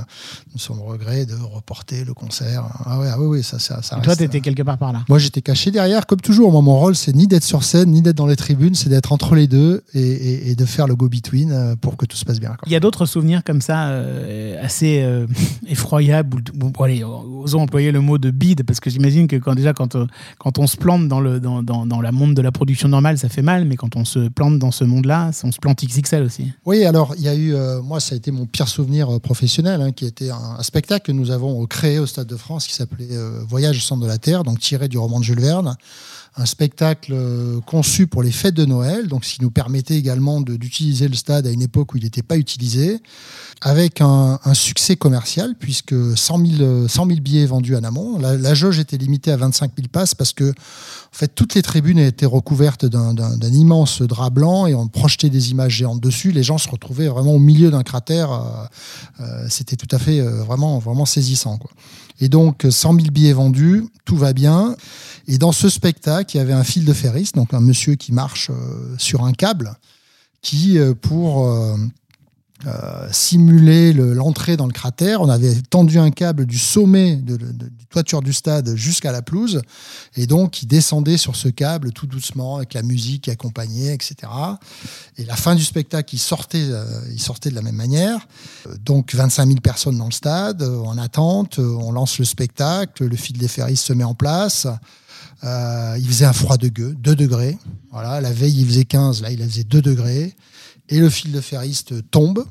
nous 0.53 0.60
sommes 0.60 0.81
regret 0.81 1.25
de 1.27 1.36
reporter 1.36 2.03
le 2.03 2.13
concert. 2.15 2.63
Ah 2.86 2.99
ouais, 2.99 3.08
ah 3.12 3.19
oui, 3.19 3.27
oui, 3.27 3.43
ça, 3.43 3.60
ça, 3.60 3.81
ça 3.84 3.97
toi, 3.97 4.15
t'étais 4.15 4.41
quelque 4.41 4.63
part 4.63 4.77
par 4.77 4.91
là. 4.91 5.03
Moi, 5.08 5.19
j'étais 5.19 5.41
caché 5.41 5.69
derrière, 5.71 6.05
comme 6.08 6.19
toujours. 6.21 6.51
Moi, 6.51 6.62
mon 6.62 6.79
rôle, 6.79 6.95
c'est 6.95 7.13
ni 7.15 7.27
d'être 7.27 7.43
sur 7.43 7.63
scène, 7.63 7.91
ni 7.91 8.01
d'être 8.01 8.15
dans 8.17 8.25
les 8.25 8.36
tribunes, 8.36 8.73
c'est 8.75 8.89
d'être 8.89 9.12
entre 9.12 9.36
les 9.36 9.47
deux 9.47 9.84
et, 9.93 9.99
et- 10.01 10.49
et 10.51 10.55
de 10.55 10.65
faire 10.65 10.88
le 10.88 10.95
go-between 10.95 11.51
euh, 11.51 11.75
pour 11.75 11.97
que 11.97 12.05
tout 12.05 12.17
se 12.17 12.25
passe 12.25 12.39
bien. 12.39 12.49
quoi. 12.49 12.60
Il 12.65 12.71
y 12.71 12.75
a 12.75 12.79
d'autres 12.79 13.05
souvenirs 13.05 13.35
comme 13.43 13.62
ça, 13.62 13.88
euh, 13.89 14.63
assez 14.63 15.02
euh, 15.02 15.28
effroyables. 15.67 16.41
bon, 16.54 16.71
allez, 16.84 17.04
osons 17.04 17.62
employer 17.62 17.91
le 17.91 18.02
mot 18.02 18.17
de 18.17 18.32
bide, 18.32 18.63
parce 18.63 18.80
que 18.80 18.89
j'imagine 18.89 19.28
que 19.28 19.36
quand, 19.36 19.56
déjà, 19.56 19.74
quand, 19.74 19.95
euh, 19.95 20.06
quand 20.38 20.60
on 20.60 20.67
se 20.67 20.78
plante 20.78 21.08
dans, 21.08 21.19
le, 21.19 21.39
dans, 21.39 21.63
dans, 21.63 22.02
la 22.02 22.12
monde 22.12 22.34
de 22.34 22.41
la 22.41 22.52
production 22.52 22.89
normale, 22.89 23.17
ça 23.17 23.30
fait 23.30 23.41
mal, 23.41 23.65
mais 23.65 23.76
quand 23.76 23.95
on 23.95 24.06
se 24.06 24.28
plante 24.30 24.60
dans 24.60 24.71
ce 24.71 24.84
monde-là, 24.84 25.32
on 25.43 25.52
se 25.52 25.60
plante 25.60 25.84
XXL 25.84 26.24
aussi. 26.24 26.52
Oui, 26.65 26.86
alors 26.86 27.13
il 27.17 27.24
y 27.24 27.30
a 27.30 27.36
eu, 27.36 27.54
euh, 27.54 27.82
moi 27.82 28.00
ça 28.00 28.15
a 28.15 28.17
été 28.17 28.32
mon 28.32 28.45
pire 28.45 28.67
souvenir 28.67 29.19
professionnel, 29.21 29.82
hein, 29.82 29.91
qui 29.91 30.06
était 30.06 30.30
un, 30.30 30.62
spectacle 30.62 31.06
que 31.06 31.12
nous 31.12 31.32
avons 31.32 31.65
créé 31.65 32.00
au 32.00 32.06
Stade 32.06 32.28
de 32.28 32.38
France 32.38 32.67
qui 32.67 32.74
s'appelait 32.74 33.08
Voyage 33.48 33.78
au 33.78 33.82
centre 33.82 34.02
de 34.02 34.08
la 34.08 34.17
Terre, 34.17 34.43
donc 34.43 34.60
tiré 34.60 34.88
du 34.88 34.98
roman 34.98 35.19
de 35.19 35.24
Jules 35.24 35.39
Verne. 35.39 35.76
Un 36.38 36.45
spectacle 36.45 37.13
euh, 37.13 37.62
conçu 37.62 38.08
pour 38.08 38.21
les 38.21 38.32
fêtes 38.32 38.56
de 38.56 38.65
Noël, 38.65 39.08
donc 39.08 39.24
ce 39.24 39.36
qui 39.36 39.41
nous 39.41 39.52
permettait 39.52 39.95
également 39.95 40.41
d'utiliser 40.41 41.08
le 41.08 41.15
stade 41.15 41.48
à 41.48 41.50
une 41.50 41.62
époque 41.62 41.93
où 41.93 41.98
il 41.98 42.04
n'était 42.04 42.24
pas 42.24 42.36
utilisé, 42.36 43.02
avec 43.62 44.02
un, 44.02 44.38
succès 44.54 44.98
commercial, 44.98 45.56
puisque 45.58 45.95
100 46.17 46.45
000, 46.45 46.62
euh, 46.62 46.88
100 46.89 47.08
000 47.08 47.19
billets 47.21 47.45
vendus 47.45 47.78
en 47.78 47.86
amont. 47.86 48.19
La, 48.19 48.54
jauge 48.54 48.80
était 48.80 48.98
limitée 48.98 49.32
à 49.32 49.38
25 49.38 49.71
000 49.78 49.88
passes 49.89 50.13
parce 50.13 50.34
que 50.34 50.50
en 50.50 51.17
fait, 51.17 51.30
toutes 51.34 51.56
les 51.56 51.62
tribunes 51.62 52.00
étaient 52.00 52.26
recouvertes 52.26 52.86
d'un- 52.86 53.15
immense 53.41 54.02
drap 54.02 54.30
blanc 54.30 54.67
et 54.67 54.76
on 54.76 54.89
projetait 54.89 55.30
des 55.30 55.52
images 55.52 55.71
géantes 55.71 56.02
dessus. 56.02 56.34
Les 56.34 56.43
gens 56.43 56.58
se 56.58 56.67
retrouvaient 56.69 57.08
vraiment 57.08 57.36
au 57.36 57.39
milieu 57.39 57.71
d'un 57.71 57.84
cratère. 57.84 58.69
euh, 59.21 59.45
C'était 59.50 59.78
tout 59.78 59.88
à 59.95 60.00
fait 60.00 60.19
vraiment, 60.19 60.80
vraiment 60.80 61.06
saisissant. 61.06 61.58
Et 62.19 62.30
donc, 62.30 62.65
100 62.69 62.93
000 62.93 63.12
billets 63.12 63.34
vendus, 63.34 63.86
tout 64.06 64.15
va 64.15 64.34
bien. 64.34 64.75
Et 65.28 65.38
dans 65.38 65.51
ce 65.51 65.69
spectacle, 65.69 66.36
il 66.36 66.39
y 66.39 66.41
avait 66.41 66.54
un 66.54 66.63
fil 66.63 66.86
de 66.86 66.93
ferris, 66.93 67.32
donc 67.36 67.54
un 67.54 67.60
monsieur 67.60 67.95
qui 67.95 68.13
marche 68.13 68.49
euh, 68.51 68.95
sur 68.97 69.25
un 69.25 69.34
câble, 69.34 69.75
qui, 70.41 70.78
euh, 70.78 70.93
pour 70.93 71.47
euh, 72.65 73.08
le- 73.93 74.13
l'entrée 74.13 74.58
dans 74.58 74.65
le 74.65 74.73
cratère, 74.73 75.21
on 75.21 75.30
avait 75.30 75.54
tendu 75.69 75.99
un 75.99 76.12
câble 76.12 76.45
du 76.45 76.58
sommet 76.58 77.15
de, 77.15 77.38
de- 77.38 77.51
du 77.51 77.86
toiture 77.89 78.21
du 78.21 78.34
stade 78.34 78.75
jusqu'à 78.75 79.12
la 79.12 79.21
pelouse, 79.21 79.62
et 80.15 80.28
donc 80.28 80.62
il 80.62 80.67
descendait 80.67 81.17
sur 81.17 81.36
ce 81.36 81.47
câble 81.47 81.91
tout 81.93 82.08
doucement 82.08 82.58
avec 82.58 82.73
la 82.73 82.82
musique 82.84 83.23
qui 83.23 83.32
accompagnait, 83.32 83.93
etc. 83.93 84.15
Et 85.17 85.25
la 85.25 85.36
fin 85.36 85.56
du 85.56 85.63
spectacle, 85.63 86.13
il 86.15 86.19
sortait, 86.19 86.65
euh, 86.69 86.86
il 87.12 87.19
de 87.49 87.56
la 87.56 87.62
même 87.62 87.75
manière. 87.75 88.28
Euh, 88.67 88.75
Donc 88.84 89.13
25 89.13 89.47
000 89.47 89.60
personnes 89.62 89.97
dans 89.97 90.06
le 90.06 90.12
stade, 90.12 90.62
euh, 90.62 90.80
en 90.80 90.97
attente, 90.97 91.60
on 91.60 91.91
lance 91.91 92.19
le 92.19 92.25
spectacle, 92.25 93.06
le 93.06 93.15
fil 93.15 93.38
des 93.38 93.47
ferris 93.47 93.78
se 93.78 93.93
met 93.93 94.04
en 94.04 94.15
place. 94.15 94.67
Il 95.43 96.06
faisait 96.08 96.25
un 96.25 96.34
froid 96.34 96.58
de 96.58 96.69
gueux, 96.69 96.95
2 96.99 97.15
degrés. 97.15 97.58
Voilà, 97.91 98.19
la 98.19 98.32
veille, 98.34 98.60
il 98.62 98.65
faisait 98.67 98.86
15, 98.86 99.21
là, 99.21 99.30
il 99.32 99.38
faisait 99.43 99.63
2 99.63 99.82
degrés. 99.82 100.34
Et 100.89 100.99
le 100.99 101.10
fil 101.10 101.32
de 101.32 101.41
ferriste 101.41 101.93
tombe. 102.10 102.45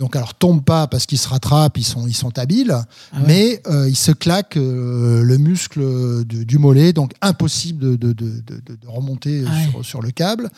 Donc, 0.00 0.16
alors, 0.16 0.34
tombe 0.34 0.64
pas 0.64 0.86
parce 0.88 1.04
qu'ils 1.06 1.18
se 1.18 1.28
rattrapent, 1.28 1.76
ils 1.78 1.84
sont, 1.84 2.06
ils 2.08 2.14
sont 2.16 2.36
habiles, 2.38 2.72
Ah 3.12 3.18
ouais. 3.18 3.22
mais 3.26 3.62
euh, 3.68 3.86
il 3.88 3.94
se 3.96 4.10
claque 4.12 4.56
euh, 4.56 5.22
le 5.22 5.36
muscle 5.38 6.24
du 6.24 6.58
mollet, 6.58 6.92
donc 6.92 7.12
impossible 7.20 7.98
de, 7.98 8.12
de- 8.12 8.12
de- 8.14 8.40
de- 8.40 8.76
de 8.76 8.88
remonter 8.88 9.44
Ah 9.46 9.50
ouais. 9.52 9.70
sur, 9.70 9.84
sur 9.84 10.02
le 10.02 10.10
câble. 10.10 10.48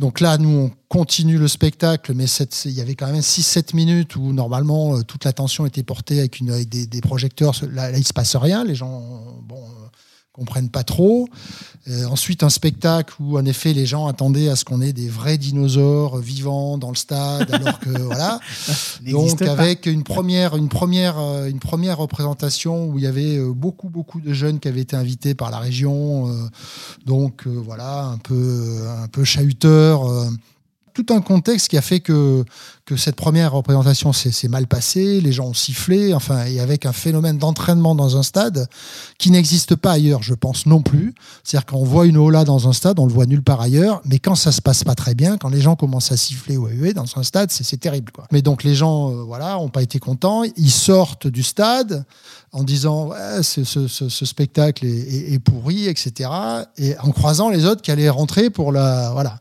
Donc 0.00 0.18
là, 0.18 0.38
nous, 0.38 0.48
on 0.48 0.70
continue 0.88 1.38
le 1.38 1.46
spectacle, 1.46 2.14
mais 2.16 2.24
il 2.64 2.70
y 2.72 2.80
avait 2.80 2.96
quand 2.96 3.06
même 3.06 3.20
6-7 3.20 3.76
minutes 3.76 4.16
où 4.16 4.32
normalement 4.32 4.96
euh, 4.96 5.02
toute 5.02 5.24
l'attention 5.24 5.66
était 5.66 5.84
portée 5.84 6.18
avec, 6.18 6.40
une, 6.40 6.50
avec 6.50 6.68
des, 6.68 6.86
des 6.88 7.00
projecteurs. 7.00 7.54
Là, 7.72 7.92
là, 7.92 7.96
il 7.98 8.04
se 8.06 8.12
passe 8.12 8.34
rien, 8.34 8.64
les 8.64 8.74
gens 8.74 9.00
euh, 9.00 9.30
bon, 9.46 9.54
euh, 9.62 9.86
comprennent 10.34 10.68
pas 10.68 10.82
trop. 10.82 11.28
Euh, 11.88 12.06
ensuite, 12.06 12.42
un 12.42 12.50
spectacle 12.50 13.14
où, 13.20 13.38
en 13.38 13.44
effet, 13.44 13.72
les 13.72 13.86
gens 13.86 14.08
attendaient 14.08 14.48
à 14.48 14.56
ce 14.56 14.64
qu'on 14.64 14.80
ait 14.80 14.92
des 14.92 15.08
vrais 15.08 15.38
dinosaures 15.38 16.18
vivants 16.18 16.76
dans 16.76 16.90
le 16.90 16.96
stade, 16.96 17.48
alors 17.54 17.78
que 17.78 17.90
voilà. 18.00 18.40
Donc 19.06 19.38
pas. 19.38 19.52
avec 19.52 19.86
une 19.86 20.02
première, 20.02 20.56
une 20.56 20.68
première, 20.68 21.18
euh, 21.18 21.46
une 21.46 21.60
première 21.60 21.98
représentation 21.98 22.88
où 22.88 22.98
il 22.98 23.04
y 23.04 23.06
avait 23.06 23.36
euh, 23.36 23.52
beaucoup, 23.52 23.88
beaucoup 23.88 24.20
de 24.20 24.32
jeunes 24.32 24.58
qui 24.58 24.66
avaient 24.66 24.80
été 24.80 24.96
invités 24.96 25.34
par 25.34 25.52
la 25.52 25.58
région. 25.58 26.28
euh, 26.28 26.48
donc 27.06 27.46
euh, 27.46 27.50
voilà, 27.50 28.06
un 28.06 28.18
peu, 28.18 28.80
un 29.04 29.06
peu 29.06 29.22
chahuteur. 29.22 30.02
tout 30.94 31.06
un 31.10 31.20
contexte 31.20 31.68
qui 31.68 31.76
a 31.76 31.82
fait 31.82 32.00
que, 32.00 32.44
que 32.86 32.96
cette 32.96 33.16
première 33.16 33.52
représentation 33.52 34.12
s'est 34.12 34.48
mal 34.48 34.66
passée, 34.66 35.22
les 35.22 35.32
gens 35.32 35.46
ont 35.46 35.54
sifflé, 35.54 36.12
enfin, 36.12 36.44
et 36.44 36.60
avec 36.60 36.84
un 36.84 36.92
phénomène 36.92 37.38
d'entraînement 37.38 37.94
dans 37.94 38.18
un 38.18 38.22
stade 38.22 38.68
qui 39.16 39.30
n'existe 39.30 39.74
pas 39.74 39.92
ailleurs, 39.92 40.22
je 40.22 40.34
pense 40.34 40.66
non 40.66 40.82
plus. 40.82 41.14
C'est-à-dire 41.42 41.64
qu'on 41.64 41.84
voit 41.84 42.04
une 42.04 42.18
Ola 42.18 42.44
dans 42.44 42.68
un 42.68 42.74
stade, 42.74 42.98
on 42.98 43.06
le 43.06 43.12
voit 43.12 43.24
nulle 43.24 43.42
part 43.42 43.62
ailleurs, 43.62 44.02
mais 44.04 44.18
quand 44.18 44.34
ça 44.34 44.52
se 44.52 44.60
passe 44.60 44.84
pas 44.84 44.94
très 44.94 45.14
bien, 45.14 45.38
quand 45.38 45.48
les 45.48 45.62
gens 45.62 45.76
commencent 45.76 46.12
à 46.12 46.18
siffler 46.18 46.58
ou 46.58 46.66
à 46.66 46.70
huer 46.70 46.92
dans 46.92 47.06
un 47.16 47.22
stade, 47.22 47.50
c'est 47.50 47.80
terrible. 47.80 48.12
Quoi. 48.12 48.26
Mais 48.32 48.42
donc 48.42 48.62
les 48.64 48.74
gens, 48.74 49.10
euh, 49.10 49.22
voilà, 49.22 49.58
ont 49.58 49.70
pas 49.70 49.82
été 49.82 49.98
contents, 49.98 50.42
ils 50.56 50.70
sortent 50.70 51.26
du 51.26 51.42
stade 51.42 52.04
en 52.54 52.62
disant 52.62 53.08
ouais, 53.08 53.42
ce, 53.42 54.24
spectacle 54.24 54.86
est, 54.86 55.38
pourri, 55.40 55.88
etc. 55.88 56.30
Et 56.78 56.96
en 56.98 57.10
croisant 57.10 57.50
les 57.50 57.66
autres 57.66 57.82
qui 57.82 57.90
allaient 57.90 58.08
rentrer 58.08 58.48
pour 58.48 58.70
la 58.70 59.10
voilà. 59.10 59.40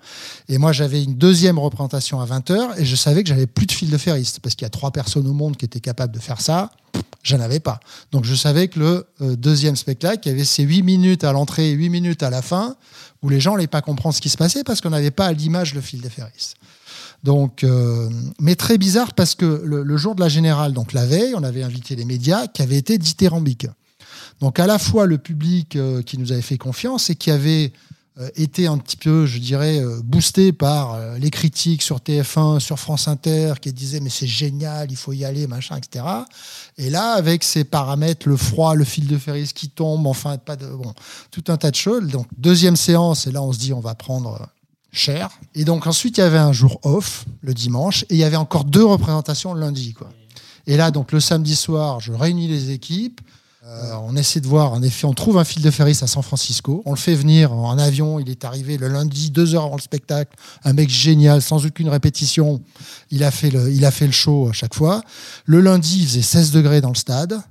Et 0.50 0.58
moi 0.58 0.72
j'avais 0.72 1.04
une 1.04 1.14
deuxième 1.14 1.60
représentation 1.60 2.20
à 2.20 2.26
20h 2.26 2.80
et 2.80 2.86
je 2.86 2.96
savais 2.96 3.22
que 3.22 3.30
plus 3.48 3.66
de 3.66 3.72
fil 3.72 3.90
de 3.90 3.98
ferriste 3.98 4.40
parce 4.40 4.56
qu'il 4.56 4.66
y 4.66 4.68
a 4.68 4.70
trois 4.70 4.92
personnes 4.92 5.28
au 5.28 5.34
monde 5.34 5.58
qui 5.58 5.66
étaient 5.66 5.80
capables 5.80 6.14
de 6.14 6.20
faire 6.20 6.42
ça. 6.42 6.72
J'en 7.24 7.40
avais 7.40 7.60
pas. 7.60 7.80
Donc 8.12 8.26
je 8.26 8.36
savais 8.36 8.68
que 8.68 8.80
le 8.80 9.08
euh, 9.22 9.36
deuxième 9.36 9.76
spectacle, 9.76 10.22
il 10.26 10.30
y 10.30 10.32
avait 10.32 10.44
ces 10.44 10.64
8 10.64 10.84
minutes 10.84 11.24
à 11.24 11.32
l'entrée 11.32 11.70
et 11.70 11.72
8 11.72 11.90
minutes 11.90 12.24
à 12.24 12.30
la 12.30 12.42
fin, 12.42 12.76
où 13.22 13.30
les 13.30 13.40
gens 13.40 13.54
n'allaient 13.54 13.68
pas 13.68 13.82
comprendre 13.82 14.14
ce 14.14 14.22
qui 14.22 14.30
se 14.30 14.38
passait 14.38 14.64
parce 14.64 14.82
qu'on 14.82 14.90
n'avait 14.90 15.12
pas 15.12 15.28
à 15.28 15.34
l'image 15.34 15.74
le 15.74 15.82
fil 15.82 16.02
des 16.02 16.10
ferris. 16.10 16.56
Donc, 17.24 17.64
euh, 17.64 18.10
mais 18.40 18.56
très 18.56 18.78
bizarre 18.78 19.14
parce 19.14 19.36
que 19.36 19.62
le, 19.64 19.84
le 19.84 19.98
jour 19.98 20.16
de 20.16 20.20
la 20.20 20.28
générale, 20.28 20.74
donc 20.74 20.92
la 20.92 21.06
veille, 21.06 21.34
on 21.36 21.44
avait 21.44 21.64
invité 21.64 21.96
les 21.96 22.04
médias 22.04 22.48
qui 22.48 22.62
avaient 22.62 22.78
été 22.78 22.98
dithyrambiques. 22.98 23.68
Donc 24.42 24.60
à 24.60 24.68
la 24.68 24.78
fois 24.78 25.06
le 25.06 25.18
public 25.18 25.78
euh, 25.78 26.02
qui 26.02 26.18
nous 26.18 26.34
avait 26.34 26.42
fait 26.42 26.58
confiance 26.58 27.10
et 27.10 27.16
qui 27.16 27.32
avait 27.32 27.72
euh, 28.20 28.30
était 28.36 28.68
un 28.68 28.78
petit 28.78 28.96
peu, 28.96 29.26
je 29.26 29.40
dirais, 29.40 29.80
euh, 29.80 30.00
boosté 30.04 30.54
par 30.54 30.94
euh, 30.94 31.18
les 31.18 31.32
critiques 31.32 31.82
sur 31.82 31.98
TF1, 31.98 32.60
sur 32.60 32.78
France 32.78 33.08
Inter, 33.08 33.56
qui 33.60 33.74
disaient 33.74 34.00
mais 34.02 34.12
c'est 34.12 34.28
génial, 34.28 34.92
il 34.92 34.98
faut 34.98 35.14
y 35.14 35.26
aller, 35.26 35.48
machin, 35.48 35.78
etc. 35.78 36.06
Et 36.78 36.92
là, 36.92 37.14
avec 37.14 37.44
ces 37.44 37.64
paramètres, 37.64 38.30
le 38.30 38.38
froid, 38.38 38.76
le 38.76 38.84
fil 38.84 39.08
de 39.08 39.18
ferris 39.18 39.50
qui 39.56 39.68
tombe, 39.68 40.06
enfin, 40.06 40.38
pas 40.38 40.56
de, 40.56 40.68
bon, 40.68 40.94
tout 41.32 41.46
un 41.48 41.58
tas 41.58 41.72
de 41.72 41.76
choses. 41.76 42.06
Donc, 42.06 42.28
deuxième 42.38 42.76
séance, 42.76 43.26
et 43.26 43.32
là, 43.32 43.42
on 43.42 43.52
se 43.52 43.58
dit, 43.58 43.74
on 43.74 43.80
va 43.80 43.96
prendre 43.96 44.48
cher. 44.92 45.32
Et 45.56 45.66
donc, 45.66 45.88
ensuite, 45.88 46.20
il 46.20 46.22
y 46.22 46.24
avait 46.24 46.38
un 46.38 46.54
jour 46.54 46.80
off, 46.84 47.26
le 47.42 47.56
dimanche, 47.56 48.04
et 48.04 48.14
il 48.14 48.18
y 48.18 48.24
avait 48.24 48.36
encore 48.36 48.66
deux 48.66 48.86
représentations 48.86 49.56
le 49.56 49.60
lundi, 49.60 49.94
quoi. 49.94 50.10
Et 50.68 50.78
là, 50.78 50.92
donc, 50.92 51.14
le 51.14 51.20
samedi 51.20 51.56
soir, 51.56 52.00
je 52.00 52.14
réunis 52.14 52.48
les 52.48 52.70
équipes. 52.70 53.22
Euh, 53.66 53.94
on 54.04 54.18
essaie 54.18 54.42
de 54.42 54.48
voir, 54.48 54.74
en 54.74 54.82
effet, 54.84 55.06
on 55.06 55.14
trouve 55.14 55.38
un 55.38 55.46
fil 55.46 55.62
de 55.62 55.72
ferris 55.72 55.98
à 56.02 56.08
San 56.08 56.22
Francisco. 56.22 56.82
On 56.86 56.92
le 56.92 56.98
fait 56.98 57.16
venir 57.16 57.54
en 57.54 57.78
avion. 57.78 58.20
Il 58.20 58.30
est 58.30 58.44
arrivé 58.44 58.78
le 58.78 58.90
lundi, 58.90 59.32
deux 59.32 59.56
heures 59.56 59.64
avant 59.64 59.78
le 59.78 59.82
spectacle. 59.82 60.36
Un 60.66 60.74
mec 60.74 60.90
génial, 60.90 61.42
sans 61.42 61.66
aucune 61.66 61.88
répétition. 61.88 62.62
Il 63.10 63.24
a 63.24 63.32
fait 63.32 63.50
le, 63.50 63.72
il 63.72 63.86
a 63.86 63.92
fait 63.92 64.06
le 64.06 64.12
show 64.12 64.50
à 64.50 64.54
chaque 64.54 64.74
fois. 64.74 65.02
Le 65.46 65.62
lundi, 65.62 66.00
il 66.02 66.08
faisait 66.08 66.22
16 66.22 66.52
degrés 66.52 66.82
dans 66.82 66.90
le 66.90 66.96
stade. 66.96 67.42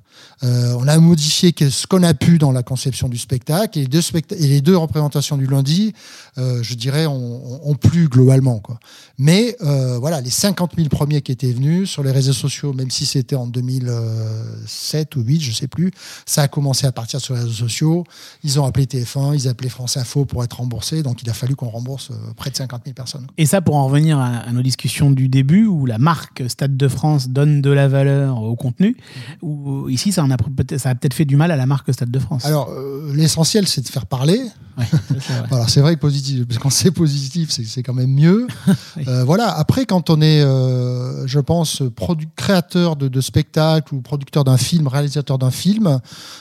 Euh, 0.45 0.75
on 0.79 0.89
a 0.89 0.99
modifié 0.99 1.55
ce 1.71 1.87
qu'on 1.87 2.03
a 2.03 2.15
pu 2.15 2.39
dans 2.39 2.53
la 2.53 2.63
conception 2.63 3.09
du 3.09 3.19
spectacle 3.19 3.79
et 3.79 3.83
les 3.83 3.89
deux, 3.89 4.01
specta- 4.01 4.35
et 4.37 4.47
les 4.49 4.61
deux 4.61 4.77
représentations 4.77 5.37
du 5.37 5.47
lundi, 5.47 5.93
euh, 6.39 6.63
je 6.63 6.75
dirais, 6.75 7.07
ont, 7.07 7.69
ont 7.69 7.75
plu 7.75 8.09
globalement. 8.09 8.59
Quoi. 8.59 8.79
Mais 9.19 9.57
euh, 9.63 9.99
voilà, 9.99 10.21
les 10.21 10.31
50 10.31 10.73
000 10.77 10.89
premiers 10.89 11.23
qui 11.23 11.31
étaient 11.33 11.53
venus 11.53 11.89
sur 11.91 12.03
les 12.03 12.11
réseaux 12.11 12.33
sociaux, 12.33 12.73
même 12.73 12.91
si 12.91 13.07
c'était 13.07 13.37
en 13.37 13.47
2007 13.47 15.17
ou 15.17 15.21
2008, 15.23 15.41
je 15.41 15.53
sais 15.53 15.69
plus, 15.69 15.91
ça 16.27 16.43
a 16.43 16.49
commencé 16.49 16.87
à 16.87 16.93
partir 16.93 17.21
sur 17.21 17.35
les 17.35 17.41
réseaux 17.41 17.53
sociaux. 17.53 18.05
Ils 18.43 18.59
ont 18.59 18.65
appelé 18.65 18.87
TF1, 18.87 19.35
ils 19.35 19.49
appelaient 19.49 19.69
France 19.69 19.97
Info 19.97 20.25
pour 20.25 20.43
être 20.45 20.59
remboursés, 20.59 21.03
donc 21.03 21.23
il 21.23 21.31
a 21.31 21.35
fallu 21.35 21.55
qu'on 21.55 21.69
rembourse 21.69 22.11
près 22.37 22.51
de 22.51 22.57
50 22.57 22.83
000 22.85 22.95
personnes. 22.95 23.27
Et 23.39 23.47
ça, 23.47 23.61
pour 23.61 23.77
en 23.77 23.87
revenir 23.87 24.19
à, 24.19 24.39
à 24.39 24.53
nos 24.53 24.63
discussions 24.63 25.11
du 25.11 25.29
début, 25.29 25.67
où 25.67 25.87
la 25.87 25.99
marque 25.99 26.43
Stade 26.49 26.77
de 26.77 26.89
France 26.89 27.29
donne 27.29 27.63
de 27.63 27.71
la 27.71 27.89
valeur 27.89 28.43
au 28.43 28.57
contenu, 28.57 28.97
où 29.41 29.89
ici, 29.89 30.11
ça, 30.13 30.25
en 30.25 30.31
a, 30.33 30.79
ça 30.79 30.91
a 30.91 30.95
peut-être 30.95 31.15
fait 31.15 31.25
du 31.25 31.37
mal 31.37 31.51
à 31.51 31.57
la 31.57 31.67
marque 31.67 31.93
Stade 31.93 32.11
de 32.11 32.19
France. 32.19 32.45
Alors, 32.45 32.71
euh, 32.71 33.13
l'essentiel, 33.15 33.67
c'est 33.69 33.81
de 33.83 33.89
faire 33.89 34.07
parler. 34.07 34.41
Ouais, 34.79 34.85
c'est 35.21 35.33
vrai. 35.35 35.43
Alors 35.53 35.69
c'est 35.69 35.81
vrai 35.83 35.95
que 35.97 36.01
positif, 36.01 36.47
parce 36.47 36.59
que 36.59 36.63
quand 36.63 36.71
c'est 36.71 36.91
positif, 36.91 37.51
c'est 37.51 37.65
c'est 37.65 37.83
quand 37.83 37.95
même 37.95 38.13
mieux. 38.13 38.47
Oui. 38.97 39.05
Euh, 39.09 39.25
voilà. 39.25 39.51
Après, 39.51 39.87
quand 39.87 40.11
on 40.11 40.21
est, 40.21 40.43
euh, 40.43 41.27
je 41.27 41.39
pense, 41.41 41.81
produ- 41.83 42.29
créateur 42.37 42.97
de, 42.97 43.09
de 43.09 43.21
spectacle 43.23 43.95
ou 43.95 44.01
producteur 44.03 44.45
d'un 44.45 44.57
film, 44.59 44.87
réalisateur 44.87 45.39
d'un 45.39 45.51
film, 45.51 45.99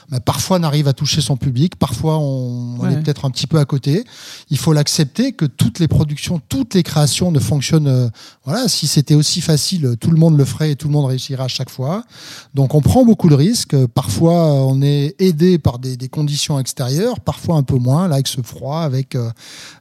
bah, 0.10 0.20
parfois 0.20 0.60
on 0.60 0.64
arrive 0.64 0.88
à 0.90 0.94
toucher 0.94 1.22
son 1.22 1.38
public, 1.38 1.76
parfois 1.78 2.18
on, 2.20 2.76
on 2.78 2.80
Ouais. 2.82 2.94
est 2.94 2.98
peut-être 2.98 3.26
un 3.26 3.32
petit 3.32 3.48
peu 3.48 3.58
à 3.60 3.66
côté. 3.66 4.04
Il 4.50 4.58
faut 4.58 4.74
l'accepter 4.74 5.32
que 5.34 5.46
toutes 5.46 5.80
les 5.80 5.88
productions, 5.88 6.42
toutes 6.50 6.74
les 6.74 6.84
créations 6.84 7.32
ne 7.32 7.40
fonctionnent. 7.40 8.12
voilà, 8.44 8.68
si 8.68 8.88
c'était 8.88 9.16
aussi 9.16 9.40
facile, 9.42 9.96
tout 10.00 10.12
le 10.12 10.18
monde 10.18 10.38
le 10.38 10.46
ferait 10.46 10.72
et 10.72 10.76
tout 10.76 10.88
le 10.88 10.94
monde 10.94 11.06
réussirait 11.06 11.44
à 11.44 11.48
chaque 11.48 11.70
fois. 11.70 12.04
Donc 12.54 12.76
on 12.76 12.82
prend 12.82 13.06
beaucoup 13.06 13.30
de 13.30 13.36
risques. 13.36 13.71
Parfois 13.88 14.36
on 14.66 14.82
est 14.82 15.16
aidé 15.20 15.58
par 15.60 15.80
des, 15.80 15.98
conditions 16.10 16.60
extérieures, 16.60 17.20
parfois 17.20 17.56
un 17.56 17.64
peu 17.64 17.76
moins. 17.78 18.08
Là 18.08 18.16
avec 18.16 18.28
ce 18.28 18.42
froid, 18.42 18.80
avec 18.80 19.16
euh, 19.16 19.30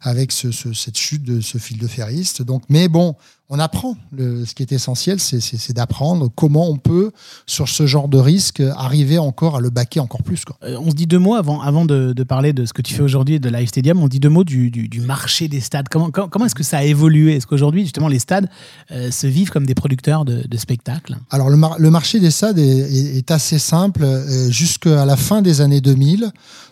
avec 0.00 0.32
ce- 0.32 0.50
ce- 0.50 0.72
cette 0.72 0.96
chute 0.98 1.22
de 1.22 1.40
ce 1.40 1.58
fil 1.58 1.78
de 1.78 1.86
ferriste. 1.86 2.42
Donc, 2.42 2.62
mais 2.68 2.88
bon, 2.88 3.14
on 3.52 3.58
apprend. 3.58 3.96
Le- 4.12 4.44
ce 4.46 4.54
qui 4.54 4.62
est 4.62 4.72
essentiel, 4.72 5.18
c'est- 5.20 5.72
d'apprendre 5.72 6.30
comment 6.34 6.68
on 6.70 6.76
peut, 6.76 7.10
sur 7.46 7.68
ce 7.68 7.86
genre 7.86 8.08
de 8.08 8.16
risque, 8.18 8.60
arriver 8.76 9.18
encore 9.18 9.56
à 9.56 9.60
le 9.60 9.70
baquer 9.70 10.00
encore 10.00 10.22
plus. 10.22 10.44
Quoi. 10.44 10.56
Euh, 10.64 10.76
on 10.80 10.90
se 10.90 10.94
dit 10.94 11.06
deux 11.06 11.18
mots 11.18 11.34
avant, 11.34 11.60
avant 11.60 11.84
de, 11.84 12.12
de 12.12 12.22
parler 12.24 12.52
de 12.52 12.64
ce 12.64 12.72
que 12.72 12.80
tu 12.82 12.94
fais 12.94 13.02
aujourd'hui 13.02 13.38
de 13.40 13.48
Live 13.48 13.68
Stadium. 13.68 14.00
On 14.02 14.08
dit 14.08 14.20
deux 14.20 14.28
mots 14.28 14.44
du, 14.44 14.70
du- 14.70 14.88
du 14.88 15.00
marché 15.00 15.48
des 15.48 15.60
stades. 15.60 15.88
Comment, 15.90 16.10
comment, 16.10 16.28
comment 16.28 16.46
est-ce 16.46 16.54
que 16.54 16.62
ça 16.62 16.78
a 16.78 16.84
évolué? 16.84 17.36
Est-ce 17.36 17.46
qu'aujourd'hui, 17.46 17.82
justement, 17.82 18.08
les 18.08 18.18
stades 18.20 18.48
euh, 18.92 19.10
se 19.10 19.26
vivent 19.26 19.50
comme 19.50 19.66
des 19.66 19.74
producteurs 19.74 20.24
de, 20.24 20.46
de 20.48 20.56
spectacles? 20.56 21.18
Alors, 21.30 21.50
le, 21.50 21.56
mar- 21.56 21.76
le 21.78 21.90
marché 21.90 22.20
des 22.20 22.30
stades 22.30 22.58
est, 22.58 22.62
est- 22.62 23.16
est 23.18 23.30
assez 23.30 23.58
simple. 23.58 24.02
Euh, 24.04 24.50
Jusqu'à 24.50 25.04
la 25.04 25.16
fin 25.16 25.42
des 25.42 25.60
années 25.60 25.80
2000, 25.80 26.30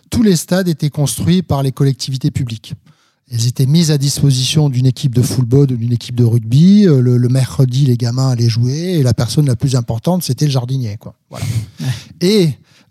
tous 0.09 0.23
les 0.23 0.35
stades 0.35 0.67
étaient 0.67 0.89
construits 0.89 1.41
par 1.43 1.61
les 1.63 1.71
collectivités 1.71 2.31
publiques. 2.31 2.73
Elles 3.31 3.45
étaient 3.47 3.65
mises 3.67 3.91
à 3.91 3.97
disposition 3.97 4.69
d'une 4.69 4.85
équipe 4.87 5.13
de 5.13 5.21
football 5.21 5.67
d'une 5.67 5.91
équipe 5.93 6.15
de 6.15 6.23
rugby. 6.23 6.87
Euh, 6.87 7.01
Le, 7.01 7.17
le 7.17 7.29
mercredi, 7.29 7.85
les 7.85 7.97
gamins 7.97 8.29
allaient 8.29 8.49
jouer 8.49 8.97
et 8.99 9.03
la 9.03 9.13
personne 9.13 9.45
la 9.45 9.55
plus 9.55 9.75
importante, 9.75 10.23
c'était 10.23 10.45
le 10.45 10.51
jardinier. 10.51 10.97
Quoi. 10.97 11.13
Voilà. 11.29 11.45
Et 12.21 12.49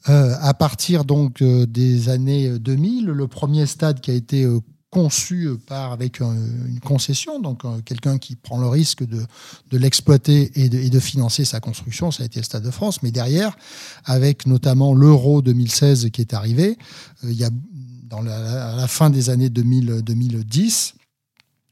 euh, 0.08 0.34
à 0.40 0.54
partir 0.54 1.04
donc 1.04 1.42
euh, 1.42 1.66
des 1.66 2.08
années 2.08 2.58
2000, 2.58 3.06
le 3.06 3.26
premier 3.26 3.66
stade 3.66 4.00
qui 4.00 4.10
a 4.12 4.14
été 4.14 4.44
euh, 4.44 4.60
conçu 4.90 5.50
par 5.66 5.92
avec 5.92 6.22
un- 6.22 6.34
une 6.66 6.80
concession, 6.80 7.40
donc 7.40 7.62
quelqu'un 7.84 8.16
qui 8.16 8.36
prend 8.36 8.58
le 8.58 8.68
risque 8.68 9.04
de, 9.06 9.20
de 9.70 9.76
l'exploiter 9.76 10.50
et 10.54 10.70
de, 10.70 10.78
et 10.78 10.88
de 10.88 10.98
financer 11.00 11.44
sa 11.44 11.60
construction, 11.60 12.10
ça 12.10 12.22
a 12.22 12.26
été 12.26 12.40
le 12.40 12.44
Stade 12.44 12.62
de 12.64 12.70
France. 12.70 13.02
Mais 13.02 13.10
derrière, 13.10 13.54
avec 14.06 14.46
notamment 14.46 14.94
l'Euro 14.94 15.42
2016 15.42 16.08
qui 16.10 16.22
est 16.22 16.32
arrivé, 16.32 16.78
il 17.22 17.32
y 17.34 17.44
a 17.44 17.50
à 18.10 18.76
la 18.76 18.86
fin 18.86 19.10
des 19.10 19.30
années 19.30 19.50
2000, 19.50 20.02
2010. 20.02 20.94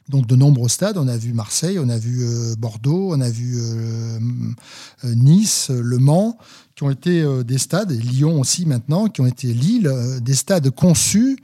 Donc 0.08 0.26
de 0.26 0.36
nombreux 0.36 0.68
stades, 0.68 0.98
on 0.98 1.08
a 1.08 1.16
vu 1.16 1.32
Marseille, 1.32 1.78
on 1.80 1.88
a 1.88 1.98
vu 1.98 2.22
euh, 2.22 2.54
Bordeaux, 2.56 3.12
on 3.12 3.20
a 3.20 3.28
vu 3.28 3.56
euh, 3.56 4.18
euh, 5.04 5.14
Nice, 5.16 5.68
Le 5.70 5.98
Mans, 5.98 6.38
qui 6.76 6.84
ont 6.84 6.90
été 6.90 7.24
des 7.44 7.58
stades, 7.58 7.90
et 7.90 7.98
Lyon 7.98 8.40
aussi 8.40 8.66
maintenant, 8.66 9.08
qui 9.08 9.20
ont 9.20 9.26
été 9.26 9.52
Lille, 9.52 9.90
des 10.20 10.34
stades 10.34 10.70
conçus 10.70 11.38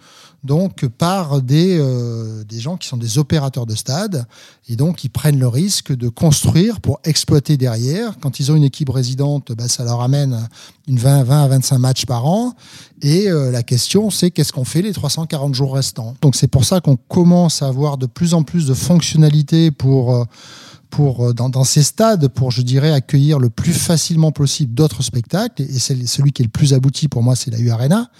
donc 0.45 0.87
par 0.87 1.41
des, 1.41 1.79
euh, 1.79 2.43
des 2.45 2.59
gens 2.59 2.77
qui 2.77 2.89
sont 2.89 2.97
des 2.97 3.19
opérateurs 3.19 3.65
de 3.65 3.75
stades 3.77 4.27
et 4.69 4.77
donc 4.77 5.05
ils 5.05 5.09
prennent 5.09 5.39
le 5.39 5.47
risque 5.47 5.95
de 5.95 6.09
construire 6.09 6.81
pour 6.81 7.01
exploiter 7.05 7.57
derrière. 7.57 8.19
Quand 8.21 8.41
ils 8.41 8.51
ont 8.51 8.57
une 8.57 8.65
équipe 8.65 8.89
résidente, 8.89 9.53
bah, 9.53 9.69
ça 9.69 9.85
leur 9.85 10.01
amène 10.01 10.49
une 10.89 10.99
20, 10.99 11.23
20 11.23 11.45
à 11.45 11.49
25 11.49 11.79
matchs 11.79 12.07
par 12.07 12.27
an. 12.27 12.55
Et 13.03 13.29
euh, 13.29 13.51
la 13.51 13.63
question, 13.63 14.11
c'est 14.11 14.31
qu'est-ce 14.31 14.53
qu'on 14.53 14.65
fait 14.65 14.83
les 14.83 14.93
340 14.93 15.55
jours 15.55 15.75
restants? 15.75 16.15
Donc 16.21 16.35
c'est 16.35 16.49
pour 16.49 16.65
ça 16.65 16.81
qu'on 16.81 16.97
commence 16.97 17.63
à 17.63 17.69
avoir 17.69 17.97
de 17.97 18.07
plus 18.07 18.35
en 18.35 18.43
plus 18.43 18.67
de 18.67 18.75
fonctionnalités 18.75 19.71
pour 19.71 20.15
euh, 20.15 20.25
pour, 20.93 21.31
euh, 21.31 21.33
dans, 21.33 21.65
ces 21.65 21.83
stades 21.83 22.29
pour, 22.29 22.51
je 22.51 22.61
dirais, 22.61 22.93
accueillir 22.93 23.39
le 23.39 23.49
plus 23.49 23.73
facilement 23.73 24.31
possible 24.31 24.75
d'autres 24.75 25.03
spectacles. 25.03 25.63
Et 25.63 25.79
celui 25.79 26.33
qui 26.33 26.43
est 26.43 26.45
le 26.45 26.51
plus 26.51 26.75
abouti 26.75 27.09
pour 27.09 27.23
moi, 27.23 27.35
c'est 27.35 27.51
la 27.51 27.59
U 27.59 27.71
Arena, 27.71 28.11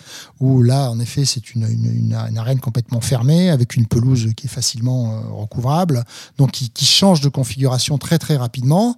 où 0.41 0.63
là, 0.63 0.91
en 0.91 0.99
effet, 0.99 1.27
c'est 1.27 1.55
une, 1.55 2.15
arène 2.15 2.61
complètement 2.61 3.03
fermée, 3.03 3.51
avec 3.51 3.77
une 3.77 3.87
pelouse 3.87 4.31
qui 4.35 4.47
est 4.47 4.51
facilement 4.51 5.13
euh, 5.13 5.21
recouvrable, 5.33 6.03
donc 6.39 6.53
qui, 6.53 6.71
qui 6.71 6.87
change 6.87 7.21
de 7.21 7.29
configuration 7.29 7.99
très 7.99 8.19
très 8.19 8.37
rapidement. 8.37 8.97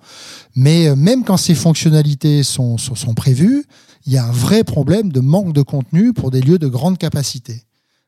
Mais 0.54 0.86
euh, 0.86 0.94
même 0.94 1.24
quand 1.24 1.36
ces 1.36 1.56
fonctionnalités 1.56 2.44
sont, 2.44 2.78
sont, 2.78 2.94
sont 2.94 3.14
prévues, 3.14 3.64
il 4.06 4.12
y 4.12 4.18
a 4.18 4.24
un 4.24 4.32
vrai 4.32 4.62
problème 4.62 5.10
de 5.10 5.20
manque 5.20 5.52
de 5.52 5.62
contenu 5.62 6.12
pour 6.12 6.30
des 6.30 6.40
lieux 6.40 6.60
de 6.60 6.68
grande 6.68 6.96
capacité. 6.96 7.64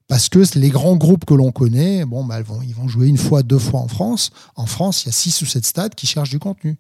Parce 0.09 0.29
que 0.29 0.41
les 0.59 0.71
grands 0.71 0.97
groupes 0.97 1.25
que 1.25 1.35
l'on 1.35 1.51
connaît, 1.51 2.05
bon, 2.05 2.25
bah, 2.25 2.39
ils, 2.63 2.75
vont, 2.75 2.89
jouer 2.89 3.09
une 3.09 3.17
fois, 3.17 3.43
deux 3.43 3.59
fois 3.59 3.81
en 3.81 3.89
France. 3.89 4.31
En 4.55 4.67
France, 4.67 5.03
il 5.03 5.07
y 5.07 5.09
a 5.09 5.13
six 5.13 5.43
ou 5.43 5.47
sept 5.47 5.65
stades 5.65 5.95
qui 5.95 6.07
cherchent 6.07 6.31
du 6.31 6.39
contenu 6.39 6.77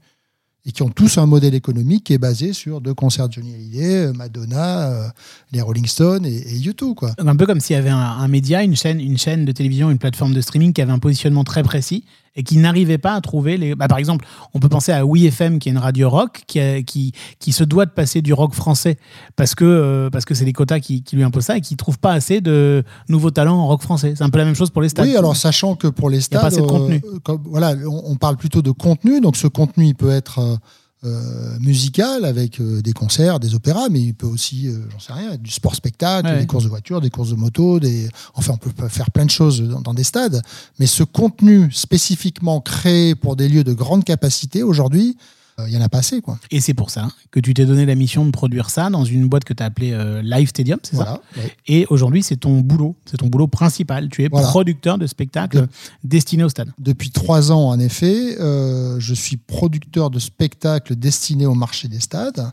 et 0.64 0.72
qui 0.72 0.82
ont 0.82 0.90
tous 0.90 1.18
un 1.18 1.26
modèle 1.26 1.54
économique 1.54 2.04
qui 2.04 2.12
est 2.12 2.18
basé 2.18 2.52
sur 2.52 2.80
deux 2.80 2.94
concerts 2.94 3.28
de 3.28 3.34
Johnny 3.34 3.54
Hallyday, 3.54 4.12
Madonna, 4.12 4.90
euh, 4.90 5.08
les 5.52 5.60
Rolling 5.60 5.86
Stones 5.86 6.26
et, 6.26 6.40
U2. 6.58 6.94
Quoi. 6.94 7.12
Un 7.18 7.36
peu 7.36 7.46
comme 7.46 7.60
s'il 7.60 7.74
y 7.74 7.78
avait 7.78 7.90
un, 7.90 7.98
un 7.98 8.28
média, 8.28 8.62
une 8.62 8.76
chaîne, 8.76 9.00
une 9.00 9.18
chaîne 9.18 9.44
de 9.44 9.52
télévision, 9.52 9.90
une 9.90 9.98
plateforme 9.98 10.32
de 10.32 10.40
streaming 10.40 10.72
qui 10.72 10.82
avait 10.82 10.92
un 10.92 10.98
positionnement 10.98 11.44
très 11.44 11.62
précis 11.62 12.04
et 12.36 12.42
qui 12.42 12.58
n'arrivait 12.58 12.98
pas 12.98 13.14
à 13.14 13.20
trouver 13.20 13.56
les. 13.56 13.74
Bah, 13.74 13.88
par 13.88 13.98
exemple, 13.98 14.26
on 14.54 14.60
peut 14.60 14.68
penser 14.68 14.92
à 14.92 15.04
Oui 15.06 15.26
FM, 15.26 15.58
qui 15.58 15.68
est 15.68 15.72
une 15.72 15.78
radio 15.78 16.08
rock, 16.10 16.42
qui, 16.46 16.60
a- 16.60 16.82
qui, 16.82 17.12
qui 17.40 17.52
se 17.52 17.64
doit 17.64 17.86
de 17.86 17.90
passer 17.90 18.22
du 18.22 18.32
rock 18.32 18.54
français 18.54 18.98
parce 19.36 19.54
que 19.54 19.64
euh, 19.64 20.10
parce 20.10 20.24
que 20.24 20.34
c'est 20.34 20.44
les 20.44 20.52
quotas 20.52 20.80
qui, 20.80 21.02
qui 21.02 21.16
lui 21.16 21.22
imposent 21.24 21.44
ça 21.46 21.56
et 21.56 21.60
qui 21.60 21.76
trouve 21.76 21.98
pas 21.98 22.12
assez 22.12 22.40
de 22.40 22.84
nouveaux 23.08 23.30
talents 23.30 23.58
en 23.58 23.66
rock 23.66 23.82
français. 23.82 24.14
C'est 24.16 24.24
un 24.24 24.30
peu 24.30 24.38
la 24.38 24.44
même 24.44 24.54
chose 24.54 24.70
pour 24.70 24.82
les 24.82 24.88
stades. 24.88 25.06
Oui, 25.06 25.16
alors 25.16 25.34
sachant 25.36 25.74
que 25.74 25.86
pour 25.88 26.10
les 26.10 26.18
y 26.18 26.20
a 26.20 26.22
stades, 26.22 26.40
pas 26.42 26.46
assez 26.48 26.60
de 26.60 26.66
contenu. 26.66 27.02
euh, 27.04 27.18
comme- 27.24 27.42
voilà, 27.46 27.74
on, 27.88 28.02
on 28.12 28.16
parle 28.16 28.36
plutôt 28.36 28.62
de 28.62 28.70
contenu. 28.70 29.20
Donc 29.20 29.36
ce 29.36 29.46
contenu, 29.46 29.86
il 29.86 29.94
peut 29.94 30.10
être 30.10 30.38
euh, 30.40 30.56
euh, 31.04 31.58
musical 31.60 32.24
avec 32.24 32.60
euh, 32.60 32.80
des 32.80 32.92
concerts, 32.92 33.38
des 33.38 33.54
opéras, 33.54 33.88
mais 33.90 34.00
il 34.00 34.14
peut 34.14 34.26
aussi, 34.26 34.66
euh, 34.68 34.78
j'en 34.90 34.98
sais 34.98 35.12
rien, 35.12 35.36
du 35.36 35.50
sport 35.50 35.74
spectacle, 35.74 36.26
Ouais. 36.28 36.40
des 36.40 36.46
courses 36.46 36.64
de 36.64 36.68
voitures, 36.70 37.00
des 37.00 37.10
courses 37.10 37.30
de 37.30 37.34
moto, 37.36 37.78
des, 37.80 38.08
enfin 38.34 38.54
on 38.54 38.56
peut 38.56 38.88
faire 38.88 39.10
plein 39.10 39.26
de 39.26 39.30
choses 39.30 39.60
dans, 39.62 39.80
dans 39.82 39.94
des 39.94 40.04
stades. 40.04 40.40
Mais 40.78 40.86
ce 40.86 41.02
contenu 41.02 41.70
spécifiquement 41.70 42.60
créé 42.60 43.14
pour 43.14 43.36
des 43.36 43.48
lieux 43.48 43.64
de 43.64 43.74
grande 43.74 44.04
capacité 44.04 44.62
aujourd'hui, 44.62 45.16
il 45.66 45.72
y 45.72 45.76
en 45.78 45.80
a 45.80 45.88
pas 45.88 45.98
assez, 45.98 46.20
quoi. 46.20 46.38
Et 46.50 46.60
c'est 46.60 46.74
pour 46.74 46.90
ça 46.90 47.08
que 47.30 47.40
tu 47.40 47.54
t'es 47.54 47.64
donné 47.64 47.86
la 47.86 47.94
mission 47.94 48.26
de 48.26 48.30
produire 48.30 48.68
ça 48.68 48.90
dans 48.90 49.04
une 49.04 49.26
boîte 49.26 49.44
que 49.44 49.54
tu 49.54 49.62
as 49.62 49.66
appelée 49.66 49.92
euh, 49.92 50.20
Live 50.22 50.48
Stadium, 50.48 50.78
c'est 50.82 50.96
ça 50.96 51.20
ouais. 51.36 51.50
Et 51.66 51.86
aujourd'hui, 51.88 52.22
c'est 52.22 52.36
ton 52.36 52.60
boulot, 52.60 52.94
c'est 53.06 53.16
ton 53.16 53.28
boulot 53.28 53.46
principal. 53.48 54.08
Tu 54.10 54.24
es 54.24 54.28
Voilà. 54.30 54.48
producteur 54.48 54.98
de 54.98 55.06
spectacles 55.06 55.62
De- 55.62 55.68
destinés 56.04 56.44
au 56.44 56.50
stade. 56.50 56.70
Depuis 56.78 57.10
trois 57.10 57.52
ans, 57.52 57.68
en 57.68 57.78
effet, 57.80 58.36
euh, 58.38 59.00
je 59.00 59.14
suis 59.14 59.38
producteur 59.38 60.10
de 60.10 60.18
spectacles 60.18 60.94
destinés 60.94 61.46
au 61.46 61.54
marché 61.54 61.88
des 61.88 62.00
stades, 62.00 62.50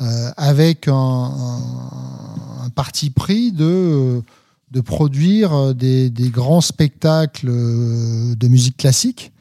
euh, 0.00 0.30
avec 0.38 0.88
un, 0.88 0.94
un- 0.94 2.64
un 2.64 2.68
parti 2.70 3.10
pris 3.10 3.52
de, 3.52 4.22
de 4.70 4.80
produire 4.80 5.52
euh, 5.52 5.72
des, 5.74 6.08
des 6.08 6.30
grands 6.30 6.62
spectacles 6.62 7.48
euh, 7.50 8.34
de 8.34 8.48
musique 8.48 8.78
classique 8.78 9.31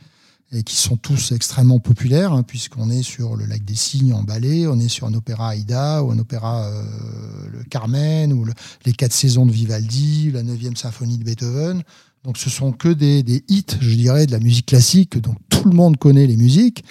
et 0.53 0.63
qui 0.63 0.75
sont 0.75 0.97
tous 0.97 1.31
extrêmement 1.31 1.79
populaires, 1.79 2.33
hein, 2.33 2.43
puisqu'on 2.43 2.89
est 2.89 3.03
sur 3.03 3.35
le 3.37 3.45
lac 3.45 3.63
des 3.63 3.75
Cygnes 3.75 4.13
en 4.13 4.23
ballet, 4.23 4.67
on 4.67 4.77
est 4.79 4.89
sur 4.89 5.07
un 5.07 5.13
opéra 5.13 5.49
Aïda, 5.49 6.03
ou 6.03 6.11
un 6.11 6.19
opéra 6.19 6.65
euh, 6.67 6.83
Carmen, 7.69 8.33
ou 8.33 8.43
le- 8.43 8.53
les 8.85 8.91
quatre 8.91 9.13
saisons 9.13 9.45
de 9.45 9.51
Vivaldi, 9.51 10.29
la 10.31 10.43
9e 10.43 10.75
symphonie 10.75 11.17
de 11.17 11.23
Beethoven. 11.23 11.83
Donc 12.25 12.37
ce 12.37 12.49
sont 12.49 12.71
que 12.73 12.89
des, 12.89 13.23
hits, 13.47 13.65
je 13.79 13.95
dirais, 13.95 14.25
de 14.27 14.31
la 14.31 14.39
musique 14.39 14.65
classique, 14.67 15.17
donc 15.19 15.37
tout 15.49 15.69
le 15.69 15.75
monde 15.75 15.97
connaît 15.97 16.27
les 16.27 16.37
musiques. 16.37 16.83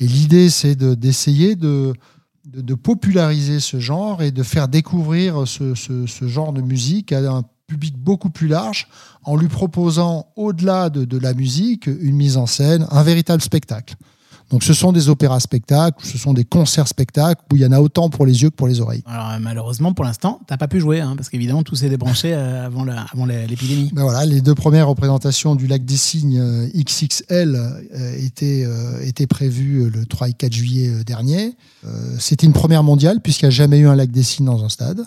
Et 0.00 0.06
l'idée, 0.06 0.50
c'est 0.50 0.74
de- 0.74 0.94
d'essayer 0.94 1.54
de, 1.56 1.94
populariser 2.82 3.60
ce 3.60 3.80
genre 3.80 4.22
et 4.22 4.30
de 4.30 4.42
faire 4.42 4.68
découvrir 4.68 5.46
ce- 5.46 5.74
ce 5.74 6.28
genre 6.28 6.52
de 6.52 6.60
musique 6.60 7.12
à 7.12 7.20
un 7.32 7.42
public 7.66 7.96
beaucoup 7.96 8.30
plus 8.30 8.48
large 8.48 8.88
en 9.24 9.36
lui 9.36 9.48
proposant, 9.48 10.26
au-delà 10.36 10.90
de, 10.90 11.04
de 11.04 11.18
la 11.18 11.32
musique, 11.34 11.86
une 11.86 12.14
mise 12.16 12.36
en 12.36 12.46
scène, 12.46 12.86
un 12.90 13.02
véritable 13.02 13.42
spectacle. 13.42 13.94
Donc 14.50 14.62
ce 14.62 14.74
sont 14.74 14.92
des 14.92 15.08
opéras-spectacles, 15.08 16.04
ce 16.04 16.18
sont 16.18 16.34
des 16.34 16.44
concerts-spectacles 16.44 17.40
où 17.50 17.56
il 17.56 17.62
y 17.62 17.66
en 17.66 17.72
a 17.72 17.80
autant 17.80 18.10
pour 18.10 18.26
les 18.26 18.42
yeux 18.42 18.50
que 18.50 18.54
pour 18.54 18.68
les 18.68 18.82
oreilles. 18.82 19.02
Alors 19.06 19.30
euh, 19.30 19.38
malheureusement, 19.40 19.94
pour 19.94 20.04
l'instant, 20.04 20.38
t'as 20.46 20.58
pas 20.58 20.68
pu 20.68 20.78
jouer, 20.80 21.00
hein, 21.00 21.14
parce 21.16 21.30
qu'évidemment, 21.30 21.62
tout 21.62 21.74
s'est 21.76 21.88
débranché 21.88 22.34
euh, 22.34 22.66
avant 22.66 22.84
la- 22.84 23.06
avant 23.14 23.24
l'épidémie. 23.24 23.90
Ben 23.94 24.02
voilà, 24.02 24.26
les 24.26 24.42
deux 24.42 24.54
premières 24.54 24.86
représentations 24.88 25.54
du 25.56 25.66
Lac 25.66 25.86
des 25.86 25.96
Cygnes 25.96 26.38
euh, 26.38 26.68
XXL 26.76 27.58
étaient, 28.18 28.64
euh, 28.66 29.00
étaient 29.02 29.26
prévues 29.26 29.88
le 29.88 30.04
3 30.04 30.28
et 30.28 30.32
4 30.34 30.52
juillet 30.52 31.02
dernier. 31.04 31.56
Euh, 31.86 32.14
C'était 32.18 32.46
une 32.46 32.52
première 32.52 32.82
mondiale 32.82 33.20
puisqu'il 33.22 33.46
n'y 33.46 33.48
a 33.48 33.50
jamais 33.50 33.78
eu 33.78 33.86
un 33.88 33.96
Lac 33.96 34.10
des 34.10 34.22
Cygnes 34.22 34.44
dans 34.46 34.62
un 34.62 34.68
stade. 34.68 35.00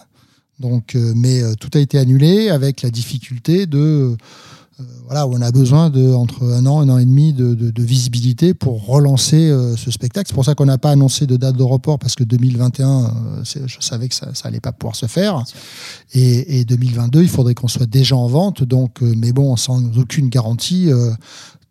Donc, 0.59 0.95
euh, 0.95 1.13
mais 1.15 1.41
euh, 1.43 1.53
tout 1.59 1.69
a 1.75 1.79
été 1.79 1.97
annulé 1.99 2.49
avec 2.49 2.81
la 2.81 2.89
difficulté 2.89 3.65
de 3.67 3.77
euh, 3.79 4.83
voilà, 5.05 5.25
où 5.27 5.33
on 5.33 5.41
a 5.41 5.51
besoin 5.51 5.89
de 5.89 6.13
entre 6.13 6.43
un 6.43 6.65
an, 6.67 6.81
un 6.81 6.89
an 6.89 6.97
et 6.99 7.05
demi 7.05 7.33
de, 7.33 7.53
de- 7.55 7.71
de 7.71 7.83
visibilité 7.83 8.53
pour 8.53 8.85
relancer 8.85 9.49
euh, 9.49 9.75
ce 9.75 9.89
spectacle. 9.91 10.27
C'est 10.29 10.35
pour 10.35 10.45
ça 10.45 10.53
qu'on 10.55 10.65
n'a 10.65 10.77
pas 10.77 10.91
annoncé 10.91 11.25
de 11.25 11.35
date 11.37 11.55
de 11.57 11.63
report 11.63 11.97
parce 11.99 12.15
que 12.15 12.23
2021, 12.23 13.05
euh, 13.05 13.09
c'est- 13.43 13.67
je 13.67 13.77
savais 13.81 14.07
que 14.07 14.15
ça, 14.15 14.33
ça 14.35 14.47
allait 14.47 14.59
pas 14.59 14.71
pouvoir 14.71 14.95
se 14.95 15.05
faire. 15.07 15.43
Et, 16.13 16.59
et 16.59 16.65
2022, 16.65 17.21
il 17.23 17.29
faudrait 17.29 17.55
qu'on 17.55 17.67
soit 17.67 17.87
déjà 17.87 18.15
en 18.15 18.27
vente. 18.27 18.63
Donc, 18.63 19.01
euh, 19.01 19.13
mais 19.17 19.31
bon, 19.31 19.55
sans 19.55 19.81
aucune 19.97 20.29
garantie, 20.29 20.91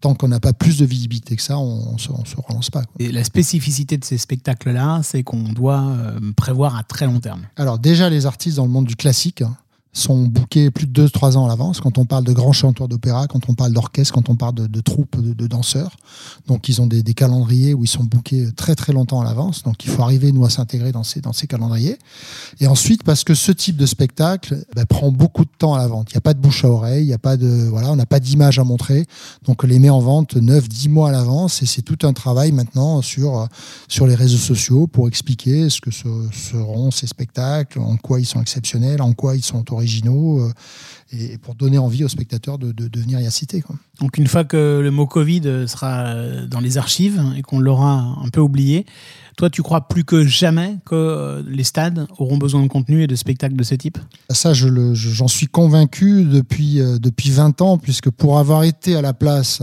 tant 0.06 0.14
qu'on 0.14 0.28
n'a 0.28 0.38
pas 0.38 0.52
plus 0.52 0.78
de 0.78 0.84
visibilité 0.84 1.34
que 1.34 1.42
ça, 1.42 1.58
on, 1.58 1.94
on 1.94 1.98
se, 1.98 2.10
relance 2.36 2.70
pas. 2.70 2.84
quoi. 2.84 2.94
Et 3.00 3.10
la 3.10 3.24
spécificité 3.24 3.98
de 3.98 4.04
ces 4.04 4.18
spectacles-là, 4.18 5.00
c'est 5.02 5.24
qu'on 5.24 5.52
doit 5.52 5.82
euh, 5.82 6.20
prévoir 6.36 6.76
à 6.76 6.84
très 6.84 7.06
long 7.06 7.18
terme. 7.18 7.42
Alors 7.56 7.80
déjà, 7.80 8.08
les 8.08 8.24
artistes 8.24 8.56
dans 8.58 8.66
le 8.66 8.70
monde 8.70 8.86
du 8.86 8.94
classique 8.94 9.42
hein, 9.42 9.56
sont 9.96 10.24
bookés 10.24 10.70
plus 10.70 10.86
de 10.86 11.06
2-3 11.06 11.36
ans 11.36 11.46
à 11.46 11.48
l'avance. 11.48 11.80
Quand 11.80 11.98
on 11.98 12.04
parle 12.04 12.24
de 12.24 12.32
grands 12.32 12.52
chanteurs 12.52 12.88
d'opéra, 12.88 13.26
quand 13.26 13.48
on 13.48 13.54
parle 13.54 13.72
d'orchestre, 13.72 14.12
quand 14.12 14.28
on 14.28 14.36
parle 14.36 14.54
de, 14.54 14.80
troupes 14.80 15.20
de, 15.20 15.46
danseurs. 15.46 15.96
Donc 16.46 16.68
ils 16.68 16.80
ont 16.80 16.86
des, 16.86 17.02
calendriers 17.14 17.72
où 17.72 17.84
ils 17.84 17.88
sont 17.88 18.04
bookés 18.04 18.52
très 18.54 18.74
très 18.74 18.92
longtemps 18.92 19.20
à 19.20 19.24
l'avance. 19.24 19.62
Donc 19.62 19.84
il 19.84 19.90
faut 19.90 20.02
arriver, 20.02 20.32
nous, 20.32 20.44
à 20.44 20.50
s'intégrer 20.50 20.92
dans 20.92 21.02
ces, 21.02 21.20
dans 21.20 21.32
ces 21.32 21.46
calendriers. 21.46 21.98
Et 22.60 22.66
ensuite, 22.66 23.04
parce 23.04 23.24
que 23.24 23.34
ce 23.34 23.52
type 23.52 23.76
de 23.76 23.86
spectacle 23.86 24.64
bah, 24.74 24.84
prend 24.84 25.10
beaucoup 25.10 25.44
de 25.44 25.50
temps 25.58 25.74
à 25.74 25.78
la 25.78 25.86
vente. 25.86 26.10
Il 26.10 26.14
n'y 26.14 26.18
a 26.18 26.22
pas 26.22 26.34
de 26.34 26.40
bouche 26.40 26.64
à 26.64 26.68
oreille, 26.68 27.04
il 27.04 27.08
y 27.08 27.14
a 27.14 27.18
pas 27.18 27.36
de, 27.36 27.68
voilà, 27.70 27.90
on 27.90 27.96
n'a 27.96 28.06
pas 28.06 28.20
d'image 28.20 28.58
à 28.58 28.64
montrer. 28.64 29.06
Donc 29.44 29.64
on 29.64 29.66
les 29.66 29.78
met 29.78 29.90
en 29.90 30.00
vente 30.00 30.36
9-10 30.36 30.90
mois 30.90 31.08
à 31.08 31.12
l'avance. 31.12 31.62
Et 31.62 31.66
c'est 31.66 31.82
tout 31.82 32.06
un 32.06 32.12
travail 32.12 32.52
maintenant 32.52 33.00
sur, 33.00 33.48
sur 33.88 34.06
les 34.06 34.14
réseaux 34.14 34.36
sociaux 34.36 34.86
pour 34.86 35.08
expliquer 35.08 35.70
ce 35.70 35.80
que 35.80 35.90
seront 35.90 36.90
ces 36.90 37.06
spectacles, 37.06 37.78
en 37.78 37.96
quoi 37.96 38.20
ils 38.20 38.26
sont 38.26 38.40
exceptionnels, 38.40 39.00
en 39.00 39.14
quoi 39.14 39.36
ils 39.36 39.44
sont 39.44 39.58
originaux, 39.86 40.40
euh, 40.40 40.52
et 41.12 41.38
pour 41.38 41.54
donner 41.54 41.78
envie 41.78 42.02
aux 42.02 42.08
spectateurs 42.08 42.58
de, 42.58 42.72
de, 42.72 42.88
de 42.88 43.00
venir 43.00 43.20
y 43.20 43.26
assister. 43.26 43.60
Quoi. 43.62 43.76
Donc 44.00 44.18
une 44.18 44.26
fois 44.26 44.42
que 44.44 44.80
le 44.82 44.90
mot 44.90 45.06
Covid 45.06 45.42
euh, 45.46 45.66
sera 45.68 46.06
euh, 46.06 46.46
dans 46.46 46.58
les 46.60 46.76
archives 46.78 47.22
et 47.36 47.42
qu'on 47.42 47.60
l'aura 47.60 48.18
un 48.24 48.28
peu 48.30 48.40
oublié, 48.40 48.84
toi 49.36 49.48
tu 49.48 49.62
crois 49.62 49.86
plus 49.86 50.02
que 50.04 50.24
jamais 50.24 50.76
que 50.84 51.44
les 51.48 51.62
stades 51.64 52.06
auront 52.18 52.38
besoin 52.38 52.62
de 52.62 52.68
contenu 52.68 53.02
et 53.02 53.06
de 53.06 53.14
spectacles 53.14 53.54
de 53.56 53.62
ce 53.62 53.76
type? 53.76 53.98
Ça, 54.30 54.52
je 54.52 54.66
le- 54.66 54.94
je- 54.94 55.10
j'en 55.10 55.28
suis 55.28 55.46
convaincu 55.46 56.24
depuis, 56.24 56.80
depuis 57.00 57.30
20 57.30 57.60
ans, 57.62 57.78
puisque 57.78 58.10
pour 58.10 58.38
avoir 58.40 58.64
été 58.64 58.96
à 58.96 59.02
la 59.02 59.12
place 59.14 59.62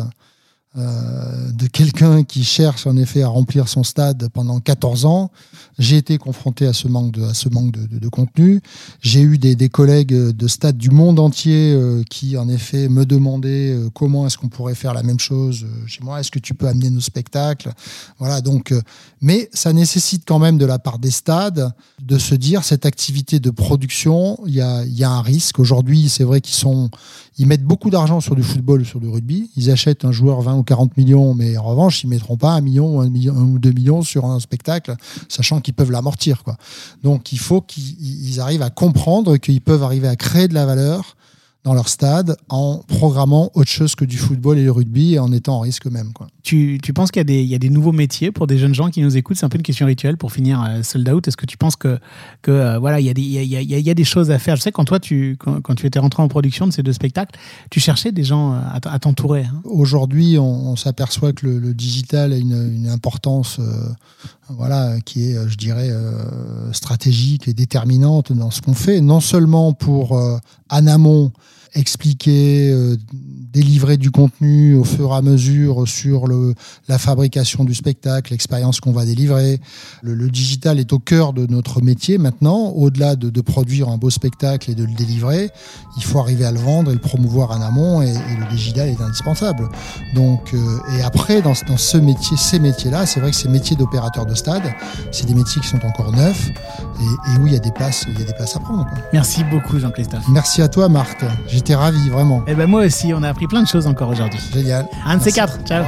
euh, 0.75 1.51
de 1.51 1.67
quelqu'un 1.67 2.23
qui 2.23 2.43
cherche 2.43 2.87
en 2.87 2.97
effet 2.97 3.21
à 3.21 3.27
remplir 3.27 3.67
son 3.67 3.83
stade 3.83 4.27
pendant 4.33 4.59
14 4.59 5.05
ans, 5.05 5.31
j'ai 5.77 5.97
été 5.97 6.17
confronté 6.17 6.65
à 6.65 6.73
ce 6.73 6.87
manque 6.87 7.11
de, 7.11 7.23
à 7.23 7.33
ce 7.33 7.47
manque 7.49 7.71
de, 7.71 7.85
de- 7.85 7.99
de 7.99 8.07
contenu. 8.09 8.61
J'ai 9.01 9.21
eu 9.21 9.37
des, 9.37 9.55
des 9.55 9.69
collègues 9.69 10.13
de 10.13 10.47
stades 10.47 10.77
du 10.77 10.89
monde 10.89 11.19
entier 11.19 11.73
euh, 11.73 12.03
qui 12.09 12.37
en 12.37 12.49
effet 12.49 12.89
me 12.89 13.05
demandaient 13.05 13.73
euh, 13.73 13.89
comment 13.93 14.25
est-ce 14.25 14.37
qu'on 14.37 14.49
pourrait 14.49 14.75
faire 14.75 14.93
la 14.93 15.03
même 15.03 15.19
chose 15.19 15.63
euh, 15.65 15.87
chez 15.87 16.01
moi, 16.03 16.19
est-ce 16.19 16.31
que 16.31 16.39
tu 16.39 16.53
peux 16.55 16.67
amener 16.67 16.89
nos 16.89 17.01
spectacles? 17.01 17.71
Voilà, 18.19 18.41
donc, 18.41 18.71
euh, 18.71 18.81
mais 19.21 19.49
ça 19.53 19.73
nécessite 19.73 20.23
quand 20.27 20.39
même 20.39 20.57
de 20.57 20.65
la 20.65 20.79
part 20.79 20.97
des 20.99 21.11
stades 21.11 21.71
de 22.01 22.17
se 22.17 22.35
dire 22.35 22.63
cette 22.63 22.85
activité 22.85 23.39
de 23.39 23.49
production, 23.51 24.39
il 24.47 24.55
y 24.55 24.61
a, 24.61 24.83
y 24.85 25.03
a 25.03 25.09
un 25.11 25.21
risque. 25.21 25.59
Aujourd'hui, 25.59 26.09
c'est 26.09 26.23
vrai 26.23 26.41
qu'ils 26.41 26.55
sont, 26.55 26.89
ils 27.37 27.47
mettent 27.47 27.63
beaucoup 27.63 27.89
d'argent 27.89 28.19
sur 28.19 28.35
du 28.35 28.43
football 28.43 28.85
sur 28.85 28.99
du 28.99 29.07
rugby. 29.07 29.49
Ils 29.55 29.71
achètent 29.71 30.05
un 30.05 30.11
joueur 30.11 30.41
20 30.41 30.57
ou 30.57 30.63
40 30.63 30.97
millions, 30.97 31.33
mais 31.33 31.57
en 31.57 31.63
revanche, 31.63 32.03
ils 32.03 32.07
mettront 32.07 32.37
pas 32.37 32.51
un 32.51 32.61
million 32.61 32.97
ou 32.97 33.01
un, 33.01 33.09
million, 33.09 33.33
ou 33.35 33.59
deux 33.59 33.71
millions 33.71 34.01
sur 34.01 34.25
un 34.25 34.39
spectacle, 34.39 34.95
sachant 35.29 35.59
qu'ils 35.61 35.73
peuvent 35.73 35.91
l'amortir. 35.91 36.43
Donc, 37.03 37.31
il 37.31 37.39
faut 37.39 37.61
qu'ils 37.61 37.95
ils 37.99 38.39
arrivent 38.39 38.61
à 38.61 38.69
comprendre 38.69 39.37
qu'ils 39.37 39.61
peuvent 39.61 39.83
arriver 39.83 40.07
à 40.07 40.15
créer 40.15 40.47
de 40.47 40.53
la 40.53 40.65
valeur 40.65 41.15
dans 41.63 41.73
leur 41.73 41.87
stade 41.87 42.37
en 42.49 42.79
programmant 42.87 43.49
autre 43.53 43.69
chose 43.69 43.95
que 43.95 44.05
du 44.05 44.17
football 44.17 44.57
et 44.57 44.63
le 44.63 44.71
rugby 44.71 45.13
et 45.13 45.19
en 45.19 45.31
étant 45.31 45.57
en 45.57 45.59
risque 45.61 45.87
eux-mêmes. 45.87 46.11
Quoi. 46.13 46.27
Tu, 46.43 46.77
tu 46.83 46.91
penses 46.93 47.09
qu'il 47.11 47.27
y, 47.29 47.43
y 47.45 47.55
a 47.55 47.59
des 47.59 47.69
nouveaux 47.69 47.93
métiers 47.93 48.31
pour 48.31 48.47
des 48.47 48.57
jeunes 48.57 48.73
gens 48.75 48.89
qui 48.89 49.01
nous 49.01 49.15
écoutent? 49.15 49.37
C'est 49.37 49.45
un 49.45 49.49
peu 49.49 49.57
une 49.57 49.63
question 49.63 49.85
rituelle 49.85 50.17
pour 50.17 50.31
finir 50.33 50.61
euh, 50.61 50.83
sold 50.83 51.07
out. 51.09 51.27
Est-ce 51.27 51.37
que 51.37 51.45
tu 51.45 51.57
penses 51.57 51.77
que, 51.77 51.97
que 52.41 52.51
euh, 52.51 52.79
voilà, 52.79 52.99
il 52.99 53.05
y, 53.05 53.21
y, 53.21 53.55
a, 53.55 53.59
a- 53.59 53.61
y 53.61 53.89
a- 53.89 53.93
des 53.93 54.03
choses 54.03 54.29
à 54.29 54.39
faire? 54.39 54.55
Je 54.57 54.61
sais 54.61 54.71
quand 54.73 54.83
toi, 54.83 54.99
tu, 54.99 55.37
quand, 55.39 55.61
quand 55.61 55.73
tu 55.75 55.85
étais 55.87 55.99
rentré 55.99 56.21
en 56.21 56.27
production 56.27 56.67
de 56.67 56.71
ces 56.73 56.83
deux 56.83 56.91
spectacles, 56.93 57.39
tu 57.71 57.79
cherchais 57.79 58.11
des 58.11 58.23
gens 58.25 58.51
à, 58.53 58.79
t- 58.81 58.89
à 58.89 58.99
t'entourer. 58.99 59.43
hein. 59.45 59.61
Aujourd'hui, 59.63 60.37
on, 60.37 60.75
s'aperçoit 60.75 61.31
que 61.33 61.47
le, 61.47 61.73
digital 61.73 62.33
a 62.33 62.37
une, 62.37 62.73
une 62.75 62.89
importance 62.89 63.57
euh, 63.59 63.63
voilà, 64.49 64.99
qui 65.01 65.29
est, 65.31 65.37
euh, 65.37 65.47
je 65.47 65.55
dirais, 65.55 65.89
euh, 65.91 66.71
stratégique 66.73 67.47
et 67.47 67.53
déterminante 67.53 68.33
dans 68.33 68.51
ce 68.51 68.61
qu'on 68.61 68.73
fait, 68.73 68.99
non 68.99 69.21
seulement 69.21 69.71
pour, 69.73 70.17
euh, 70.17 70.37
en 70.69 70.87
amont, 70.87 71.31
expliquer, 71.75 72.71
euh, 72.71 72.97
délivrer 73.51 73.97
du 73.97 74.11
contenu 74.11 74.75
au 74.75 74.83
fur 74.83 75.11
et 75.11 75.15
à 75.15 75.21
mesure 75.21 75.87
sur 75.87 76.27
le, 76.27 76.53
la 76.87 76.97
fabrication 76.97 77.63
du 77.63 77.73
spectacle, 77.73 78.31
l'expérience 78.31 78.79
qu'on 78.79 78.91
va 78.91 79.05
délivrer. 79.05 79.59
Le, 80.01 80.13
le 80.13 80.29
digital 80.29 80.79
est 80.79 80.93
au 80.93 80.99
cœur 80.99 81.33
de 81.33 81.45
notre 81.47 81.81
métier 81.81 82.17
maintenant. 82.17 82.69
Au-delà 82.69 83.15
de, 83.15 83.29
de 83.29 83.41
produire 83.41 83.89
un 83.89 83.97
beau 83.97 84.09
spectacle 84.09 84.71
et 84.71 84.75
de 84.75 84.83
le 84.83 84.93
délivrer, 84.93 85.49
il 85.97 86.03
faut 86.03 86.19
arriver 86.19 86.45
à 86.45 86.51
le 86.51 86.59
vendre 86.59 86.91
et 86.91 86.93
le 86.93 86.99
promouvoir 86.99 87.51
en 87.51 87.61
amont 87.61 88.01
et, 88.01 88.09
et 88.09 88.35
le 88.39 88.49
digital 88.49 88.89
est 88.89 89.01
indispensable. 89.01 89.69
Donc, 90.15 90.53
euh, 90.53 90.77
et 90.97 91.01
après, 91.01 91.41
dans, 91.41 91.53
dans 91.67 91.77
ce 91.77 91.97
métier, 91.97 92.37
ces 92.37 92.59
métiers-là, 92.59 93.05
c'est 93.05 93.19
vrai 93.19 93.31
que 93.31 93.37
ces 93.37 93.49
métiers 93.49 93.75
d'opérateur 93.75 94.25
de 94.25 94.35
stade, 94.35 94.63
c'est 95.11 95.25
des 95.25 95.33
métiers 95.33 95.61
qui 95.61 95.67
sont 95.67 95.83
encore 95.85 96.11
neufs 96.11 96.49
et, 96.49 97.31
et 97.33 97.39
où 97.39 97.47
il 97.47 97.53
y 97.53 97.55
a 97.55 97.59
des 97.59 97.71
places, 97.71 98.05
il 98.07 98.19
y 98.19 98.23
a 98.23 98.25
des 98.25 98.33
places 98.33 98.55
à 98.55 98.59
prendre. 98.59 98.85
quoi. 98.85 98.97
Merci 99.13 99.43
beaucoup, 99.45 99.79
Jean-Christophe. 99.79 100.23
Merci 100.29 100.61
à 100.61 100.67
toi, 100.67 100.89
Marc. 100.89 101.23
J'étais 101.47 101.62
J'étais 101.65 101.75
ravi, 101.75 102.09
vraiment. 102.09 102.43
Et 102.45 102.55
ben 102.55 102.67
moi 102.67 102.81
aussi, 102.81 103.13
on 103.13 103.23
a 103.23 103.29
appris 103.29 103.47
plein 103.47 103.61
de 103.63 103.67
choses 103.69 103.87
encore 103.87 104.09
aujourd'hui. 104.09 104.41
Génial. 104.53 104.85
Un 105.05 105.15
de 105.15 105.21
ces 105.21 105.31
quatre. 105.31 105.59
Ciao. 105.63 105.85